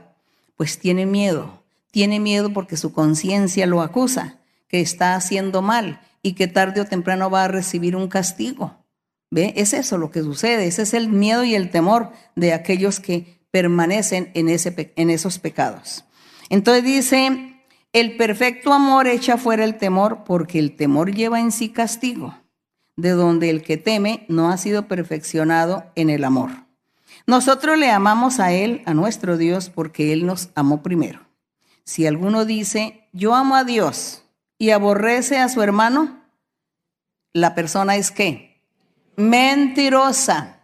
pues 0.55 0.79
tiene 0.79 1.05
miedo, 1.05 1.65
tiene 1.91 2.21
miedo 2.21 2.53
porque 2.53 2.77
su 2.77 2.93
conciencia 2.93 3.67
lo 3.67 3.81
acusa, 3.81 4.37
que 4.69 4.79
está 4.79 5.15
haciendo 5.15 5.61
mal 5.61 5.99
y 6.25 6.33
que 6.33 6.47
tarde 6.47 6.81
o 6.81 6.85
temprano 6.85 7.29
va 7.29 7.43
a 7.43 7.47
recibir 7.47 7.95
un 7.95 8.07
castigo. 8.07 8.83
¿Ve? 9.29 9.53
Es 9.57 9.73
eso 9.73 9.99
lo 9.99 10.09
que 10.09 10.23
sucede, 10.23 10.65
ese 10.65 10.81
es 10.81 10.95
el 10.95 11.07
miedo 11.07 11.43
y 11.43 11.53
el 11.53 11.69
temor 11.69 12.09
de 12.35 12.51
aquellos 12.51 12.99
que 12.99 13.45
permanecen 13.51 14.31
en, 14.33 14.49
ese, 14.49 14.91
en 14.95 15.11
esos 15.11 15.37
pecados. 15.37 16.03
Entonces 16.49 16.83
dice, 16.83 17.61
el 17.93 18.17
perfecto 18.17 18.73
amor 18.73 19.05
echa 19.05 19.37
fuera 19.37 19.63
el 19.63 19.77
temor 19.77 20.23
porque 20.23 20.57
el 20.57 20.75
temor 20.75 21.13
lleva 21.13 21.39
en 21.39 21.51
sí 21.51 21.69
castigo 21.69 22.35
de 22.95 23.11
donde 23.11 23.51
el 23.51 23.61
que 23.61 23.77
teme 23.77 24.25
no 24.27 24.49
ha 24.49 24.57
sido 24.57 24.87
perfeccionado 24.87 25.85
en 25.93 26.09
el 26.09 26.23
amor. 26.23 26.49
Nosotros 27.27 27.77
le 27.77 27.91
amamos 27.91 28.39
a 28.39 28.51
Él, 28.51 28.81
a 28.87 28.95
nuestro 28.95 29.37
Dios, 29.37 29.69
porque 29.69 30.11
Él 30.11 30.25
nos 30.25 30.49
amó 30.55 30.81
primero. 30.81 31.19
Si 31.83 32.07
alguno 32.07 32.45
dice, 32.45 33.09
yo 33.13 33.35
amo 33.35 33.55
a 33.55 33.63
Dios 33.63 34.24
y 34.57 34.71
aborrece 34.71 35.39
a 35.39 35.49
su 35.49 35.61
hermano, 35.61 36.23
la 37.33 37.55
persona 37.55 37.95
es 37.95 38.11
qué? 38.11 38.61
Mentirosa. 39.17 40.61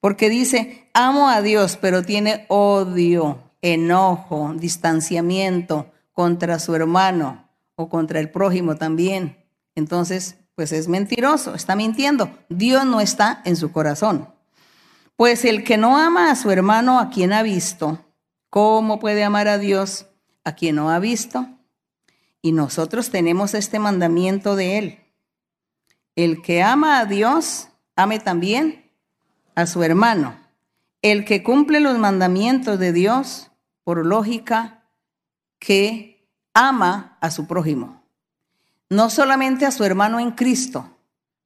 Porque 0.00 0.28
dice, 0.28 0.88
amo 0.94 1.28
a 1.28 1.42
Dios, 1.42 1.78
pero 1.80 2.02
tiene 2.02 2.46
odio, 2.48 3.52
enojo, 3.62 4.52
distanciamiento 4.54 5.90
contra 6.12 6.58
su 6.58 6.74
hermano 6.74 7.48
o 7.74 7.88
contra 7.88 8.20
el 8.20 8.30
prójimo 8.30 8.76
también. 8.76 9.44
Entonces, 9.74 10.36
pues 10.54 10.72
es 10.72 10.88
mentiroso, 10.88 11.54
está 11.54 11.76
mintiendo. 11.76 12.30
Dios 12.48 12.84
no 12.84 13.00
está 13.00 13.42
en 13.44 13.56
su 13.56 13.72
corazón. 13.72 14.28
Pues 15.16 15.44
el 15.44 15.64
que 15.64 15.76
no 15.76 15.98
ama 15.98 16.30
a 16.30 16.36
su 16.36 16.50
hermano 16.50 17.00
a 17.00 17.10
quien 17.10 17.32
ha 17.32 17.42
visto, 17.42 18.04
¿cómo 18.50 19.00
puede 19.00 19.24
amar 19.24 19.48
a 19.48 19.58
Dios 19.58 20.06
a 20.44 20.54
quien 20.54 20.76
no 20.76 20.90
ha 20.90 20.98
visto? 20.98 21.57
Y 22.48 22.52
nosotros 22.52 23.10
tenemos 23.10 23.52
este 23.52 23.78
mandamiento 23.78 24.56
de 24.56 24.78
Él, 24.78 24.98
El 26.16 26.40
que 26.40 26.62
ama 26.62 26.98
a 26.98 27.04
Dios, 27.04 27.68
ame 27.94 28.20
también 28.20 28.90
a 29.54 29.66
su 29.66 29.82
hermano. 29.82 30.34
El 31.02 31.26
que 31.26 31.42
cumple 31.42 31.78
los 31.80 31.98
mandamientos 31.98 32.78
de 32.78 32.94
Dios, 32.94 33.50
por 33.84 34.06
lógica, 34.06 34.82
que 35.58 36.26
ama 36.54 37.18
a 37.20 37.30
su 37.30 37.46
prójimo. 37.46 38.02
No 38.88 39.10
solamente 39.10 39.66
a 39.66 39.70
su 39.70 39.84
hermano 39.84 40.18
en 40.18 40.30
Cristo, 40.30 40.96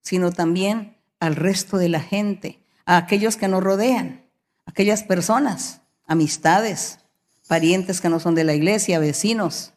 sino 0.03 0.31
también 0.31 0.99
al 1.19 1.35
resto 1.35 1.79
de 1.79 1.89
la 1.89 2.01
gente, 2.01 2.63
a 2.87 2.97
aquellos 2.97 3.37
que 3.37 3.49
nos 3.49 3.65
rodean, 3.65 4.25
aquellas 4.67 5.03
personas, 5.03 5.81
amistades, 6.07 7.01
parientes 7.49 8.01
que 8.01 8.09
no 8.09 8.21
son 8.21 8.37
de 8.37 8.45
la 8.45 8.55
iglesia, 8.55 9.01
vecinos, 9.01 9.73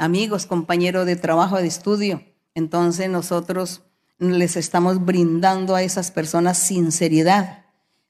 amigos, 0.00 0.46
compañeros 0.46 1.04
de 1.04 1.16
trabajo, 1.16 1.58
de 1.58 1.66
estudio. 1.66 2.24
Entonces 2.54 3.10
nosotros 3.10 3.82
les 4.18 4.56
estamos 4.56 5.04
brindando 5.04 5.74
a 5.74 5.82
esas 5.82 6.10
personas 6.10 6.58
sinceridad, 6.58 7.66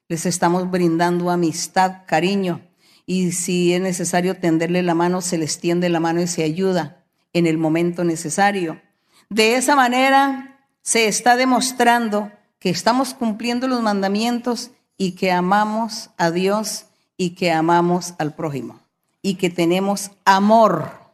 les 0.08 0.24
estamos 0.24 0.70
brindando 0.70 1.30
amistad, 1.30 2.02
cariño, 2.06 2.62
y 3.06 3.32
si 3.32 3.74
es 3.74 3.80
necesario 3.80 4.36
tenderle 4.36 4.82
la 4.82 4.94
mano, 4.94 5.20
se 5.20 5.36
les 5.36 5.58
tiende 5.58 5.88
la 5.88 5.98
mano 5.98 6.22
y 6.22 6.28
se 6.28 6.44
ayuda 6.44 7.04
en 7.32 7.46
el 7.46 7.58
momento 7.58 8.04
necesario. 8.04 8.80
De 9.28 9.56
esa 9.56 9.74
manera 9.74 10.60
se 10.82 11.08
está 11.08 11.34
demostrando 11.34 12.30
que 12.60 12.70
estamos 12.70 13.14
cumpliendo 13.14 13.66
los 13.66 13.82
mandamientos 13.82 14.70
y 14.96 15.12
que 15.12 15.32
amamos 15.32 16.10
a 16.18 16.30
Dios 16.30 16.86
y 17.16 17.30
que 17.30 17.50
amamos 17.50 18.14
al 18.18 18.34
prójimo 18.34 18.80
y 19.22 19.34
que 19.34 19.50
tenemos 19.50 20.12
amor. 20.24 21.09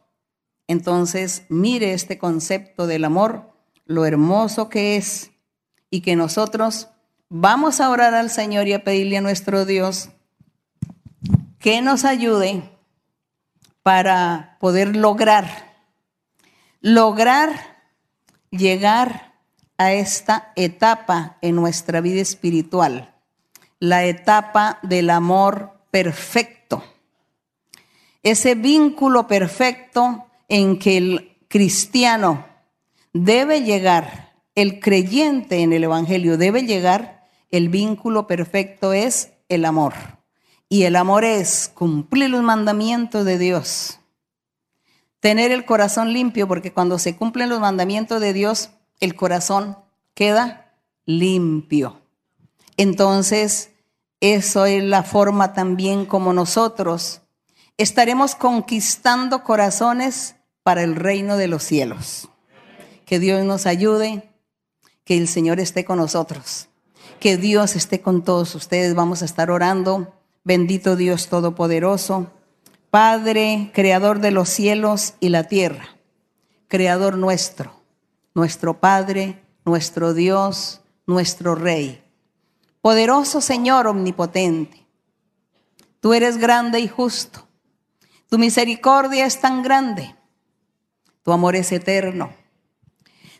Entonces, 0.67 1.43
mire 1.49 1.93
este 1.93 2.17
concepto 2.17 2.87
del 2.87 3.05
amor 3.05 3.53
lo 3.85 4.05
hermoso 4.05 4.67
que 4.69 4.97
es 4.97 5.31
y 5.89 6.01
que 6.01 6.15
nosotros 6.15 6.89
vamos 7.29 7.79
a 7.79 7.89
orar 7.89 8.13
al 8.13 8.29
Señor 8.29 8.67
y 8.67 8.73
a 8.73 8.83
pedirle 8.83 9.17
a 9.17 9.21
nuestro 9.21 9.65
Dios 9.65 10.09
que 11.59 11.81
nos 11.81 12.03
ayude 12.03 12.69
para 13.81 14.57
poder 14.59 14.95
lograr, 14.95 15.73
lograr 16.81 17.77
llegar 18.51 19.33
a 19.77 19.93
esta 19.93 20.51
etapa 20.55 21.37
en 21.41 21.55
nuestra 21.55 22.01
vida 22.01 22.21
espiritual, 22.21 23.15
la 23.79 24.05
etapa 24.05 24.79
del 24.81 25.09
amor 25.09 25.79
perfecto, 25.91 26.83
ese 28.23 28.55
vínculo 28.55 29.27
perfecto 29.27 30.26
en 30.47 30.79
que 30.79 30.97
el 30.97 31.37
cristiano 31.47 32.45
debe 33.13 33.63
llegar, 33.63 34.35
el 34.55 34.79
creyente 34.79 35.61
en 35.61 35.73
el 35.73 35.83
Evangelio 35.83 36.37
debe 36.37 36.63
llegar, 36.63 37.27
el 37.51 37.69
vínculo 37.69 38.27
perfecto 38.27 38.93
es 38.93 39.33
el 39.49 39.65
amor. 39.65 39.93
Y 40.69 40.83
el 40.83 40.95
amor 40.95 41.23
es 41.23 41.71
cumplir 41.73 42.29
los 42.29 42.43
mandamientos 42.43 43.23
de 43.25 43.37
Dios. 43.37 43.99
Tener 45.19 45.51
el 45.51 45.65
corazón 45.65 46.11
limpio, 46.11 46.47
porque 46.47 46.73
cuando 46.73 46.99
se 46.99 47.15
cumplen 47.15 47.49
los 47.49 47.59
mandamientos 47.59 48.19
de 48.19 48.33
Dios, 48.33 48.71
el 48.99 49.15
corazón 49.15 49.77
queda 50.13 50.73
limpio. 51.05 52.01
Entonces, 52.75 53.71
eso 54.19 54.65
es 54.65 54.83
la 54.83 55.03
forma 55.03 55.53
también 55.53 56.05
como 56.05 56.33
nosotros 56.33 57.21
estaremos 57.77 58.33
conquistando 58.35 59.43
corazones 59.43 60.35
para 60.67 60.83
el 60.83 60.97
reino 60.97 61.37
de 61.37 61.47
los 61.47 61.63
cielos. 61.63 62.27
Que 63.05 63.19
Dios 63.19 63.45
nos 63.45 63.65
ayude, 63.65 64.29
que 65.05 65.15
el 65.15 65.29
Señor 65.29 65.61
esté 65.61 65.85
con 65.85 65.97
nosotros, 65.97 66.67
que 67.21 67.37
Dios 67.37 67.77
esté 67.77 68.01
con 68.01 68.21
todos 68.21 68.53
ustedes. 68.53 68.93
Vamos 68.93 69.21
a 69.21 69.25
estar 69.25 69.49
orando. 69.49 70.13
Bendito 70.43 70.97
Dios 70.97 71.29
Todopoderoso, 71.29 72.33
Padre, 72.89 73.71
Creador 73.73 74.19
de 74.19 74.31
los 74.31 74.49
cielos 74.49 75.13
y 75.21 75.29
la 75.29 75.45
tierra, 75.45 75.87
Creador 76.67 77.17
nuestro, 77.17 77.71
nuestro 78.35 78.81
Padre, 78.81 79.41
nuestro 79.63 80.13
Dios, 80.13 80.81
nuestro 81.05 81.55
Rey. 81.55 82.03
Poderoso 82.81 83.39
Señor 83.39 83.87
omnipotente, 83.87 84.85
tú 86.01 86.13
eres 86.13 86.35
grande 86.35 86.81
y 86.81 86.89
justo. 86.89 87.47
Tu 88.29 88.37
misericordia 88.37 89.25
es 89.25 89.39
tan 89.39 89.63
grande. 89.63 90.16
Tu 91.27 91.33
amor 91.33 91.57
es 91.57 91.73
eterno. 91.73 92.33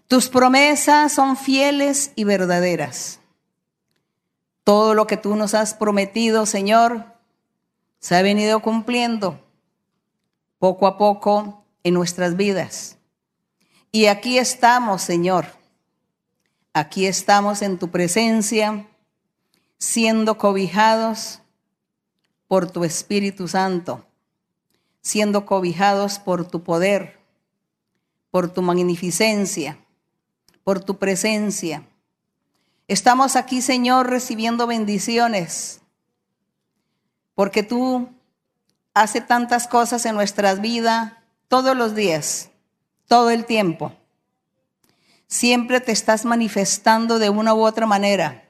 Tus 0.09 0.27
promesas 0.27 1.13
son 1.13 1.37
fieles 1.37 2.11
y 2.17 2.25
verdaderas. 2.25 3.21
Todo 4.65 4.93
lo 4.93 5.07
que 5.07 5.15
tú 5.15 5.37
nos 5.37 5.53
has 5.53 5.73
prometido, 5.73 6.45
Señor, 6.45 7.05
se 7.99 8.17
ha 8.17 8.21
venido 8.21 8.59
cumpliendo 8.59 9.39
poco 10.59 10.85
a 10.85 10.97
poco 10.97 11.63
en 11.81 11.93
nuestras 11.93 12.35
vidas. 12.35 12.97
Y 13.93 14.07
aquí 14.07 14.37
estamos, 14.37 15.01
Señor. 15.01 15.45
Aquí 16.73 17.05
estamos 17.05 17.61
en 17.61 17.79
tu 17.79 17.89
presencia, 17.89 18.85
siendo 19.77 20.37
cobijados 20.37 21.39
por 22.49 22.69
tu 22.69 22.83
Espíritu 22.83 23.47
Santo, 23.47 24.05
siendo 24.99 25.45
cobijados 25.45 26.19
por 26.19 26.45
tu 26.45 26.63
poder, 26.63 27.16
por 28.31 28.49
tu 28.53 28.61
magnificencia 28.61 29.77
por 30.67 30.83
tu 30.83 30.97
presencia. 30.97 31.87
Estamos 32.89 33.37
aquí, 33.37 33.61
Señor, 33.61 34.09
recibiendo 34.09 34.67
bendiciones, 34.67 35.79
porque 37.35 37.63
tú 37.63 38.09
haces 38.93 39.25
tantas 39.25 39.65
cosas 39.69 40.05
en 40.05 40.15
nuestras 40.15 40.59
vidas 40.59 41.13
todos 41.47 41.73
los 41.77 41.95
días, 41.95 42.49
todo 43.07 43.29
el 43.29 43.45
tiempo. 43.45 43.93
Siempre 45.27 45.79
te 45.79 45.93
estás 45.93 46.25
manifestando 46.25 47.17
de 47.17 47.29
una 47.29 47.53
u 47.53 47.65
otra 47.65 47.85
manera 47.85 48.43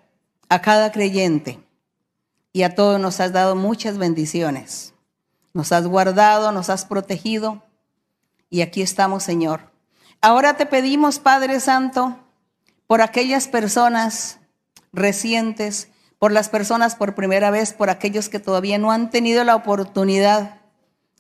a 0.50 0.60
cada 0.60 0.92
creyente 0.92 1.60
y 2.52 2.64
a 2.64 2.74
todos 2.74 3.00
nos 3.00 3.20
has 3.20 3.32
dado 3.32 3.56
muchas 3.56 4.00
bendiciones. 4.00 4.96
Nos 5.54 5.72
has 5.72 5.86
guardado, 5.86 6.52
nos 6.52 6.72
has 6.72 6.84
protegido 6.84 7.62
y 8.50 8.62
aquí 8.62 8.82
estamos, 8.82 9.24
Señor 9.24 9.78
Ahora 10.22 10.58
te 10.58 10.66
pedimos, 10.66 11.20
Padre 11.20 11.60
Santo, 11.60 12.18
por 12.88 13.02
aquellas 13.02 13.48
personas 13.48 14.40
recientes, 14.92 15.90
por 16.18 16.32
las 16.32 16.50
personas 16.50 16.96
por 16.96 17.14
primera 17.14 17.52
vez, 17.52 17.74
por 17.74 17.92
aquellos 17.92 18.28
que 18.28 18.40
todavía 18.40 18.80
no 18.80 18.92
han 18.92 19.12
tenido 19.12 19.44
la 19.44 19.56
oportunidad 19.56 20.62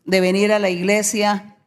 de 0.04 0.20
venir 0.20 0.52
a 0.52 0.58
la 0.58 0.70
iglesia, 0.70 1.58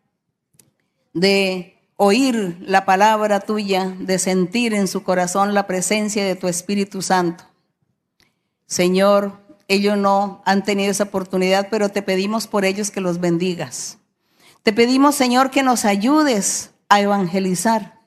de 1.13 1.79
oír 1.97 2.59
la 2.63 2.85
palabra 2.85 3.41
tuya, 3.41 3.95
de 3.99 4.19
sentir 4.19 4.75
en 4.75 4.89
su 4.89 5.05
corazón 5.05 5.55
la 5.55 5.69
presencia 5.69 6.25
de 6.25 6.35
tu 6.35 6.49
Espíritu 6.49 7.01
Santo. 7.01 7.45
Señor, 8.67 9.39
ellos 9.69 9.97
no 9.97 10.43
han 10.45 10.65
tenido 10.65 10.91
esa 10.91 11.05
oportunidad, 11.05 11.69
pero 11.71 11.91
te 11.91 12.03
pedimos 12.03 12.49
por 12.49 12.65
ellos 12.65 12.91
que 12.91 13.01
los 13.01 13.21
bendigas. 13.21 14.00
Te 14.63 14.75
pedimos, 14.75 15.15
Señor, 15.15 15.51
que 15.51 15.63
nos 15.63 15.87
ayudes 15.87 16.73
a 16.91 17.01
evangelizar. 17.01 17.99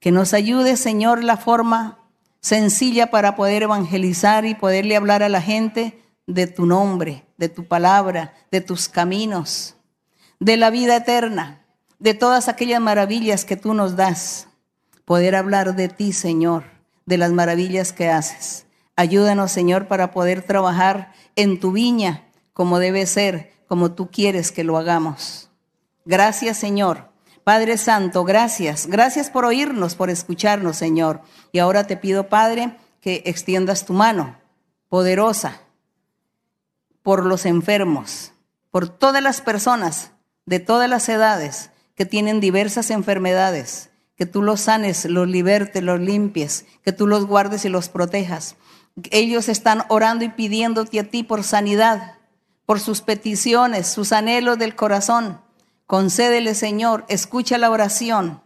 Que 0.00 0.10
nos 0.10 0.34
ayude, 0.34 0.76
Señor, 0.76 1.22
la 1.22 1.36
forma 1.36 1.98
sencilla 2.40 3.12
para 3.12 3.36
poder 3.36 3.62
evangelizar 3.62 4.44
y 4.44 4.56
poderle 4.56 4.96
hablar 4.96 5.22
a 5.22 5.28
la 5.28 5.40
gente 5.40 6.02
de 6.26 6.48
tu 6.48 6.66
nombre, 6.66 7.24
de 7.36 7.48
tu 7.48 7.68
palabra, 7.68 8.34
de 8.50 8.60
tus 8.60 8.88
caminos, 8.88 9.76
de 10.40 10.56
la 10.56 10.70
vida 10.70 10.96
eterna, 10.96 11.64
de 12.00 12.14
todas 12.14 12.48
aquellas 12.48 12.80
maravillas 12.80 13.44
que 13.44 13.56
tú 13.56 13.72
nos 13.72 13.94
das. 13.94 14.48
Poder 15.04 15.36
hablar 15.36 15.76
de 15.76 15.88
ti, 15.88 16.12
Señor, 16.12 16.64
de 17.06 17.16
las 17.16 17.30
maravillas 17.30 17.92
que 17.92 18.08
haces. 18.08 18.66
Ayúdanos, 18.96 19.52
Señor, 19.52 19.86
para 19.86 20.10
poder 20.10 20.42
trabajar 20.42 21.12
en 21.36 21.60
tu 21.60 21.70
viña 21.70 22.24
como 22.52 22.80
debe 22.80 23.06
ser, 23.06 23.52
como 23.68 23.92
tú 23.92 24.10
quieres 24.10 24.50
que 24.50 24.64
lo 24.64 24.76
hagamos. 24.76 25.51
Gracias, 26.04 26.58
Señor 26.58 27.12
Padre 27.44 27.76
Santo, 27.76 28.22
gracias. 28.24 28.86
Gracias 28.86 29.28
por 29.28 29.44
oírnos, 29.44 29.96
por 29.96 30.10
escucharnos, 30.10 30.76
Señor. 30.76 31.22
Y 31.50 31.58
ahora 31.58 31.86
te 31.86 31.96
pido, 31.96 32.28
Padre, 32.28 32.76
que 33.00 33.22
extiendas 33.26 33.84
tu 33.84 33.94
mano 33.94 34.38
poderosa 34.88 35.60
por 37.02 37.26
los 37.26 37.44
enfermos, 37.44 38.32
por 38.70 38.88
todas 38.88 39.22
las 39.22 39.40
personas 39.40 40.12
de 40.46 40.60
todas 40.60 40.88
las 40.88 41.08
edades 41.08 41.70
que 41.96 42.06
tienen 42.06 42.40
diversas 42.40 42.90
enfermedades, 42.90 43.90
que 44.14 44.26
tú 44.26 44.40
los 44.40 44.60
sanes, 44.60 45.04
los 45.06 45.26
libertes, 45.26 45.82
los 45.82 45.98
limpies, 45.98 46.66
que 46.84 46.92
tú 46.92 47.08
los 47.08 47.26
guardes 47.26 47.64
y 47.64 47.68
los 47.68 47.88
protejas. 47.88 48.54
Ellos 49.10 49.48
están 49.48 49.84
orando 49.88 50.24
y 50.24 50.28
pidiéndote 50.28 51.00
a 51.00 51.10
ti 51.10 51.24
por 51.24 51.42
sanidad, 51.42 52.18
por 52.66 52.78
sus 52.78 53.00
peticiones, 53.00 53.88
sus 53.88 54.12
anhelos 54.12 54.58
del 54.58 54.76
corazón. 54.76 55.40
Concédele, 55.86 56.54
Señor, 56.54 57.04
escucha 57.08 57.58
la 57.58 57.70
oración. 57.70 58.42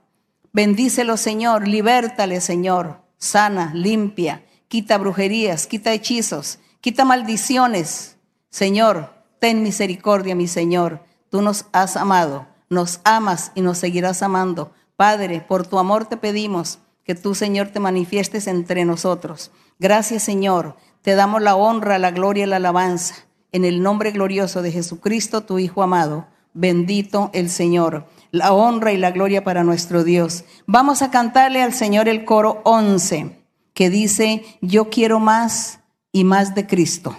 Bendícelo, 0.52 1.16
Señor, 1.16 1.68
libértale, 1.68 2.40
Señor. 2.40 3.02
sana, 3.18 3.72
limpia, 3.74 4.44
quita 4.68 4.98
brujerías, 4.98 5.66
quita 5.66 5.92
hechizos, 5.92 6.58
quita 6.80 7.04
maldiciones. 7.04 8.18
Señor, 8.50 9.12
ten 9.38 9.62
misericordia, 9.62 10.34
mi 10.34 10.48
Señor. 10.48 11.02
Tú 11.30 11.42
nos 11.42 11.66
has 11.72 11.96
amado, 11.96 12.46
nos 12.68 13.00
amas 13.04 13.52
y 13.54 13.60
nos 13.60 13.78
seguirás 13.78 14.22
amando. 14.22 14.72
Padre, 14.96 15.40
por 15.40 15.66
tu 15.66 15.78
amor 15.78 16.06
te 16.06 16.16
pedimos 16.16 16.78
que 17.04 17.14
tú, 17.14 17.34
Señor, 17.34 17.68
te 17.68 17.80
manifiestes 17.80 18.46
entre 18.46 18.84
nosotros. 18.84 19.52
Gracias, 19.78 20.22
Señor. 20.22 20.76
Te 21.02 21.14
damos 21.14 21.40
la 21.40 21.54
honra, 21.54 21.98
la 21.98 22.10
gloria 22.10 22.44
y 22.44 22.48
la 22.48 22.56
alabanza. 22.56 23.14
En 23.52 23.64
el 23.64 23.82
nombre 23.82 24.10
glorioso 24.10 24.60
de 24.62 24.72
Jesucristo, 24.72 25.42
tu 25.42 25.58
Hijo 25.58 25.82
amado. 25.82 26.26
Bendito 26.58 27.30
el 27.34 27.50
Señor. 27.50 28.06
La 28.30 28.54
honra 28.54 28.92
y 28.92 28.96
la 28.96 29.10
gloria 29.10 29.44
para 29.44 29.62
nuestro 29.62 30.04
Dios. 30.04 30.44
Vamos 30.66 31.02
a 31.02 31.10
cantarle 31.10 31.62
al 31.62 31.74
Señor 31.74 32.08
el 32.08 32.24
coro 32.24 32.62
11, 32.64 33.38
que 33.74 33.90
dice, 33.90 34.42
yo 34.62 34.88
quiero 34.88 35.20
más 35.20 35.80
y 36.12 36.24
más 36.24 36.54
de 36.54 36.66
Cristo. 36.66 37.14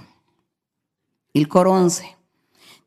El 1.35 1.47
coro 1.47 1.73
11. 1.73 2.17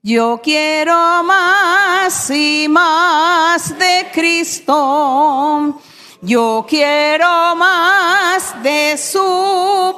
Yo 0.03 0.41
quiero 0.43 1.23
más 1.23 2.31
y 2.31 2.67
más 2.69 3.79
de 3.79 4.09
Cristo. 4.13 5.81
Yo 6.21 6.67
quiero 6.69 7.55
más 7.55 8.61
de 8.61 8.99
su 8.99 9.95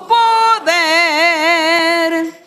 poder. 0.61 2.42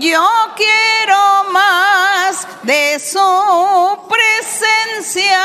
Yo 0.00 0.26
quiero 0.56 1.44
más 1.52 2.48
de 2.62 2.98
su 2.98 3.20
presencia. 4.08 5.42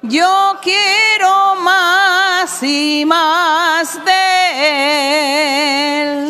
Yo 0.00 0.56
quiero 0.62 1.56
más 1.56 2.62
y 2.62 3.04
más 3.04 4.02
de 4.02 4.22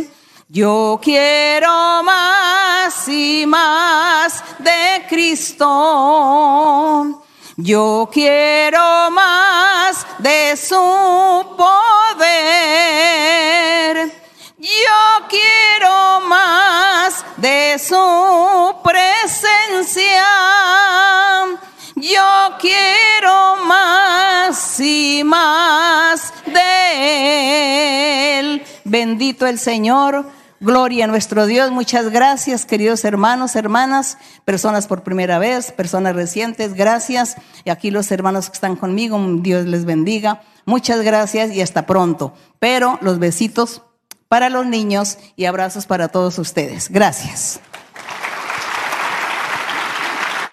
él. 0.00 0.10
Yo 0.48 0.98
quiero 1.00 2.02
más 2.02 3.06
y 3.06 3.46
más 3.46 4.42
de 4.58 5.06
Cristo. 5.08 5.64
Yo 7.56 8.08
quiero 8.12 9.12
más 9.12 10.04
de 10.18 10.56
su 10.56 10.74
poder. 11.56 12.56
Más 16.28 17.24
de 17.36 17.78
su 17.78 18.74
presencia. 18.82 20.26
Yo 21.94 22.56
quiero 22.60 23.56
más 23.64 24.80
y 24.80 25.22
más 25.24 26.32
de 26.46 28.38
él. 28.38 28.62
Bendito 28.84 29.46
el 29.46 29.58
Señor. 29.58 30.26
Gloria 30.60 31.04
a 31.04 31.08
nuestro 31.08 31.46
Dios. 31.46 31.70
Muchas 31.70 32.10
gracias, 32.10 32.64
queridos 32.64 33.04
hermanos, 33.04 33.56
hermanas, 33.56 34.16
personas 34.44 34.86
por 34.86 35.02
primera 35.02 35.38
vez, 35.38 35.70
personas 35.70 36.16
recientes. 36.16 36.74
Gracias. 36.74 37.36
Y 37.64 37.70
aquí 37.70 37.90
los 37.90 38.10
hermanos 38.10 38.48
que 38.48 38.54
están 38.54 38.76
conmigo, 38.76 39.18
Dios 39.40 39.66
les 39.66 39.84
bendiga. 39.84 40.42
Muchas 40.64 41.02
gracias 41.02 41.52
y 41.52 41.60
hasta 41.60 41.86
pronto. 41.86 42.34
Pero 42.58 42.98
los 43.02 43.18
besitos 43.18 43.82
para 44.28 44.48
los 44.50 44.66
niños 44.66 45.18
y 45.36 45.44
abrazos 45.44 45.86
para 45.86 46.08
todos 46.08 46.38
ustedes. 46.38 46.90
Gracias. 46.90 47.60